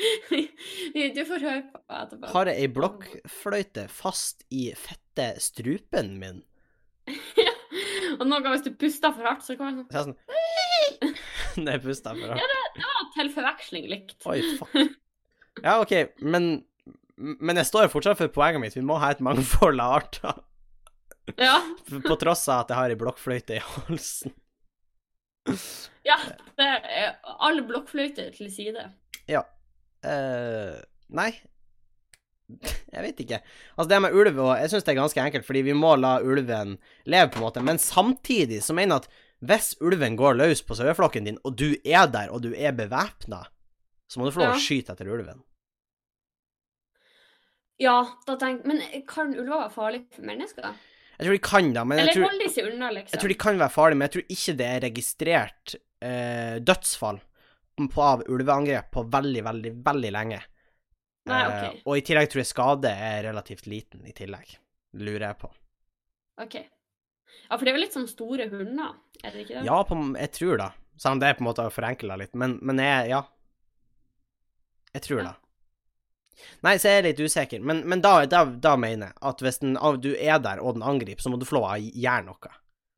du 1.16 1.22
får 1.28 1.44
høre 1.44 1.62
på 1.68 1.82
etterpå. 1.98 2.30
Har 2.32 2.48
jeg 2.48 2.64
ei 2.64 2.70
blokkfløyte 2.76 3.86
fast 3.92 4.44
i 4.52 4.70
fette 4.76 5.32
strupen 5.40 6.16
min? 6.20 6.44
Ja. 7.40 7.52
Og 8.18 8.26
noen 8.26 8.42
ganger 8.42 8.56
hvis 8.56 8.64
du 8.66 8.74
puster 8.74 9.12
for 9.14 9.24
hardt, 9.24 9.44
så 9.46 9.54
kan 9.58 9.76
det 9.78 9.94
sånn 9.94 10.16
Når 11.62 11.76
jeg 11.76 11.82
puster 11.84 12.18
for 12.18 12.32
hardt. 12.32 12.42
være 12.42 12.59
til 13.20 13.32
forveksling 13.34 13.88
likt. 13.90 14.18
Oi, 14.30 14.40
fuck. 14.58 14.76
Ja, 15.60 15.78
OK, 15.82 15.92
men 16.22 16.64
Men 17.20 17.58
jeg 17.60 17.68
står 17.68 17.90
fortsatt 17.92 18.16
for 18.16 18.32
poenget 18.32 18.62
mitt. 18.62 18.76
Vi 18.78 18.84
må 18.86 18.96
ha 19.02 19.10
et 19.12 19.20
mangfold 19.20 19.80
av 19.82 19.98
arter. 19.98 20.38
Ja. 21.36 21.58
På 22.08 22.16
tross 22.16 22.46
av 22.48 22.64
at 22.64 22.72
jeg 22.72 22.78
har 22.78 22.94
ei 22.94 23.00
blokkfløyte 23.00 23.58
i 23.58 23.60
halsen. 23.60 24.32
ja 26.06 26.16
det 26.56 26.66
er 26.66 27.12
all 27.44 27.60
blokkfløyte 27.68 28.30
til 28.38 28.48
side. 28.52 28.86
Ja. 29.28 29.44
Uh, 30.00 30.80
nei. 31.12 31.30
Jeg 32.90 33.02
vet 33.04 33.20
ikke. 33.22 33.38
Altså, 33.76 33.88
det 33.92 34.00
med 34.02 34.16
ulv 34.16 34.38
og 34.42 34.52
Jeg 34.58 34.70
syns 34.72 34.86
det 34.86 34.94
er 34.94 35.02
ganske 35.02 35.22
enkelt, 35.22 35.46
fordi 35.46 35.62
vi 35.68 35.76
må 35.76 35.92
la 36.00 36.16
ulven 36.24 36.78
leve, 37.04 37.30
på 37.30 37.38
en 37.38 37.46
måte. 37.46 37.62
Men 37.62 37.78
samtidig 37.78 38.62
så 38.66 38.74
mener 38.76 38.96
jeg 38.96 39.04
at 39.04 39.26
hvis 39.40 39.70
ulven 39.80 40.16
går 40.20 40.34
løs 40.36 40.60
på 40.62 40.76
saueflokken 40.76 41.24
din, 41.24 41.38
og 41.44 41.56
du 41.56 41.70
er 41.84 42.06
der, 42.12 42.28
og 42.30 42.42
du 42.44 42.50
er 42.54 42.72
bevæpna, 42.76 43.44
så 44.10 44.18
må 44.20 44.26
du 44.26 44.34
få 44.34 44.42
lov 44.42 44.52
å 44.52 44.58
Ja. 44.58 44.60
skyte 44.60 44.92
etter 44.92 45.08
ulven. 45.08 45.42
Ja, 47.80 47.94
da 48.26 48.36
tenk 48.36 48.66
Men 48.68 48.82
kan 49.08 49.32
ulver 49.34 49.62
være 49.62 49.72
farlig 49.72 50.02
for 50.12 50.22
mennesker? 50.28 50.74
Jeg 51.20 51.26
tror 51.26 51.32
de 51.36 51.42
kan 51.44 51.72
da, 51.76 51.84
men 51.84 51.98
jeg 52.00 52.14
tror, 52.16 52.24
unna, 52.72 52.90
liksom? 52.96 53.12
jeg 53.12 53.20
tror 53.20 53.28
de 53.28 53.34
kan 53.34 53.58
være 53.60 53.72
farlige, 53.74 53.96
men 54.00 54.06
jeg 54.08 54.12
tror 54.14 54.30
ikke 54.36 54.54
det 54.56 54.66
er 54.66 54.80
registrert 54.86 55.74
eh, 56.00 56.54
dødsfall 56.64 57.18
på, 57.80 58.00
av 58.04 58.22
ulveangrep 58.28 58.88
på 58.92 59.04
veldig, 59.12 59.42
veldig, 59.44 59.72
veldig 59.84 60.12
lenge. 60.16 60.40
Nei, 61.28 61.40
Eh, 61.44 61.68
OK. 61.68 61.82
og 61.86 61.96
i 61.98 62.00
tillegg 62.00 62.30
tror 62.32 62.40
jeg 62.40 62.48
skade 62.48 62.88
er 62.92 63.22
relativt 63.28 63.66
liten 63.68 64.06
i 64.08 64.12
tillegg. 64.16 64.56
Lurer 64.96 65.26
jeg 65.28 65.38
på. 65.38 65.50
ok. 66.40 66.56
Ja, 67.50 67.56
for 67.58 67.64
det 67.66 67.72
er 67.72 67.76
vel 67.78 67.84
litt 67.86 67.96
sånn 67.96 68.08
store 68.10 68.46
hunder, 68.52 68.94
er 69.24 69.34
det 69.34 69.44
ikke 69.44 69.58
det? 69.58 69.64
Ja, 69.66 69.80
på, 69.88 69.98
jeg 70.18 70.32
tror 70.36 70.60
det. 70.62 70.70
Selv 71.00 71.16
om 71.16 71.20
det 71.22 71.28
er 71.30 71.36
på 71.38 71.44
en 71.44 71.48
måte 71.50 71.64
forenkla 71.74 72.16
litt, 72.20 72.34
men, 72.38 72.58
men 72.62 72.78
jeg, 72.82 73.08
ja. 73.14 73.22
Jeg 74.94 75.02
tror 75.06 75.22
Ja. 75.22 75.28
det. 75.30 75.36
Nei, 76.64 76.76
så 76.80 76.88
er 76.88 76.94
jeg 77.00 77.04
litt 77.10 77.18
usikker, 77.28 77.60
men, 77.60 77.82
men 77.90 78.00
da, 78.00 78.24
da, 78.30 78.44
da 78.48 78.72
mener 78.80 79.10
jeg 79.10 79.16
at 79.28 79.42
hvis 79.44 79.58
den, 79.60 79.74
du 80.00 80.14
er 80.16 80.38
der 80.40 80.62
og 80.64 80.78
den 80.78 80.84
angriper, 80.86 81.20
så 81.20 81.28
må 81.32 81.36
du 81.40 81.44
få 81.44 81.58
lov 81.58 81.66
å 81.68 81.74
gjøre 81.80 82.22
noe. 82.30 82.52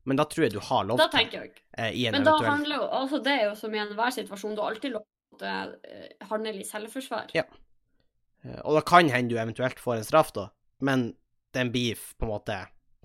Men 0.07 0.19
da 0.19 0.23
tror 0.27 0.45
jeg 0.45 0.53
du 0.53 0.61
har 0.63 0.85
lov 0.87 0.99
til. 0.99 1.03
Da 1.09 1.11
tenker 1.17 1.41
jeg 1.41 1.51
eh, 1.75 1.89
men 2.11 2.21
eventuell... 2.21 2.39
Da 2.43 2.53
handler 2.53 2.75
jo 2.77 2.85
Altså, 3.01 3.19
det 3.23 3.33
er 3.39 3.43
jo 3.49 3.55
som 3.59 3.75
i 3.75 3.81
enhver 3.83 4.15
situasjon, 4.15 4.55
du 4.55 4.61
har 4.63 4.71
alltid 4.71 4.95
lov 4.95 5.03
til 5.39 5.47
å 5.49 5.91
eh, 5.91 6.07
handle 6.29 6.55
i 6.59 6.65
selvforsvar. 6.67 7.31
Ja. 7.35 7.43
Eh, 8.43 8.59
Og 8.63 8.77
da 8.79 8.83
kan 8.87 9.11
hende 9.11 9.31
du 9.35 9.39
eventuelt 9.39 9.79
får 9.79 9.99
en 10.01 10.07
straff, 10.07 10.31
da, 10.35 10.49
men 10.83 11.09
den 11.55 11.71
blir 11.75 11.99
på 12.19 12.27
en 12.27 12.33
måte 12.33 12.57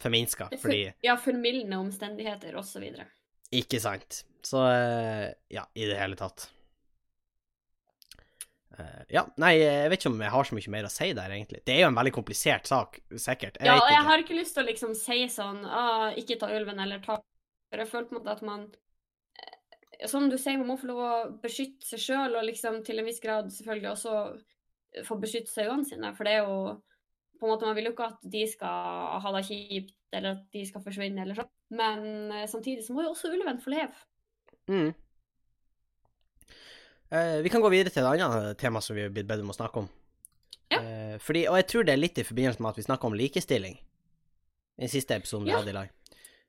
forminska, 0.03 0.51
For, 0.53 0.67
fordi 0.67 0.83
ja, 1.05 1.17
formildende 1.21 1.81
omstendigheter, 1.81 2.57
og 2.59 2.67
så 2.67 2.83
videre. 2.83 3.09
Ikke 3.55 3.81
sant. 3.81 4.23
Så 4.45 4.63
eh, 4.71 5.29
ja, 5.53 5.65
i 5.75 5.87
det 5.89 5.99
hele 5.99 6.19
tatt. 6.19 6.49
Eh, 8.79 9.05
ja, 9.17 9.25
nei, 9.43 9.55
jeg 9.59 9.91
vet 9.91 10.03
ikke 10.03 10.13
om 10.13 10.21
jeg 10.23 10.35
har 10.35 10.49
så 10.49 10.59
mye 10.59 10.73
mer 10.75 10.89
å 10.89 10.93
si 10.93 11.09
der, 11.17 11.33
egentlig. 11.35 11.63
Det 11.67 11.75
er 11.75 11.83
jo 11.83 11.93
en 11.93 11.99
veldig 11.99 12.13
komplisert 12.15 12.69
sak, 12.71 13.01
sikkert. 13.11 13.59
Jeg 13.59 13.71
Ja, 13.71 13.79
og 13.81 13.91
jeg 13.91 14.05
har 14.09 14.23
ikke 14.23 14.37
lyst 14.39 14.55
til 14.57 14.65
å 14.65 14.69
liksom 14.69 14.93
si 14.99 15.25
sånn 15.33 15.65
ah, 15.67 16.11
Ikke 16.21 16.39
ta 16.39 16.51
ulven, 16.55 16.79
eller 16.85 17.03
ta 17.03 17.19
For 17.73 17.83
jeg 17.83 17.91
føler 17.91 18.07
på 18.07 18.15
en 18.15 18.21
måte 18.21 18.37
at 18.37 18.45
man 18.47 18.69
eh, 19.41 20.07
Som 20.11 20.29
du 20.31 20.39
sier, 20.39 20.61
man 20.61 20.71
må 20.71 20.79
få 20.79 20.93
lov 20.93 21.03
å 21.03 21.15
beskytte 21.43 21.89
seg 21.89 22.05
sjøl, 22.05 22.39
og 22.39 22.47
liksom 22.47 22.83
til 22.87 23.03
en 23.03 23.09
viss 23.09 23.23
grad 23.25 23.51
selvfølgelig 23.55 23.91
også 23.97 24.15
få 25.05 25.19
beskytte 25.21 25.53
sauene 25.53 25.85
sine. 25.85 26.13
For 26.17 26.29
det 26.29 26.39
er 26.39 26.47
jo 26.47 26.61
på 27.39 27.47
en 27.47 27.53
måte, 27.55 27.67
Man 27.67 27.77
vil 27.79 27.89
jo 27.89 27.93
ikke 27.95 28.09
at 28.13 28.23
de 28.35 28.45
skal 28.51 29.21
ha 29.25 29.33
det 29.37 29.45
kjipt, 29.49 29.95
eller 30.13 30.37
at 30.37 30.45
de 30.53 30.65
skal 30.67 30.83
forsvinne, 30.85 31.23
eller 31.23 31.39
sånn. 31.39 31.51
Men 31.79 32.33
eh, 32.33 32.47
samtidig 32.51 32.85
så 32.87 32.95
må 32.97 33.05
jo 33.05 33.13
også 33.15 33.31
ulven 33.35 33.61
få 33.63 33.71
leve. 33.75 33.95
Mm. 34.69 34.91
Eh, 37.11 37.37
vi 37.45 37.49
kan 37.53 37.63
gå 37.65 37.71
videre 37.73 37.93
til 37.93 38.05
et 38.05 38.21
annet 38.21 38.59
tema 38.61 38.81
som 38.85 38.97
vi 38.97 39.03
har 39.07 39.13
blitt 39.15 39.29
bedt 39.29 39.41
om 39.45 39.53
å 39.53 39.57
snakke 39.57 39.85
om. 39.85 39.89
Ja. 40.69 40.81
Eh, 40.83 41.15
fordi, 41.25 41.47
og 41.49 41.57
jeg 41.57 41.69
tror 41.71 41.87
det 41.89 41.95
er 41.95 42.03
litt 42.03 42.19
i 42.21 42.27
forbindelse 42.29 42.61
med 42.61 42.75
at 42.75 42.81
vi 42.81 42.85
snakker 42.85 43.09
om 43.09 43.17
likestilling 43.17 43.79
i 43.79 44.85
den 44.85 44.93
siste 44.93 45.17
episoden 45.17 45.47
vi 45.49 45.55
Ja. 45.55 45.63
hadde 45.63 45.73
i 45.73 45.79
lag. 45.79 45.95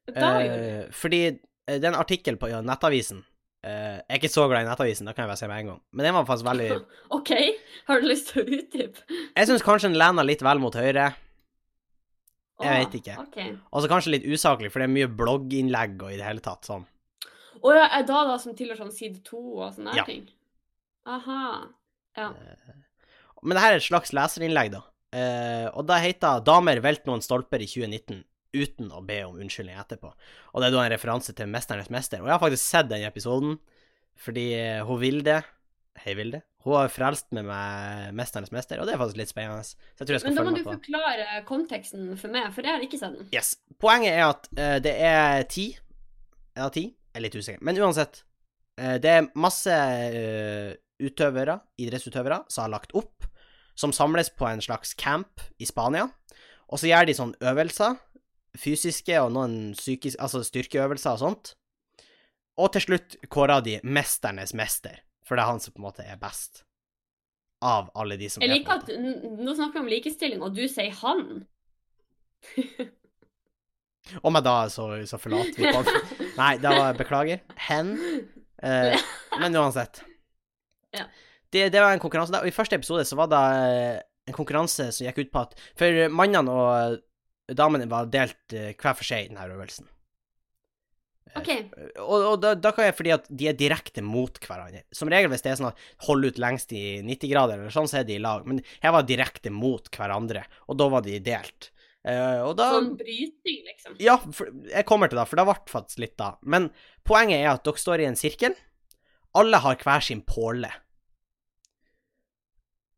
Eh, 0.09 0.89
fordi 0.91 1.21
eh, 1.27 1.77
det 1.77 1.83
er 1.83 1.93
en 1.93 2.01
artikkel 2.01 2.35
på 2.41 2.49
ja, 2.49 2.59
Nettavisen 2.65 3.21
eh, 3.21 3.28
Jeg 3.63 4.03
er 4.07 4.15
ikke 4.21 4.29
så 4.31 4.45
glad 4.47 4.63
i 4.63 4.69
Nettavisen, 4.69 5.05
det 5.09 5.15
kan 5.17 5.25
jeg 5.25 5.29
bare 5.33 5.37
si 5.41 5.47
med 5.51 5.59
en 5.59 5.71
gang. 5.73 5.79
Men 5.91 6.05
den 6.07 6.13
var 6.15 6.27
faktisk 6.29 6.47
veldig 6.47 6.67
OK, 7.17 7.31
har 7.89 7.99
du 7.99 8.07
lyst 8.07 8.29
til 8.31 8.43
å 8.43 8.59
utdype? 8.59 9.03
Jeg 9.35 9.49
syns 9.49 9.65
kanskje 9.65 9.89
den 9.89 9.97
lener 9.99 10.23
litt 10.27 10.41
vel 10.45 10.61
mot 10.63 10.75
høyre. 10.79 11.09
Jeg 12.59 12.67
Åh, 12.71 12.77
vet 12.83 12.95
ikke. 12.99 13.17
Okay. 13.27 13.51
Og 13.71 13.83
så 13.83 13.89
kanskje 13.91 14.13
litt 14.15 14.25
usaklig, 14.27 14.71
for 14.71 14.79
det 14.83 14.87
er 14.89 14.95
mye 14.95 15.11
blogginnlegg 15.21 16.01
og 16.03 16.11
i 16.13 16.17
det 16.19 16.25
hele 16.27 16.43
tatt 16.43 16.67
sånn. 16.67 16.85
Å 17.59 17.73
ja, 17.75 17.85
er 17.99 18.05
da 18.07 18.23
da 18.29 18.37
som 18.39 18.55
tilhører 18.55 18.79
sånn 18.79 18.95
side 18.95 19.19
to 19.27 19.39
og 19.59 19.73
sånne 19.75 19.95
Ja. 19.95 20.05
ting? 20.07 20.25
Aha. 21.07 21.67
Ja. 22.19 22.29
Men 23.43 23.55
det 23.55 23.63
her 23.63 23.73
er 23.75 23.79
et 23.79 23.87
slags 23.87 24.11
leserinnlegg, 24.15 24.71
da. 24.75 24.81
Eh, 25.15 25.67
og 25.73 25.87
da 25.87 25.97
heter 25.99 26.39
'Damer 26.43 26.79
velt 26.83 27.05
noen 27.07 27.21
stolper 27.23 27.59
i 27.63 27.67
2019' 27.67 28.23
uten 28.55 28.89
å 28.95 29.03
be 29.05 29.21
om 29.27 29.37
unnskyldning 29.39 29.77
etterpå. 29.79 30.11
Og 30.53 30.61
det 30.61 30.69
er 30.69 30.75
da 30.75 30.83
en 30.85 30.93
referanse 30.93 31.35
til 31.35 31.47
'Mesternes 31.47 31.91
mester'. 31.93 32.21
Og 32.21 32.27
jeg 32.27 32.35
har 32.35 32.43
faktisk 32.43 32.65
sett 32.65 32.89
den 32.89 33.05
episoden, 33.05 33.59
fordi 34.17 34.53
eh, 34.57 34.83
hun 34.85 34.99
Vilde 34.99 35.41
Hei, 35.99 36.13
Vilde. 36.15 36.39
Hun 36.63 36.77
har 36.77 36.91
frelst 36.91 37.27
med 37.35 37.45
meg 37.47 38.13
'Mesternes 38.15 38.53
mester', 38.55 38.79
og 38.79 38.87
det 38.87 38.93
er 38.93 39.01
faktisk 39.01 39.19
litt 39.19 39.31
spennende. 39.31 39.63
Så 39.63 39.75
jeg 39.99 40.07
tror 40.07 40.15
jeg 40.15 40.21
skal 40.21 40.29
Men 40.29 40.37
da 40.37 40.43
må 40.43 40.49
du 40.49 40.59
med 40.59 40.67
på 40.67 40.75
forklare 40.77 41.43
konteksten 41.47 42.17
for 42.17 42.31
meg, 42.31 42.53
for 42.55 42.63
jeg 42.63 42.71
har 42.71 42.85
ikke 42.85 42.99
sett 42.99 43.17
den. 43.17 43.29
Yes. 43.35 43.57
Poenget 43.79 44.13
er 44.13 44.25
at 44.29 44.49
uh, 44.55 44.77
det 44.79 44.95
er 44.95 45.43
ti 45.43 45.77
Ja, 46.55 46.69
ti? 46.69 46.89
Jeg 47.13 47.19
er 47.19 47.25
litt 47.25 47.35
usikker. 47.35 47.63
Men 47.63 47.79
uansett. 47.79 48.23
Uh, 48.79 48.95
det 48.99 49.11
er 49.11 49.27
masse 49.35 49.71
uh, 49.71 50.71
utøvere, 50.99 51.59
idrettsutøvere, 51.79 52.43
som 52.51 52.67
har 52.67 52.73
lagt 52.77 52.95
opp, 52.95 53.27
som 53.75 53.91
samles 53.95 54.31
på 54.31 54.47
en 54.47 54.63
slags 54.63 54.93
camp 54.93 55.43
i 55.59 55.67
Spania. 55.67 56.09
Og 56.69 56.79
så 56.79 56.91
gjør 56.91 57.07
de 57.07 57.15
sånne 57.17 57.49
øvelser, 57.49 57.95
fysiske 58.57 59.15
og 59.21 59.31
noen 59.35 59.73
psykiske 59.77 60.21
Altså 60.21 60.43
styrkeøvelser 60.45 61.17
og 61.17 61.21
sånt. 61.21 61.53
Og 62.59 62.73
til 62.73 62.81
slutt 62.81 63.15
kåra 63.31 63.61
de 63.63 63.79
'Mesternes 63.83 64.53
mester', 64.53 64.99
for 65.23 65.35
det 65.35 65.43
er 65.43 65.51
han 65.51 65.59
som 65.59 65.73
på 65.73 65.79
en 65.79 65.87
måte 65.87 66.03
er 66.03 66.17
best. 66.19 66.63
Av 67.61 67.89
alle 67.95 68.17
de 68.17 68.29
som 68.29 68.41
Jeg 68.41 68.49
er 68.49 68.55
liker 68.55 68.71
at 68.71 68.87
nå 68.87 69.55
snakker 69.55 69.73
vi 69.73 69.79
om 69.79 69.87
likestilling, 69.91 70.41
og 70.41 70.55
du 70.55 70.67
sier 70.67 70.91
han. 70.91 71.45
Om 74.23 74.35
jeg 74.35 74.43
da 74.43 74.53
så, 74.73 75.05
så 75.05 75.19
forlater 75.21 75.53
vi 75.59 75.69
på 75.69 75.83
Nei, 76.41 76.57
da 76.57 76.93
Beklager. 76.97 77.43
Hen. 77.67 77.91
Eh, 78.63 78.95
men 79.41 79.55
uansett. 79.55 80.01
Ja. 80.95 81.05
Det, 81.53 81.67
det 81.73 81.81
var 81.81 81.93
en 81.93 82.01
konkurranse 82.01 82.33
der, 82.33 82.41
og 82.41 82.47
i 82.47 82.55
første 82.55 82.75
episode 82.79 83.05
så 83.05 83.17
var 83.19 83.29
det 83.29 83.43
eh, 83.59 83.99
en 84.29 84.37
konkurranse 84.37 84.89
som 84.93 85.05
gikk 85.05 85.19
ut 85.23 85.31
på 85.33 85.43
at 85.43 85.55
For 85.77 86.09
mannene 86.13 86.53
og 86.53 86.99
damene 87.57 87.89
var 87.89 88.09
delt 88.11 88.55
eh, 88.55 88.75
hver 88.75 88.97
for 88.97 89.07
seg 89.07 89.25
i 89.25 89.31
denne 89.31 89.47
øvelsen. 89.49 89.87
OK. 91.37 91.49
Og, 92.01 92.15
og 92.15 92.37
da, 92.41 92.53
da 92.57 92.71
kan 92.73 92.87
jeg 92.87 92.95
fordi 92.97 93.11
at 93.13 93.27
de 93.29 93.49
er 93.51 93.57
direkte 93.57 94.01
mot 94.05 94.39
hverandre. 94.41 94.81
Som 94.95 95.11
regel 95.13 95.29
hvis 95.31 95.43
det 95.45 95.51
er 95.51 95.59
sånn 95.59 95.69
at 95.71 95.83
hold 96.07 96.25
ut 96.25 96.39
lengst 96.41 96.73
i 96.73 97.01
90 97.05 97.31
grader, 97.31 97.59
eller 97.59 97.73
sånn, 97.73 97.89
så 97.89 98.01
er 98.01 98.07
de 98.07 98.17
i 98.17 98.23
lag. 98.23 98.47
Men 98.49 98.63
jeg 98.63 98.95
var 98.95 99.05
direkte 99.07 99.53
mot 99.53 99.91
hverandre, 99.93 100.45
og 100.67 100.79
da 100.81 100.89
var 100.93 101.05
de 101.05 101.19
delt. 101.23 101.71
Uh, 101.99 102.47
da 102.55 102.69
Sånn 102.77 102.93
bryting, 102.97 103.63
liksom. 103.67 103.97
ja, 103.99 104.15
for, 104.33 104.47
jeg 104.71 104.85
kommer 104.87 105.11
til 105.11 105.19
det, 105.19 105.25
for 105.27 105.41
det 105.41 105.45
ble 105.49 105.55
faktisk 105.69 106.01
litt 106.01 106.15
da. 106.17 106.31
Men 106.47 106.69
poenget 107.07 107.43
er 107.43 107.51
at 107.51 107.65
dere 107.67 107.81
står 107.81 108.03
i 108.03 108.07
en 108.09 108.19
sirkel. 108.19 108.55
Alle 109.37 109.59
har 109.61 109.77
hver 109.83 110.05
sin 110.05 110.23
påle. 110.25 110.71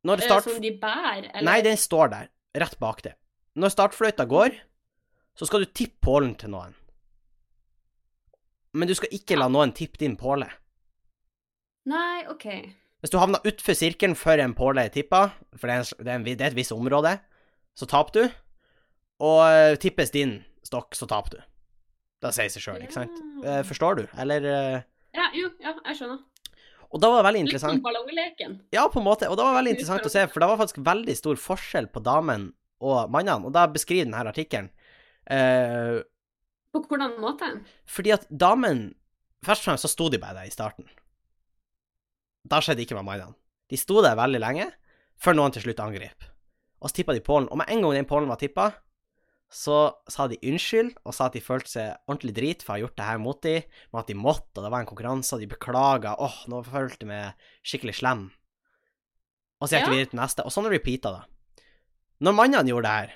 Når 0.08 0.22
det 0.22 0.30
start... 0.30 0.48
Som 0.48 0.62
de 0.64 0.72
bærer, 0.82 1.28
eller? 1.34 1.48
Nei, 1.50 1.58
den 1.66 1.78
står 1.78 2.14
der, 2.14 2.30
rett 2.58 2.78
bak 2.82 3.04
det. 3.06 3.16
Når 3.60 3.74
startfløyta 3.74 4.26
går, 4.32 4.56
så 5.36 5.48
skal 5.48 5.64
du 5.64 5.72
tippe 5.76 6.00
pålen 6.04 6.36
til 6.40 6.54
noen. 6.54 6.76
Men 8.72 8.88
du 8.88 8.96
skal 8.96 9.12
ikke 9.16 9.36
la 9.36 9.50
noen 9.52 9.74
tippe 9.76 10.00
din 10.00 10.16
påle. 10.20 10.48
Nei, 11.92 12.24
OK. 12.32 12.46
Hvis 13.02 13.12
du 13.12 13.18
havner 13.20 13.44
utfor 13.50 13.76
sirkelen 13.76 14.16
før 14.16 14.44
en 14.44 14.54
påle 14.56 14.86
er 14.86 14.94
tippa, 14.94 15.32
for 15.58 15.68
det 15.68 15.76
er, 15.76 15.82
en, 15.82 15.90
det, 15.98 16.08
er 16.08 16.20
en, 16.20 16.26
det 16.30 16.38
er 16.38 16.52
et 16.54 16.60
visst 16.60 16.76
område, 16.76 17.16
så 17.76 17.88
taper 17.90 18.16
du. 18.16 18.40
Og 19.26 19.40
eh, 19.50 19.76
tippes 19.82 20.14
din 20.14 20.38
stokk, 20.66 20.96
så 20.96 21.10
taper 21.10 21.36
du. 21.36 21.42
Det 22.22 22.32
sier 22.38 22.54
seg 22.54 22.64
sjøl, 22.64 22.84
ikke 22.86 23.00
sant? 23.00 23.18
Ja. 23.42 23.58
Eh, 23.58 23.64
forstår 23.68 24.00
du? 24.00 24.04
Eller 24.22 24.46
eh, 24.46 24.84
Ja, 25.18 25.28
jo, 25.36 25.50
ja, 25.60 25.74
jeg 25.90 26.00
skjønner. 26.00 26.22
Og 26.92 27.00
da 27.00 27.10
var 27.10 27.22
det 27.22 27.28
veldig 27.30 27.44
interessant 27.48 27.74
Litt 27.74 27.82
som 27.82 27.88
ballongleken. 27.88 28.56
Ja, 28.76 28.86
på 28.92 29.00
en 29.00 29.08
måte. 29.08 29.28
Og 29.32 29.38
da 29.40 29.46
var 29.48 29.56
det 29.56 29.62
veldig 29.62 29.76
interessant 29.78 30.08
å 30.08 30.12
se, 30.12 30.26
for 30.32 30.44
det 30.44 30.50
var 30.52 30.60
faktisk 30.60 30.82
veldig 30.86 31.16
stor 31.18 31.40
forskjell 31.40 31.88
på 31.92 32.04
damene 32.04 32.52
og 32.82 33.12
mannene. 33.14 33.46
Og 33.48 33.54
da 33.56 33.68
beskriver 33.72 34.08
denne 34.08 34.24
artikkelen 34.28 34.72
uh, 35.32 36.02
På 36.74 36.82
hvordan 36.88 37.18
måte? 37.22 37.50
Fordi 37.86 38.14
at 38.18 38.28
damen 38.30 38.90
Først 39.42 39.64
og 39.64 39.72
fremst 39.72 39.88
så 39.88 39.90
sto 39.90 40.06
de 40.14 40.20
bare 40.22 40.38
der 40.38 40.50
i 40.50 40.54
starten. 40.54 40.86
Da 42.46 42.60
skjedde 42.62 42.84
ikke 42.84 42.94
med 43.00 43.08
mannene. 43.08 43.34
De 43.74 43.78
sto 43.80 44.02
der 44.06 44.14
veldig 44.20 44.42
lenge, 44.42 44.68
før 45.18 45.38
noen 45.38 45.54
til 45.56 45.64
slutt 45.66 45.82
angrep. 45.82 46.28
Og 46.82 46.92
så 46.92 47.00
tippa 47.00 47.16
de 47.18 47.24
pollen. 47.26 47.48
Og 47.50 47.58
med 47.58 47.70
en 47.74 47.82
gang 47.82 47.96
den 47.98 48.10
pålen 48.10 48.30
var 48.30 48.38
tippa, 48.42 48.68
så 49.52 49.80
sa 50.08 50.28
de 50.32 50.38
unnskyld, 50.48 50.94
og 51.04 51.16
sa 51.16 51.28
at 51.28 51.36
de 51.36 51.42
følte 51.44 51.74
seg 51.74 51.98
ordentlig 52.06 52.36
drit 52.38 52.62
for 52.64 52.74
å 52.74 52.76
ha 52.78 52.84
gjort 52.86 52.98
det 53.02 53.08
her 53.10 53.20
mot 53.22 53.42
dem, 53.44 53.66
men 53.92 54.04
at 54.04 54.14
de 54.14 54.16
måtte, 54.16 54.54
og 54.56 54.64
det 54.64 54.72
var 54.72 54.86
en 54.86 54.92
konkurranse, 54.94 55.34
og 55.36 55.42
de 55.44 55.50
beklaga. 55.52 56.14
åh, 56.22 56.38
nå 56.48 56.62
følte 56.70 57.04
jeg 57.04 57.12
meg 57.12 57.50
skikkelig 57.66 57.98
slem. 58.00 58.24
Og 59.62 59.68
så 59.68 59.78
gikk 59.78 59.90
de 59.90 59.92
Ja. 59.92 59.98
videre 59.98 60.12
til 60.14 60.22
neste, 60.22 60.46
og 60.46 60.54
sånn 60.54 60.70
repeata 60.72 61.12
det. 61.18 61.24
Når 62.22 62.36
mannene 62.38 62.70
gjorde 62.70 62.86
det 62.86 62.98
her, 62.98 63.14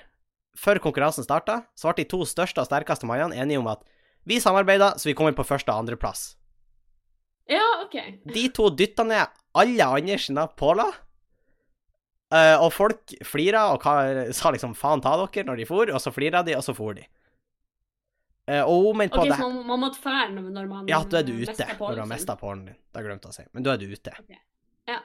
før 0.58 0.80
konkurransen 0.82 1.26
starta, 1.26 1.60
så 1.78 1.92
ble 1.92 2.02
de 2.02 2.10
to 2.10 2.24
største 2.26 2.62
og 2.62 2.68
sterkeste 2.68 3.06
mannene 3.08 3.36
enige 3.38 3.60
om 3.60 3.68
at 3.70 3.84
vi 4.26 4.40
samarbeida, 4.42 4.94
så 4.98 5.06
vi 5.10 5.14
kommer 5.14 5.36
på 5.36 5.46
første- 5.46 5.70
og 5.70 5.84
andreplass. 5.84 6.34
Ja, 7.48 7.62
OK. 7.84 7.94
De 8.34 8.48
to 8.50 8.70
dytta 8.74 9.04
ned 9.06 9.28
alle 9.54 9.84
andre 9.86 10.18
sine 10.18 10.48
påler, 10.58 10.96
eh, 12.34 12.56
og 12.58 12.72
folk 12.74 13.14
flira 13.24 13.68
og 13.72 13.86
sa 14.34 14.50
liksom 14.50 14.74
'faen 14.74 15.02
ta 15.02 15.14
dere' 15.16 15.46
når 15.46 15.56
de 15.56 15.64
for, 15.64 15.86
og 15.86 16.00
så 16.02 16.10
flira 16.12 16.42
de, 16.42 16.56
og 16.56 16.64
så 16.64 16.74
for 16.74 16.94
de. 16.94 17.06
Eh, 18.48 18.62
og 18.62 18.82
hun 18.86 18.98
mente 18.98 19.14
på 19.14 19.22
Ok, 19.22 19.28
det 19.28 19.38
Så 19.38 19.48
man, 19.48 19.66
man 19.66 19.80
måtte 19.80 19.98
fære 20.02 20.30
når 20.34 20.68
man 20.68 20.88
Ja, 20.88 21.02
da 21.02 21.18
er 21.18 21.22
du 21.22 21.32
ute 21.32 21.66
når 21.78 21.94
du 21.94 22.00
har 22.00 22.06
mista 22.06 22.36
pålen 22.36 22.64
din. 22.66 22.76
Det 22.94 23.02
glemte 23.04 23.26
jeg 23.26 23.32
å 23.32 23.34
si, 23.34 23.44
men 23.52 23.62
da 23.62 23.72
er 23.72 23.76
du 23.76 23.86
ute. 23.86 24.12
Ja. 24.86 25.00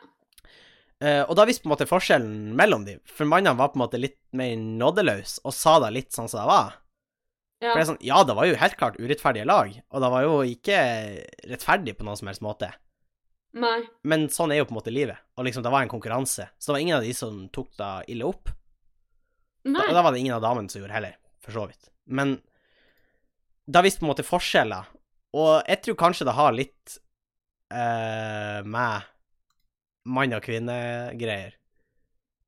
Eh, 1.02 1.24
og 1.26 1.34
da 1.38 1.48
viste 1.50 1.66
på 1.66 1.70
en 1.70 1.74
måte 1.74 1.90
forskjellen 1.90 2.52
mellom 2.58 2.86
dem, 2.86 3.02
for 3.10 3.30
mannene 3.30 3.58
var 3.58 3.72
på 3.74 3.80
en 3.80 3.86
måte 3.88 4.00
litt 4.02 4.20
mer 4.38 4.54
nådeløse 4.54 5.42
og 5.48 5.56
sa 5.58 5.80
det 5.82 5.96
litt 5.96 6.14
sånn 6.14 6.30
som 6.30 6.44
det 6.44 6.50
var. 6.52 6.78
Ja. 7.62 7.72
For 7.72 7.78
det 7.78 7.82
er 7.82 7.90
sånn, 7.90 8.04
ja, 8.06 8.22
det 8.26 8.36
var 8.38 8.48
jo 8.50 8.60
helt 8.62 8.78
klart 8.78 9.00
urettferdige 9.02 9.50
lag, 9.50 9.74
og 9.90 10.04
det 10.04 10.12
var 10.14 10.26
jo 10.26 10.38
ikke 10.50 10.78
rettferdig 11.50 11.96
på 11.98 12.06
noen 12.06 12.20
som 12.20 12.30
helst 12.30 12.46
måte. 12.46 12.72
Nei. 13.58 13.80
Men 14.08 14.30
sånn 14.34 14.54
er 14.54 14.62
jo 14.62 14.70
på 14.70 14.76
en 14.76 14.80
måte 14.80 14.94
livet, 14.94 15.22
og 15.38 15.46
liksom, 15.46 15.66
det 15.66 15.74
var 15.74 15.86
en 15.86 15.92
konkurranse, 15.92 16.48
så 16.58 16.70
det 16.70 16.76
var 16.78 16.86
ingen 16.86 16.98
av 16.98 17.06
de 17.06 17.14
som 17.18 17.44
tok 17.54 17.74
det 17.82 17.92
ille 18.14 18.30
opp. 18.30 18.54
Nei. 19.66 19.84
Og 19.88 19.94
da 19.94 20.06
var 20.06 20.14
det 20.14 20.22
ingen 20.22 20.38
av 20.38 20.46
damene 20.46 20.74
som 20.74 20.82
gjorde 20.82 20.98
heller, 20.98 21.18
for 21.42 21.58
så 21.58 21.68
vidt. 21.70 21.92
Men 22.10 22.38
da 23.70 23.84
viste 23.86 24.02
på 24.02 24.08
en 24.08 24.14
måte 24.14 24.26
forskjeller, 24.26 24.90
og 25.38 25.54
jeg 25.70 25.82
tror 25.86 26.00
kanskje 26.02 26.28
det 26.28 26.38
har 26.38 26.56
litt 26.56 26.98
uh, 27.74 28.62
med 28.68 29.11
mann- 30.06 30.34
og 30.36 30.44
kvinne-greier. 30.46 31.56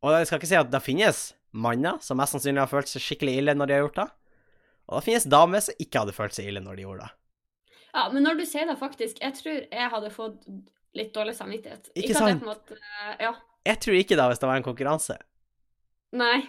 Og 0.04 0.18
jeg 0.18 0.28
skal 0.28 0.42
ikke 0.42 0.52
si 0.52 0.60
at 0.60 0.72
det 0.74 0.84
finnes 0.84 1.24
manner 1.54 2.00
som 2.04 2.18
mest 2.20 2.36
sannsynlig 2.36 2.64
har 2.64 2.72
følt 2.72 2.90
seg 2.90 3.04
skikkelig 3.04 3.38
ille 3.40 3.56
når 3.56 3.70
de 3.70 3.76
har 3.76 3.84
gjort 3.86 4.00
det, 4.02 4.08
og 4.90 4.98
det 4.98 5.06
finnes 5.06 5.28
damer 5.32 5.64
som 5.64 5.84
ikke 5.86 6.02
hadde 6.02 6.16
følt 6.16 6.36
seg 6.36 6.50
ille 6.50 6.64
når 6.64 6.80
de 6.80 6.86
gjorde 6.88 7.06
det. 7.06 7.14
Ja, 7.94 8.08
men 8.10 8.26
når 8.26 8.40
du 8.42 8.46
sier 8.50 8.66
det 8.68 8.80
faktisk, 8.80 9.22
jeg 9.22 9.38
tror 9.38 9.60
jeg 9.62 9.92
hadde 9.94 10.10
fått 10.14 10.48
litt 10.98 11.14
dårlig 11.14 11.36
samvittighet. 11.38 11.92
Ikke 11.94 12.12
jeg 12.12 12.18
sant? 12.18 12.46
måte, 12.46 12.78
Ja. 13.22 13.36
Jeg 13.64 13.80
tror 13.80 13.96
ikke 13.96 14.18
det 14.20 14.26
hvis 14.28 14.42
det 14.42 14.48
var 14.50 14.60
en 14.60 14.66
konkurranse. 14.66 15.16
Nei. 16.20 16.42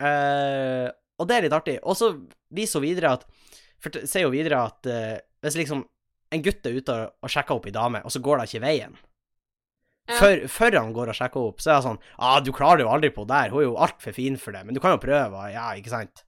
Uh, 0.00 0.88
og 1.20 1.28
det 1.28 1.36
er 1.36 1.44
litt 1.44 1.56
artig. 1.56 1.74
Og 1.84 1.98
så 1.98 2.14
viser 2.54 2.80
hun 2.80 2.86
videre 2.86 3.12
at 3.18 3.26
For 3.82 3.92
sier 4.08 4.24
jo 4.24 4.32
videre 4.32 4.62
at 4.70 4.88
uh, 4.88 5.18
hvis 5.44 5.58
liksom 5.60 5.82
en 6.32 6.42
gutt 6.42 6.64
er 6.66 6.78
ute 6.78 6.94
og, 6.94 7.12
og 7.22 7.30
sjekker 7.30 7.58
opp 7.58 7.68
ei 7.68 7.74
dame, 7.76 8.00
og 8.02 8.10
så 8.10 8.22
går 8.24 8.40
det 8.40 8.48
ikke 8.48 8.64
veien, 8.64 8.96
Ja. 10.06 10.18
Før, 10.20 10.44
før 10.46 10.76
han 10.78 10.92
går 10.94 11.10
og 11.10 11.16
sjekker 11.18 11.48
opp, 11.48 11.58
så 11.62 11.70
er 11.70 11.74
jeg 11.80 11.86
sånn 11.88 11.98
ah, 12.18 12.36
'Du 12.40 12.52
klarer 12.54 12.78
det 12.78 12.84
jo 12.86 12.92
aldri 12.94 13.10
på 13.10 13.24
der, 13.26 13.50
hun 13.50 13.60
er 13.60 13.66
jo 13.66 13.76
altfor 13.82 14.14
fin 14.14 14.36
for 14.38 14.54
det, 14.54 14.62
men 14.66 14.74
du 14.76 14.80
kan 14.80 14.94
jo 14.94 15.00
prøve.' 15.02 15.48
Ja, 15.50 15.72
ikke 15.74 15.90
sant? 15.90 16.22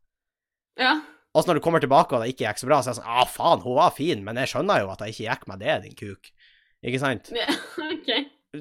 Ja. 0.79 0.97
Og 1.35 1.45
så 1.45 1.51
når 1.51 1.61
du 1.61 1.63
kommer 1.63 1.79
tilbake 1.83 2.17
og 2.17 2.25
det 2.25 2.33
ikke 2.33 2.49
gikk 2.49 2.59
så 2.59 2.67
bra, 2.67 2.81
så 2.83 2.91
er 2.91 2.95
jeg 2.97 3.01
sånn 3.03 3.13
'Ah, 3.13 3.29
faen, 3.31 3.63
hun 3.63 3.77
var 3.79 3.95
fin, 3.95 4.25
men 4.25 4.37
jeg 4.43 4.51
skjønner 4.51 4.83
jo 4.83 4.91
at 4.91 5.01
jeg 5.07 5.15
ikke 5.15 5.29
gikk 5.31 5.47
med 5.53 5.63
det, 5.63 5.79
din 5.87 5.95
kuk.' 5.95 6.33
Ikke 6.83 6.99
sant? 7.03 7.31
ja. 7.35 7.47
OK. 7.95 8.11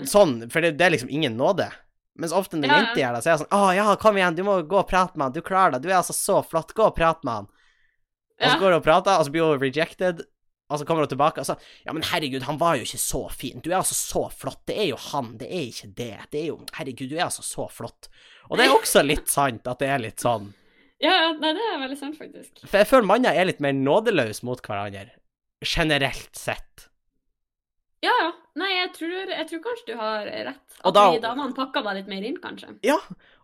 Sånn, 0.05 0.49
for 0.51 0.61
det, 0.61 0.75
det 0.77 0.85
er 0.85 0.93
liksom 0.93 1.09
ingen 1.09 1.37
nåde. 1.37 1.69
Mens 2.17 2.33
ofte 2.33 2.57
når 2.57 2.67
Ja, 2.67 2.73
ja. 2.73 2.79
jenter 2.81 3.01
gjør 3.01 3.13
det, 3.13 3.23
så 3.23 3.27
er 3.29 3.33
jeg 3.33 3.41
sånn 3.43 3.53
'Å 3.57 3.75
ja, 3.75 3.95
kom 3.95 4.17
igjen, 4.17 4.35
du 4.35 4.43
må 4.43 4.61
gå 4.67 4.77
og 4.79 4.89
prate 4.89 5.17
med 5.17 5.25
han, 5.25 5.33
du 5.33 5.41
klarer 5.41 5.77
det, 5.77 5.83
du 5.85 5.89
er 5.89 5.97
altså 6.01 6.13
så 6.13 6.41
flott, 6.45 6.73
gå 6.77 6.85
og 6.85 6.95
prate 6.97 7.25
med 7.25 7.33
han'. 7.33 7.49
Og 8.37 8.51
så 8.51 8.57
går 8.59 8.69
hun 8.69 8.79
og 8.81 8.83
prater, 8.85 9.17
og 9.17 9.25
så 9.25 9.31
blir 9.33 9.49
hun 9.49 9.61
rejected, 9.61 10.21
og 10.67 10.79
så 10.79 10.85
kommer 10.87 11.05
hun 11.05 11.11
tilbake 11.13 11.39
og 11.39 11.47
sa, 11.47 11.55
Ja, 11.85 11.93
men 11.95 12.03
herregud, 12.03 12.43
han 12.43 12.57
var 12.59 12.75
jo 12.75 12.83
ikke 12.83 12.99
så 12.99 13.21
fin. 13.31 13.61
Du 13.63 13.69
er 13.71 13.77
altså 13.79 13.95
så 13.95 14.25
flott. 14.35 14.65
Det 14.67 14.75
er 14.75 14.89
jo 14.89 14.97
han, 15.11 15.37
det 15.39 15.47
er 15.47 15.67
ikke 15.69 15.91
det. 15.95 16.09
Det 16.33 16.41
er 16.41 16.47
jo 16.49 16.57
Herregud, 16.75 17.09
du 17.11 17.15
er 17.15 17.27
altså 17.29 17.45
så 17.45 17.69
flott. 17.71 18.09
Og 18.49 18.57
det 18.59 18.65
er 18.67 18.75
også 18.75 19.03
litt 19.05 19.31
sant 19.31 19.67
at 19.67 19.79
det 19.79 19.87
er 19.93 20.03
litt 20.03 20.23
sånn. 20.23 20.49
Ja, 21.03 21.31
nei, 21.37 21.53
det 21.53 21.63
er 21.71 21.79
veldig 21.83 21.97
sant, 21.99 22.17
faktisk. 22.19 22.65
For 22.65 22.81
jeg 22.81 22.89
føler 22.89 23.07
manner 23.07 23.37
er 23.37 23.47
litt 23.47 23.61
mer 23.63 23.75
nådeløse 23.77 24.43
mot 24.47 24.59
hverandre. 24.65 25.11
Generelt 25.63 26.35
sett. 26.37 26.87
Ja, 28.03 28.11
ja. 28.21 28.31
Nei, 28.57 28.71
jeg 28.73 28.91
tror, 28.95 29.13
jeg 29.29 29.47
tror 29.49 29.61
kanskje 29.61 29.87
du 29.91 29.95
har 29.99 30.25
rett. 30.25 30.77
At 30.83 30.93
da- 30.97 31.11
vi 31.13 31.21
damene 31.21 31.55
pakka 31.57 31.83
deg 31.85 31.99
litt 32.01 32.11
mer 32.11 32.25
inn, 32.27 32.39
kanskje. 32.41 32.75
Ja. 32.85 32.97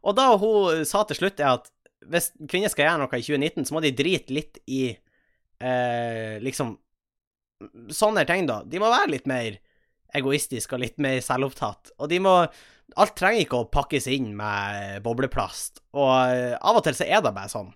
Og 0.04 0.16
da 0.18 0.32
hun 0.38 0.84
sa 0.90 1.04
til 1.08 1.20
slutt, 1.22 1.40
er 1.40 1.56
at 1.60 1.70
hvis 2.04 2.32
kvinner 2.50 2.70
skal 2.74 2.88
gjøre 2.90 3.04
noe 3.06 3.20
i 3.20 3.24
2019, 3.24 3.66
så 3.70 3.76
må 3.78 3.82
de 3.86 3.94
drite 3.96 4.34
litt 4.36 4.60
i 4.68 4.98
eh, 5.62 6.40
liksom 6.44 6.74
Sånne 7.94 8.26
ting, 8.30 8.48
da. 8.50 8.62
De 8.66 8.82
må 8.82 8.90
være 8.92 9.12
litt 9.14 9.30
mer 9.30 9.60
egoistiske 10.14 10.76
og 10.76 10.84
litt 10.84 11.00
mer 11.02 11.20
selvopptatt. 11.26 11.94
Og 12.00 12.10
de 12.12 12.20
må 12.24 12.36
Alt 13.00 13.16
trenger 13.18 13.46
ikke 13.46 13.58
å 13.64 13.70
pakkes 13.72 14.06
inn 14.12 14.34
med 14.38 15.00
bobleplast. 15.06 15.80
Og 15.98 16.12
eh, 16.36 16.52
av 16.60 16.78
og 16.78 16.84
til 16.86 16.94
så 16.94 17.08
er 17.08 17.24
det 17.24 17.32
bare 17.34 17.50
sånn. 17.50 17.72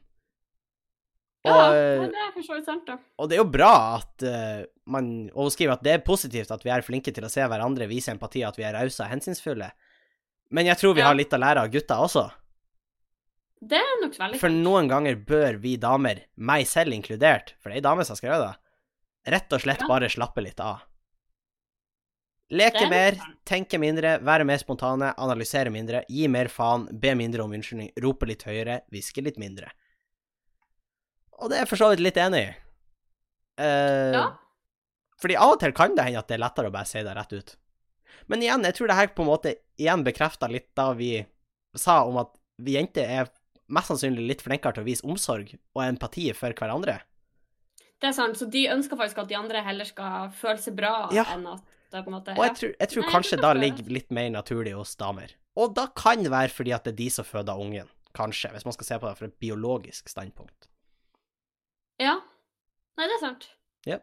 Og, 1.48 1.56
ja, 1.56 1.70
det 2.12 2.20
er 2.22 2.34
for 2.36 2.44
så 2.44 2.58
vidt 2.58 2.68
sant, 2.68 2.84
da. 2.90 2.98
og 3.18 3.30
det 3.30 3.38
er 3.38 3.40
jo 3.40 3.48
bra 3.54 3.72
at 4.02 4.24
uh, 4.26 4.66
man 4.92 5.30
Og 5.32 5.46
hun 5.48 5.54
skriver 5.54 5.78
at 5.78 5.84
det 5.86 5.94
er 5.94 6.02
positivt 6.04 6.52
at 6.52 6.66
vi 6.66 6.74
er 6.74 6.84
flinke 6.84 7.14
til 7.16 7.24
å 7.24 7.30
se 7.32 7.46
hverandre, 7.48 7.88
vise 7.88 8.12
empati, 8.12 8.42
at 8.44 8.58
vi 8.60 8.66
er 8.68 8.76
rause 8.76 9.00
og 9.06 9.12
hensynsfulle. 9.14 9.70
Men 10.52 10.68
jeg 10.68 10.82
tror 10.82 10.94
vi 10.98 11.06
Ja. 11.06 11.08
har 11.08 11.16
litt 11.16 11.34
å 11.34 11.40
lære 11.40 11.64
av 11.64 11.72
gutta 11.72 12.02
også. 12.04 12.26
Det 13.64 13.80
er 13.80 14.02
nok 14.04 14.18
veldig 14.20 14.40
For 14.42 14.54
noen 14.54 14.90
ganger 14.92 15.16
bør 15.16 15.58
vi 15.64 15.78
damer, 15.82 16.26
meg 16.36 16.68
selv 16.68 16.94
inkludert, 16.94 17.56
for 17.62 17.70
det 17.70 17.78
er 17.78 17.82
ei 17.82 17.88
dame 17.88 18.06
som 18.06 18.14
har 18.14 18.22
skrevet 18.22 18.44
det, 18.44 18.67
rett 19.28 19.54
og 19.54 19.62
slett 19.64 19.82
Ja. 19.84 19.88
bare 19.90 20.10
slappe 20.10 20.42
litt 20.44 20.60
av. 20.64 20.84
Leke 22.50 22.86
er 22.86 22.90
mer, 22.90 23.18
tenke 23.44 23.76
mindre, 23.80 24.20
være 24.24 24.46
mer 24.48 24.58
spontane, 24.62 25.10
analysere 25.20 25.70
mindre, 25.74 26.06
gi 26.08 26.30
mer 26.32 26.48
faen, 26.48 26.86
be 26.98 27.12
mindre 27.20 27.44
om 27.44 27.52
unnskyldning, 27.52 27.92
rope 28.00 28.26
litt 28.30 28.46
høyere, 28.48 28.82
hviske 28.94 29.22
litt 29.26 29.36
mindre. 29.42 29.68
Og 31.42 31.50
det 31.52 31.58
er 31.58 31.66
jeg 31.66 31.72
for 31.74 31.82
så 31.82 31.90
vidt 31.92 32.06
litt 32.06 32.18
enig 32.24 32.44
i. 32.48 32.54
Uh, 33.60 34.14
Ja. 34.16 34.26
Fordi 35.20 35.36
av 35.36 35.56
og 35.56 35.60
til 35.60 35.74
kan 35.74 35.96
det 35.98 36.04
hende 36.06 36.20
at 36.22 36.28
det 36.30 36.36
er 36.38 36.44
lettere 36.46 36.70
å 36.70 36.72
bare 36.72 36.86
si 36.86 37.02
det 37.04 37.16
rett 37.18 37.34
ut. 37.34 37.56
Men 38.30 38.40
igjen, 38.46 38.64
jeg 38.64 38.76
tror 38.78 38.88
det 38.88 38.96
her 38.96 39.08
på 39.08 39.24
en 39.26 39.32
måte 39.32 39.56
igjen 39.82 40.04
bekrefter 40.06 40.52
litt 40.54 40.70
da 40.78 40.92
vi 40.94 41.26
sa 41.76 42.04
om 42.06 42.18
at 42.22 42.32
vi 42.62 42.76
jenter 42.78 43.10
er 43.10 43.32
mest 43.68 43.90
sannsynlig 43.92 44.28
litt 44.28 44.42
flinkere 44.46 44.78
til 44.78 44.86
å 44.86 44.88
vise 44.88 45.04
omsorg 45.06 45.52
og 45.76 45.82
empati 45.84 46.30
for 46.38 46.54
hverandre. 46.54 47.00
Det 47.98 48.12
er 48.12 48.14
sant, 48.14 48.38
så 48.38 48.46
de 48.54 48.68
ønsker 48.70 49.00
faktisk 49.00 49.24
at 49.24 49.30
de 49.32 49.38
andre 49.40 49.64
heller 49.66 49.88
skal 49.90 50.30
føle 50.38 50.62
seg 50.62 50.76
bra 50.78 51.10
Ja. 51.16 51.26
enn 51.34 51.48
at 51.50 51.64
det 51.92 52.04
på 52.04 52.12
en 52.12 52.18
måte 52.18 52.36
Og 52.38 52.44
jeg 52.46 52.56
tror, 52.60 52.74
jeg 52.80 52.90
tror 52.92 53.04
Nei, 53.06 53.12
kanskje 53.12 53.36
jeg 53.36 53.42
da 53.42 53.52
er 53.52 53.62
ligger 53.62 53.92
litt 53.96 54.12
mer 54.12 54.30
naturlig 54.30 54.74
hos 54.76 54.96
damer. 55.00 55.34
Og 55.58 55.74
da 55.74 55.88
kan 55.88 56.22
det 56.22 56.32
være 56.32 56.54
fordi 56.54 56.74
at 56.76 56.84
det 56.86 56.94
er 56.94 57.00
de 57.00 57.10
som 57.10 57.26
føder 57.26 57.58
ungen. 57.58 57.90
Kanskje, 58.18 58.52
hvis 58.54 58.66
man 58.66 58.76
skal 58.76 58.86
se 58.86 59.00
på 59.00 59.08
det 59.08 59.18
fra 59.18 59.30
et 59.30 59.40
biologisk 59.40 60.10
standpunkt. 60.10 60.70
Ja. 62.02 62.20
Nei, 62.98 63.08
det 63.08 63.16
er 63.18 63.24
sant. 63.24 63.50
Ja. 63.88 64.00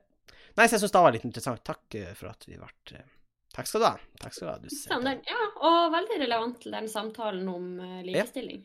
Nei, 0.57 0.66
så 0.66 0.76
jeg 0.76 0.84
syns 0.84 0.95
det 0.95 1.03
var 1.07 1.14
litt 1.14 1.26
interessant. 1.28 1.62
Takk 1.66 1.95
eh, 1.99 2.12
for 2.18 2.30
at 2.30 2.47
vi 2.47 2.59
ble 2.59 2.70
eh, 2.95 3.11
Takk 3.55 3.68
skal 3.70 3.82
du 3.82 3.86
ha. 3.86 3.95
Takk 4.18 4.34
skal 4.34 4.49
du 4.49 4.51
ha. 4.51 4.59
Du 4.59 5.28
ja, 5.30 5.42
og 5.62 5.92
veldig 5.95 6.16
relevant 6.24 6.57
til 6.64 6.74
den 6.74 6.88
samtalen 6.90 7.47
om 7.47 7.66
likestilling. 8.03 8.64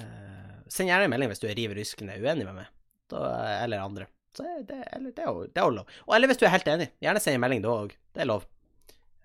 Uh, 0.00 0.62
send 0.72 0.88
gjerne 0.88 1.04
en 1.04 1.12
melding 1.12 1.28
hvis 1.32 1.42
du 1.42 1.48
er 1.50 1.56
riv 1.56 1.74
ruskende 1.76 2.16
uenig 2.16 2.46
med 2.48 2.56
meg, 2.62 2.70
da, 3.12 3.20
eller 3.60 3.84
andre. 3.84 4.06
Det, 4.36 4.78
eller, 4.92 5.12
det, 5.16 5.22
er 5.22 5.30
jo, 5.32 5.46
det 5.48 5.60
er 5.62 5.64
jo 5.68 5.74
lov. 5.78 5.94
Og 6.06 6.16
eller 6.16 6.30
hvis 6.30 6.40
du 6.40 6.44
er 6.46 6.52
helt 6.52 6.68
enig, 6.68 6.90
gjerne 7.04 7.22
send 7.22 7.38
en 7.38 7.42
melding 7.44 7.62
da 7.64 7.72
òg. 7.72 7.94
Det 8.14 8.24
er 8.24 8.28
lov. 8.28 8.44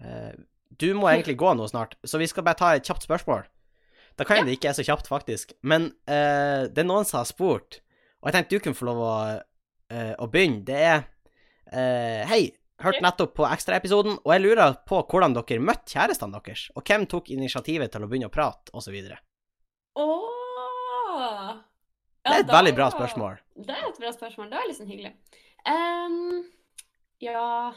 Uh, 0.01 0.31
du 0.81 0.87
må 0.97 1.09
egentlig 1.11 1.37
gå 1.41 1.51
nå 1.57 1.67
snart, 1.71 1.97
så 2.07 2.21
vi 2.21 2.29
skal 2.31 2.45
bare 2.47 2.59
ta 2.61 2.71
et 2.77 2.87
kjapt 2.87 3.07
spørsmål. 3.07 3.43
Da 4.19 4.27
kan 4.27 4.41
Ja. 4.41 4.45
det 4.47 4.57
ikke 4.57 4.69
er 4.71 4.77
så 4.77 4.85
kjapt, 4.87 5.07
faktisk. 5.11 5.53
Men 5.63 5.91
uh, 6.07 6.67
det 6.71 6.83
er 6.83 6.87
noen 6.87 7.07
som 7.07 7.21
har 7.21 7.29
spurt, 7.29 7.81
og 8.21 8.29
jeg 8.29 8.37
tenkte 8.37 8.55
du 8.57 8.63
kunne 8.65 8.77
få 8.79 8.87
lov 8.89 9.03
å, 9.03 9.13
uh, 9.91 10.13
å 10.19 10.29
begynne. 10.31 10.63
Det 10.67 10.79
er 10.79 11.07
Hei, 11.71 12.49
hørte 12.83 12.99
nettopp 12.99 13.31
på 13.37 13.45
ekstraepisoden, 13.47 14.17
og 14.25 14.31
jeg 14.33 14.41
lurer 14.43 14.73
på 14.89 14.97
hvordan 15.07 15.31
dere 15.37 15.63
møtte 15.63 15.93
kjærestene 15.93 16.35
deres, 16.35 16.65
og 16.75 16.83
hvem 16.83 17.05
tok 17.07 17.29
initiativet 17.31 17.93
til 17.93 18.03
å 18.03 18.09
begynne 18.11 18.27
å 18.27 18.33
prate, 18.33 18.73
osv. 18.75 18.97
Det 22.21 22.33
er 22.33 22.43
et 22.43 22.51
veldig 22.53 22.73
bra 22.77 22.89
spørsmål. 22.93 23.39
Det 23.57 23.75
er 23.75 23.87
et 23.87 23.99
bra 24.01 24.11
spørsmål. 24.13 24.49
Det 24.51 24.59
var 24.59 24.73
sånn 24.77 24.91
hyggelig. 24.91 25.13
Um, 25.65 26.43
ja 27.21 27.73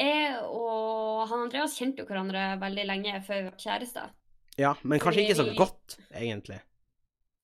Jeg 0.00 0.38
og 0.44 1.26
han 1.30 1.46
Andreas 1.46 1.76
kjente 1.76 2.02
jo 2.02 2.08
hverandre 2.08 2.54
veldig 2.60 2.86
lenge 2.88 3.18
før 3.24 3.40
vi 3.40 3.50
var 3.50 3.60
kjærester. 3.60 4.14
Ja, 4.60 4.72
men 4.84 5.00
kanskje 5.00 5.24
ikke 5.24 5.38
så 5.38 5.46
vi... 5.48 5.56
godt, 5.56 5.98
egentlig. 6.16 6.58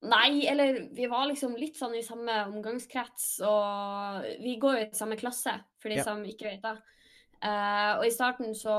Nei, 0.03 0.43
eller 0.51 0.81
vi 0.97 1.07
var 1.07 1.29
liksom 1.31 1.55
litt 1.57 1.77
sånn 1.79 1.95
i 1.95 2.03
samme 2.05 2.35
omgangskrets, 2.49 3.27
og 3.47 4.25
vi 4.43 4.57
går 4.61 4.79
jo 4.79 4.87
i 4.87 4.99
samme 4.99 5.19
klasse, 5.21 5.55
for 5.81 5.93
de 5.93 6.01
Ja. 6.01 6.07
som 6.09 6.25
ikke 6.27 6.49
vet 6.49 6.65
det. 6.65 6.75
Uh, 7.43 7.99
og 7.99 8.07
i 8.07 8.15
starten 8.15 8.53
så 8.55 8.75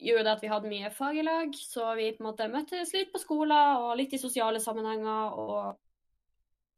gjorde 0.00 0.24
det 0.24 0.32
at 0.32 0.42
vi 0.42 0.50
hadde 0.52 0.70
mye 0.70 0.90
fag 0.92 1.18
i 1.20 1.26
lag, 1.26 1.54
så 1.56 1.94
vi 1.96 2.10
på 2.16 2.24
en 2.24 2.30
måte 2.30 2.48
møttes 2.52 2.94
litt 2.96 3.12
på 3.12 3.20
skolen 3.20 3.84
og 3.84 3.94
litt 4.00 4.16
i 4.16 4.20
sosiale 4.20 4.60
sammenhenger 4.60 5.36
og 5.40 5.78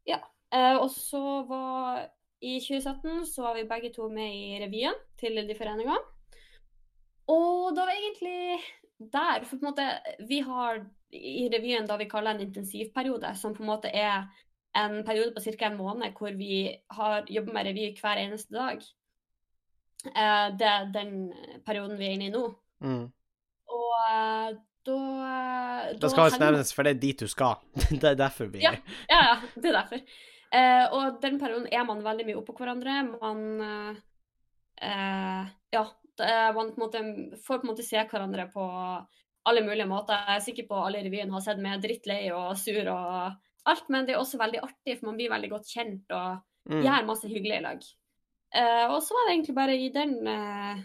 ja. 0.08 0.18
Eh, 0.52 0.76
og 0.76 0.90
så 0.90 1.42
var 1.48 2.02
i 2.42 2.58
2017 2.60 3.26
så 3.26 3.42
var 3.46 3.54
vi 3.54 3.68
begge 3.70 3.92
to 3.94 4.08
med 4.10 4.34
i 4.34 4.58
revyen 4.62 4.96
til 5.20 5.38
de 5.48 5.56
foreningene. 5.58 5.98
Og 7.30 7.70
da 7.76 7.86
var 7.86 7.94
egentlig 7.94 8.58
der, 9.12 9.44
for 9.46 9.56
på 9.56 9.62
en 9.62 9.68
måte 9.70 9.86
Vi 10.28 10.40
har 10.42 10.82
i 11.12 11.48
revyen 11.52 11.86
da 11.86 11.96
vi 12.00 12.08
kaller 12.10 12.34
en 12.34 12.46
intensivperiode, 12.46 13.34
som 13.36 13.54
på 13.54 13.62
en 13.62 13.70
måte 13.70 13.88
er 13.88 14.26
en 14.76 15.02
periode 15.04 15.34
på 15.34 15.42
ca. 15.44 15.66
en 15.66 15.76
måned 15.76 16.16
hvor 16.18 16.32
vi 16.36 16.78
har 16.90 17.26
jobber 17.28 17.52
med 17.52 17.66
revy 17.66 17.92
hver 18.00 18.16
eneste 18.16 18.54
dag. 18.54 18.82
Eh, 20.06 20.46
det 20.58 20.68
er 20.68 20.92
den 20.92 21.32
perioden 21.66 21.98
vi 21.98 22.06
er 22.06 22.16
inne 22.16 22.30
i 22.30 22.34
nå. 22.34 22.46
Mm. 22.80 23.12
Og 23.68 24.62
da 24.86 24.98
Det 25.98 26.10
skal 26.10 26.28
også 26.28 26.42
nevnes, 26.42 26.74
for 26.74 26.86
det 26.86 26.96
er 26.96 27.00
dit 27.02 27.24
du 27.24 27.30
skal. 27.30 27.60
det 28.02 28.12
er 28.14 28.18
derfor 28.18 28.50
vi 28.52 28.64
Ja. 28.64 28.74
Ja, 29.10 29.22
ja, 29.30 29.34
det 29.54 29.72
er 29.72 29.78
derfor. 29.80 30.04
Eh, 30.52 30.84
og 30.92 31.18
den 31.22 31.38
perioden 31.40 31.68
er 31.72 31.84
man 31.88 32.04
veldig 32.04 32.28
mye 32.28 32.40
oppå 32.42 32.56
hverandre. 32.58 33.00
Man 33.14 33.40
eh, 34.82 35.42
Ja, 35.72 35.86
man 36.52 36.74
på 36.74 36.82
måte, 36.82 37.00
får 37.40 37.62
på 37.62 37.66
en 37.66 37.72
måte 37.72 37.86
se 37.86 38.02
hverandre 38.10 38.46
på 38.52 38.66
alle 39.48 39.62
mulige 39.64 39.88
måter. 39.90 40.18
Jeg 40.28 40.38
er 40.38 40.44
sikker 40.44 40.68
på 40.68 40.82
alle 40.84 41.00
i 41.00 41.06
revyen 41.06 41.32
har 41.34 41.42
sett 41.44 41.62
meg 41.62 41.82
drittlei 41.82 42.26
og 42.34 42.54
sur 42.60 42.86
og 42.92 43.32
alt, 43.70 43.88
men 43.90 44.06
det 44.06 44.14
er 44.14 44.22
også 44.22 44.40
veldig 44.40 44.62
artig, 44.62 44.98
for 44.98 45.10
man 45.10 45.18
blir 45.18 45.32
veldig 45.32 45.50
godt 45.52 45.70
kjent 45.70 46.14
og 46.14 46.42
mm. 46.70 46.80
gjør 46.82 47.08
masse 47.08 47.30
hyggelig 47.30 47.58
i 47.58 47.64
lag. 47.66 47.84
Eh, 48.52 48.86
og 48.90 48.98
så 49.04 49.16
var 49.16 49.26
det 49.26 49.34
egentlig 49.36 49.56
bare 49.56 49.76
i 49.78 49.88
den 49.94 50.14
eh, 50.28 50.82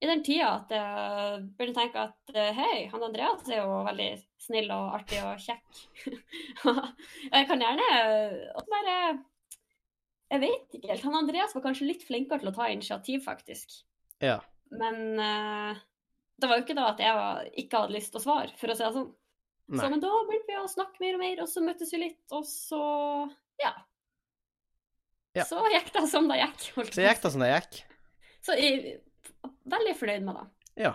i 0.00 0.08
den 0.08 0.22
tida 0.24 0.52
at 0.54 0.70
jeg 0.72 1.72
å 1.72 1.76
tenke 1.76 2.04
at 2.06 2.32
eh, 2.32 2.54
hei, 2.56 2.76
han 2.88 3.02
Andreas 3.04 3.44
er 3.50 3.60
jo 3.60 3.82
veldig 3.84 4.08
snill 4.40 4.70
og 4.72 4.94
artig 4.96 5.20
og 5.20 5.42
kjekk. 5.42 5.82
jeg 7.34 7.48
kan 7.50 7.64
gjerne 7.66 7.88
bare 8.70 8.94
Jeg 10.30 10.42
vet 10.46 10.78
ikke 10.78 10.92
helt. 10.92 11.04
Han 11.04 11.18
Andreas 11.20 11.52
var 11.56 11.66
kanskje 11.66 11.90
litt 11.90 12.06
flinkere 12.06 12.40
til 12.40 12.52
å 12.52 12.56
ta 12.56 12.70
initiativ, 12.72 13.20
faktisk. 13.26 13.82
Ja. 14.24 14.38
Men 14.72 15.18
uh, 15.18 15.76
det 16.40 16.48
var 16.48 16.60
jo 16.60 16.64
ikke 16.64 16.78
da 16.78 16.88
at 16.94 17.02
jeg 17.02 17.18
var, 17.18 17.44
ikke 17.60 17.82
hadde 17.82 17.96
lyst 17.98 18.14
til 18.14 18.22
å 18.22 18.24
svare, 18.24 18.54
for 18.56 18.72
å 18.72 18.78
si 18.78 18.86
det 18.86 18.94
sånn. 18.96 19.10
Nei. 19.70 19.82
Så, 19.82 19.90
men 19.92 20.02
da 20.02 20.10
begynte 20.26 20.50
vi 20.50 20.58
å 20.58 20.70
snakke 20.70 21.02
mer 21.02 21.18
og 21.18 21.22
mer, 21.22 21.44
og 21.44 21.50
så 21.50 21.62
møttes 21.62 21.92
vi 21.94 22.00
litt, 22.06 22.22
og 22.34 22.46
så 22.48 22.80
ja. 23.60 23.74
Ja. 25.36 25.44
Så 25.46 25.60
gikk 25.70 25.92
det 25.94 26.06
som 26.10 26.26
det 26.30 26.40
gikk. 26.40 26.64
holdt 26.78 26.96
Så 26.96 27.04
gikk 27.04 27.22
det 27.22 27.32
som 27.34 27.44
det 27.44 27.52
gikk. 27.52 27.80
så 28.46 28.56
er 28.56 28.88
veldig 29.70 29.94
fornøyd 29.98 30.24
med 30.26 30.38
det. 30.40 30.46
Ja. 30.84 30.94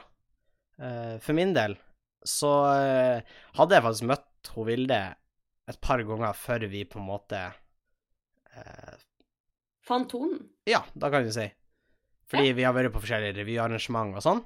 Eh, 0.80 1.18
for 1.24 1.34
min 1.38 1.54
del 1.56 1.78
så 2.26 2.52
eh, 2.74 3.36
hadde 3.56 3.76
jeg 3.78 3.86
faktisk 3.86 4.08
møtt 4.10 4.50
hun 4.56 4.66
Vilde 4.68 4.98
et 5.70 5.78
par 5.82 6.02
ganger 6.06 6.34
før 6.38 6.66
vi 6.70 6.84
på 6.90 7.00
en 7.02 7.08
måte 7.08 7.40
eh, 8.56 8.96
Fant 9.86 10.10
tonen. 10.10 10.40
Ja, 10.66 10.80
da 10.98 11.12
kan 11.14 11.24
du 11.28 11.30
si. 11.34 11.46
Fordi 12.26 12.56
vi 12.58 12.64
har 12.66 12.74
vært 12.74 12.90
på 12.96 13.02
forskjellige 13.04 13.36
revyarrangement 13.38 14.16
og 14.18 14.24
sånn. 14.26 14.40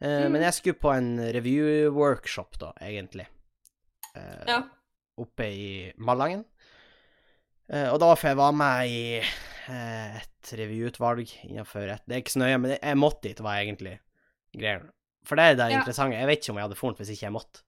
Eh, 0.00 0.24
Mm. 0.24 0.32
Men 0.32 0.42
jeg 0.46 0.54
skulle 0.56 0.78
på 0.80 0.92
en 0.94 1.08
review-workshop, 1.34 2.56
da, 2.62 2.72
egentlig. 2.80 3.26
Eh, 4.14 4.44
Ja. 4.48 4.62
Oppe 5.18 5.44
i 5.50 5.92
Malangen. 5.98 6.44
Eh, 7.68 7.88
og 7.92 7.98
da 8.00 8.06
var 8.06 8.16
jeg 8.22 8.36
være 8.38 8.54
med 8.54 8.88
i 8.88 9.20
et 9.70 10.52
revyutvalg 10.58 11.28
innenfor 11.44 11.88
et 11.92 12.02
Det 12.08 12.16
er 12.16 12.22
ikke 12.22 12.34
så 12.36 12.40
nøye, 12.42 12.58
men 12.62 12.76
jeg 12.78 12.96
måtte 12.98 13.28
dit, 13.28 13.40
var 13.44 13.60
egentlig 13.60 13.98
greia. 14.56 14.80
For 15.28 15.36
det 15.36 15.44
er 15.44 15.56
det 15.58 15.70
Ja. 15.72 15.78
interessante. 15.80 16.16
Jeg 16.16 16.26
vet 16.30 16.38
ikke 16.42 16.50
om 16.54 16.56
jeg 16.60 16.68
hadde 16.68 16.78
funnet 16.80 16.98
hvis 17.02 17.10
ikke 17.12 17.26
jeg 17.26 17.34
måtte. 17.36 17.62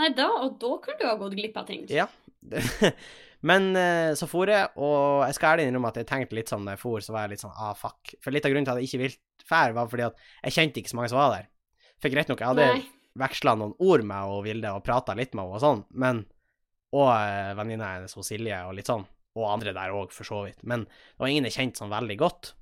Nei, 0.00 0.08
da, 0.16 0.26
og 0.42 0.58
da 0.58 0.70
kunne 0.82 0.98
du 0.98 1.06
ha 1.06 1.14
gått 1.20 1.36
glipp 1.36 1.56
av 1.60 1.66
ting. 1.68 1.84
Ja. 1.92 2.06
Men 3.42 3.70
eh, 3.76 4.12
så 4.18 4.26
for 4.28 4.50
jeg, 4.50 4.68
og 4.76 5.22
jeg 5.24 5.36
skal 5.36 5.54
ærlig 5.54 5.68
innrømme 5.70 5.88
at 5.92 5.96
jeg 6.00 6.08
tenkte 6.10 6.36
litt 6.36 6.50
sånn 6.52 6.66
da 6.68 6.74
jeg 6.76 6.82
for, 6.82 7.00
så 7.04 7.14
var 7.14 7.24
jeg 7.24 7.34
litt 7.36 7.44
sånn 7.44 7.54
ah, 7.56 7.72
fuck. 7.78 8.14
For 8.20 8.34
litt 8.34 8.44
av 8.44 8.52
grunnen 8.52 8.66
til 8.68 8.74
at 8.74 8.82
jeg 8.82 8.90
ikke 8.90 9.02
ville 9.04 9.46
fære, 9.48 9.76
var 9.76 9.88
fordi 9.92 10.06
at 10.08 10.18
jeg 10.44 10.56
kjente 10.56 10.80
ikke 10.82 10.92
så 10.92 10.98
mange 10.98 11.12
som 11.12 11.20
var 11.20 11.30
der. 11.36 11.46
For 12.00 12.12
greit 12.12 12.28
nok, 12.32 12.42
jeg 12.42 12.52
hadde 12.52 12.66
Nei. 12.74 12.82
veksla 13.20 13.54
noen 13.60 13.72
ord 13.80 14.04
med 14.08 14.34
og 14.34 14.44
Vilde 14.44 14.72
og 14.76 14.84
prata 14.84 15.16
litt 15.16 15.32
med 15.34 15.44
henne 15.46 15.56
og 15.56 15.64
sånn, 15.64 15.84
men 15.92 16.26
Og 16.92 17.06
eh, 17.06 17.52
venninna 17.54 17.92
hennes 17.94 18.16
Silje 18.26 18.56
og 18.66 18.74
litt 18.74 18.88
sånn. 18.90 19.04
Og 19.38 19.46
andre 19.46 19.74
der 19.76 19.92
òg, 19.94 20.14
for 20.14 20.26
så 20.26 20.44
vidt. 20.46 20.62
Men 20.66 20.86
det 20.88 21.22
var 21.22 21.30
ingen 21.30 21.46
jeg 21.46 21.56
kjente 21.58 21.82
sånn 21.82 21.92
veldig 21.92 22.16
godt. 22.18 22.54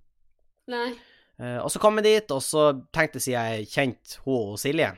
Nei. 0.68 0.90
Uh, 1.38 1.60
og 1.62 1.70
så 1.70 1.80
kom 1.80 2.00
jeg 2.00 2.08
dit, 2.08 2.34
og 2.34 2.42
så 2.42 2.64
tenkte 2.94 3.20
jeg 3.20 3.28
siden 3.28 3.46
jeg 3.46 3.70
kjente 3.70 4.22
hun 4.24 4.54
og 4.54 4.60
Silje, 4.60 4.90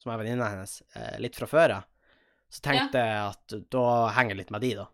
som 0.00 0.12
er 0.12 0.20
venninna 0.22 0.48
hennes, 0.54 0.78
uh, 0.96 1.16
litt 1.20 1.36
fra 1.36 1.48
før 1.50 1.74
av, 1.76 1.88
så 2.48 2.62
tenkte 2.64 3.02
jeg 3.02 3.18
at 3.20 3.56
da 3.74 3.86
henger 4.16 4.34
jeg 4.34 4.40
litt 4.40 4.54
med 4.54 4.64
de, 4.64 4.70
da. 4.78 4.86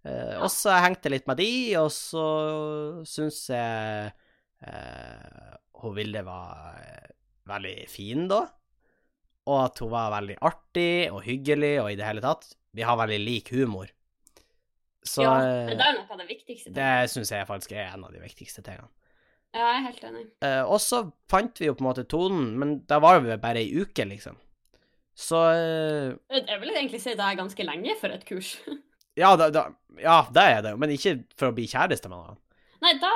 Eh, 0.00 0.36
og 0.40 0.48
så 0.48 0.72
hengte 0.80 1.10
jeg 1.10 1.12
litt 1.12 1.26
med 1.28 1.36
de, 1.36 1.50
og 1.76 1.90
så 1.92 2.24
syns 3.04 3.42
jeg 3.52 4.14
hun 5.76 5.92
Vilde 5.92 6.22
var 6.24 6.80
veldig 7.48 7.74
fin 7.92 8.24
da. 8.30 8.40
Og 9.44 9.58
at 9.60 9.82
hun 9.84 9.92
var 9.92 10.14
veldig 10.14 10.38
artig 10.48 10.92
og 11.12 11.20
hyggelig 11.26 11.74
og 11.82 11.90
i 11.92 11.98
det 12.00 12.08
hele 12.08 12.24
tatt. 12.24 12.48
Vi 12.76 12.84
har 12.86 12.96
veldig 13.00 13.20
lik 13.20 13.52
humor. 13.52 13.92
Så 15.06 15.24
ja, 15.24 15.34
eh, 15.40 15.72
det 15.72 15.80
er 15.80 15.96
noe 15.96 16.04
av 16.12 16.20
det 16.20 16.28
viktigste. 16.28 16.72
det 16.76 16.90
syns 17.12 17.32
jeg 17.32 17.48
faktisk 17.48 17.72
er 17.72 17.94
en 17.94 18.04
av 18.04 18.12
de 18.12 18.20
viktigste 18.20 18.64
tingene. 18.64 18.90
Ja, 19.50 19.64
jeg 19.64 19.78
er 19.80 19.86
helt 19.88 20.04
enig. 20.06 20.26
Uh, 20.44 20.62
og 20.70 20.78
så 20.82 21.00
fant 21.30 21.58
vi 21.58 21.66
jo 21.66 21.74
på 21.74 21.82
en 21.82 21.88
måte 21.88 22.06
tonen, 22.06 22.52
men 22.60 22.76
da 22.90 23.00
var 23.02 23.18
vi 23.24 23.38
bare 23.40 23.64
ei 23.64 23.72
uke, 23.80 24.04
liksom. 24.06 24.36
Så 25.18 25.40
uh, 25.40 26.12
Jeg 26.30 26.60
vil 26.60 26.70
egentlig 26.76 27.00
si 27.02 27.16
det 27.16 27.24
er 27.26 27.40
ganske 27.40 27.66
lenge 27.66 27.96
for 27.98 28.14
et 28.14 28.22
kurs. 28.28 28.52
ja, 29.22 29.32
da, 29.40 29.48
da, 29.54 29.64
ja, 29.98 30.20
det 30.30 30.44
er 30.52 30.62
det 30.66 30.74
jo, 30.76 30.82
men 30.84 30.94
ikke 30.94 31.16
for 31.34 31.50
å 31.50 31.56
bli 31.56 31.66
kjæreste 31.70 32.12
med 32.12 32.20
noen. 32.20 32.38
Nei, 32.84 32.94
da, 33.02 33.14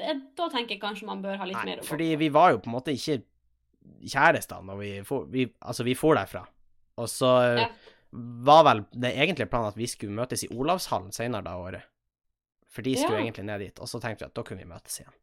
da 0.00 0.48
tenker 0.50 0.74
jeg 0.74 0.82
kanskje 0.82 1.08
man 1.08 1.22
bør 1.22 1.38
ha 1.40 1.46
litt 1.48 1.60
Nei, 1.60 1.68
mer 1.68 1.80
å 1.80 1.84
gå 1.84 1.92
fordi 1.92 2.10
vi 2.20 2.32
var 2.34 2.56
jo 2.56 2.64
på 2.64 2.68
en 2.68 2.74
måte 2.74 2.96
ikke 2.96 3.20
kjærester 4.10 4.66
når 4.66 4.76
vi 4.80 4.90
for, 5.06 5.30
vi, 5.30 5.46
Altså, 5.60 5.86
vi 5.86 5.94
for 5.96 6.18
derfra. 6.18 6.42
Og 7.00 7.08
så 7.08 7.30
Ja. 7.62 7.70
Var 8.12 8.64
vel 8.66 8.84
det 8.90 9.12
egentlige 9.14 9.50
planen 9.50 9.70
at 9.70 9.78
vi 9.78 9.86
skulle 9.90 10.16
møtes 10.16 10.42
i 10.44 10.50
Olavshallen 10.50 11.12
senere 11.14 11.46
da 11.46 11.56
året. 11.60 11.86
For 12.70 12.82
de 12.86 12.94
skulle 12.96 13.18
Ja. 13.18 13.24
egentlig 13.24 13.44
ned 13.46 13.60
dit, 13.60 13.78
og 13.82 13.88
så 13.90 14.00
tenkte 14.00 14.24
vi 14.24 14.30
at 14.30 14.34
da 14.34 14.42
kunne 14.46 14.62
vi 14.62 14.70
møtes 14.70 15.00
igjen. 15.00 15.14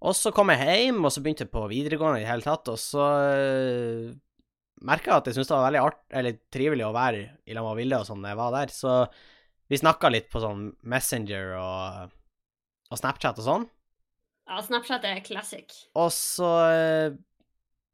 Og 0.00 0.14
så 0.16 0.32
kom 0.32 0.48
jeg 0.48 0.64
hjem, 0.64 1.04
og 1.04 1.12
så 1.12 1.20
begynte 1.20 1.44
jeg 1.44 1.52
på 1.52 1.68
videregående 1.68 2.20
i 2.20 2.24
det 2.24 2.30
hele 2.30 2.46
tatt, 2.46 2.68
og 2.72 2.78
så 2.80 3.04
uh, 3.04 4.14
merka 4.80 5.10
jeg 5.10 5.16
at 5.20 5.26
jeg 5.28 5.34
syntes 5.36 5.50
det 5.50 5.56
var 5.58 5.66
veldig 5.66 5.82
art, 5.82 6.00
eller 6.10 6.38
trivelig 6.54 6.86
å 6.86 6.94
være 6.96 7.24
i 7.44 7.56
lag 7.56 7.66
med 7.66 7.76
Vilde 7.82 7.98
og 8.00 8.06
sånn 8.08 8.22
da 8.24 8.32
jeg 8.32 8.40
var 8.40 8.54
der, 8.54 8.72
så 8.72 8.94
vi 9.70 9.76
snakka 9.78 10.10
litt 10.10 10.30
på 10.32 10.40
sånn 10.42 10.64
Messenger 10.82 11.52
og, 11.58 12.14
og 12.90 12.98
Snapchat 12.98 13.42
og 13.42 13.46
sånn. 13.46 13.66
Ja, 14.48 14.62
Snapchat 14.66 15.04
er 15.06 15.20
classic. 15.22 15.70
Og 15.94 16.08
så 16.10 16.48
eh, 16.72 17.12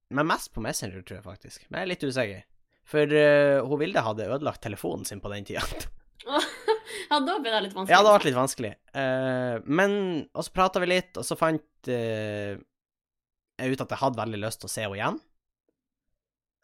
Men 0.08 0.28
mest 0.30 0.54
på 0.54 0.62
Messenger, 0.64 1.02
tror 1.02 1.18
jeg 1.18 1.24
faktisk. 1.26 1.66
Men 1.68 1.82
jeg 1.82 1.84
er 1.84 1.90
litt 1.90 2.06
usikker. 2.06 2.46
For 2.86 3.10
uh, 3.10 3.66
hun 3.66 3.80
Vilde 3.82 4.02
hadde 4.06 4.28
ødelagt 4.30 4.62
telefonen 4.62 5.06
sin 5.08 5.22
på 5.22 5.32
den 5.32 5.46
tida. 5.48 5.64
ja, 7.10 7.18
da 7.20 7.36
ble 7.40 7.52
det 7.52 7.62
litt 7.66 7.76
vanskelig. 7.76 7.94
ja, 7.94 8.02
det 8.02 8.14
ble 8.14 8.28
litt 8.28 8.38
vanskelig. 8.38 8.72
Uh, 8.96 9.54
men 9.66 9.92
Og 10.32 10.46
så 10.46 10.54
prata 10.54 10.82
vi 10.82 10.90
litt, 10.90 11.12
og 11.18 11.26
så 11.26 11.38
fant 11.38 11.90
uh, 11.90 12.54
jeg 13.56 13.72
ut 13.72 13.84
at 13.84 13.94
jeg 13.94 14.02
hadde 14.02 14.20
veldig 14.20 14.42
lyst 14.42 14.62
til 14.62 14.70
å 14.70 14.72
se 14.72 14.84
henne 14.84 14.98
igjen. 14.98 15.20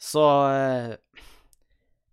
Så 0.02 0.24
uh, 0.24 0.94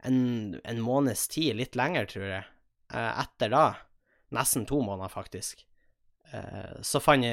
en, 0.07 0.19
en 0.61 0.83
måneds 0.83 1.27
tid, 1.31 1.55
litt 1.59 1.77
lenger, 1.79 2.07
tror 2.11 2.27
jeg, 2.29 2.45
etter 2.93 3.51
da, 3.51 3.65
nesten 4.33 4.63
to 4.69 4.79
måneder 4.81 5.11
faktisk, 5.11 5.65
så 6.85 6.99
fant 7.01 7.25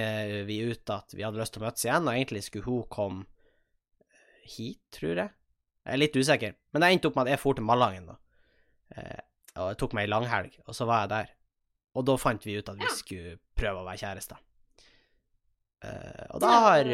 vi 0.49 0.57
ut 0.65 0.91
at 0.93 1.13
vi 1.13 1.21
hadde 1.21 1.39
lyst 1.39 1.53
til 1.55 1.61
å 1.61 1.67
møtes 1.67 1.85
igjen, 1.85 2.09
og 2.09 2.17
egentlig 2.17 2.41
skulle 2.47 2.65
hun 2.65 2.87
komme 2.93 3.27
hit, 4.57 4.81
tror 4.97 5.21
jeg. 5.21 5.33
Jeg 5.87 5.95
er 5.95 6.03
litt 6.03 6.19
usikker, 6.19 6.57
men 6.75 6.83
det 6.83 6.91
endte 6.91 7.11
opp 7.11 7.17
med 7.19 7.29
at 7.29 7.37
jeg 7.37 7.43
for 7.43 7.57
til 7.57 7.67
Malangen, 7.67 8.09
da. 8.11 8.17
Eh, 8.97 9.23
og 9.57 9.71
jeg 9.71 9.79
tok 9.81 9.95
meg 9.97 10.09
ei 10.09 10.11
langhelg, 10.11 10.59
og 10.67 10.77
så 10.77 10.87
var 10.89 11.05
jeg 11.05 11.13
der. 11.15 11.33
Og 11.97 12.05
da 12.09 12.17
fant 12.21 12.45
vi 12.45 12.59
ut 12.59 12.69
at 12.69 12.81
vi 12.81 12.91
skulle 12.93 13.37
prøve 13.57 13.81
å 13.81 13.87
være 13.87 14.03
kjærester. 14.03 14.43
Eh, 15.87 16.27
og 16.35 16.43
det 16.43 16.51
har 16.51 16.93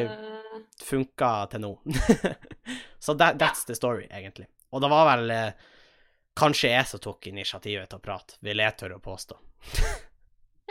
Eh, 0.53 0.61
funka 0.85 1.47
til 1.51 1.61
nå. 1.65 1.73
så 2.99 3.15
that, 3.15 3.39
that's 3.41 3.65
the 3.67 3.75
story, 3.75 4.07
egentlig. 4.11 4.47
Og 4.71 4.81
det 4.81 4.91
var 4.93 5.09
vel 5.17 5.31
eh, 5.31 5.69
kanskje 6.39 6.73
jeg 6.73 6.87
som 6.89 7.03
tok 7.03 7.27
initiativet 7.33 7.89
til 7.91 8.01
å 8.01 8.05
prate, 8.05 8.39
vil 8.45 8.63
jeg 8.63 8.77
tørre 8.79 9.01
å 9.01 9.05
påstå. 9.05 9.41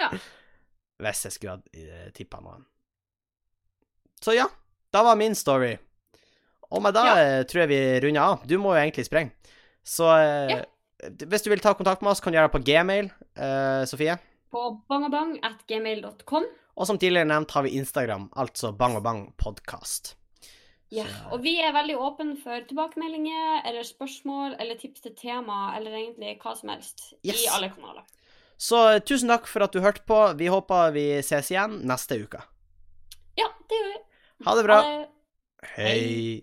Ja. 0.01 0.07
Hvis 0.97 1.19
jeg 1.27 1.33
skulle 1.35 1.53
ha 1.59 1.59
uh, 1.61 2.05
tippa 2.15 2.39
noen. 2.41 2.63
Så 4.23 4.33
ja, 4.33 4.47
det 4.89 5.01
var 5.05 5.19
min 5.19 5.35
story. 5.37 5.75
Og 6.71 6.81
med 6.81 6.93
det 6.95 7.03
Ja. 7.05 7.15
eh, 7.19 7.43
tror 7.43 7.61
jeg 7.65 7.69
vi 7.69 7.81
runder 8.07 8.21
av. 8.21 8.45
Du 8.47 8.57
må 8.57 8.73
jo 8.75 8.79
egentlig 8.81 9.05
sprenge. 9.05 9.31
Så 9.83 10.07
eh, 10.17 10.49
Ja. 10.55 10.63
hvis 11.27 11.43
du 11.43 11.49
vil 11.49 11.59
ta 11.59 11.73
kontakt 11.73 12.01
med 12.01 12.11
oss, 12.11 12.19
kan 12.21 12.31
du 12.31 12.37
gjøre 12.39 12.51
det 12.51 12.55
på 12.59 12.63
gmail, 12.65 13.11
eh, 13.35 13.85
Sofie. 13.85 14.17
På 14.51 14.81
bangabang.gmail.com. 14.89 16.45
Og 16.77 16.87
som 16.87 16.97
tidligere 16.97 17.27
nevnt 17.27 17.51
har 17.51 17.63
vi 17.63 17.75
Instagram, 17.77 18.29
altså 18.35 18.71
Bang 18.77 18.95
og 18.95 19.03
Bang 19.03 19.33
podkast. 19.37 20.15
Ja, 20.91 21.05
og 21.31 21.41
vi 21.43 21.53
er 21.63 21.71
veldig 21.71 21.95
åpne 21.95 22.35
for 22.43 22.59
tilbakemeldinger 22.67 23.61
eller 23.65 23.83
spørsmål 23.87 24.57
eller 24.59 24.75
tips 24.79 25.01
til 25.05 25.13
tema 25.15 25.73
eller 25.77 25.91
egentlig 25.91 26.33
hva 26.41 26.55
som 26.57 26.69
helst 26.69 27.13
Yes. 27.23 27.43
i 27.45 27.47
alle 27.47 27.69
kanaler. 27.69 28.03
Så 28.57 28.95
eh, 28.95 28.99
tusen 28.99 29.29
takk 29.31 29.47
for 29.47 29.63
at 29.63 29.71
du 29.71 29.79
hørte 29.79 30.03
på. 30.05 30.17
Vi 30.37 30.47
håper 30.51 30.91
vi 30.93 31.05
ses 31.23 31.49
igjen 31.51 31.79
neste 31.87 32.19
uke. 32.23 32.41
Ja, 33.39 33.47
det 33.69 33.77
gjør 33.79 33.87
vi. 33.93 33.99
Ha 34.45 34.55
det 34.55 34.65
bra. 34.67 34.81
Ha 34.81 34.97
det. 34.99 35.07
Hei. 35.77 36.41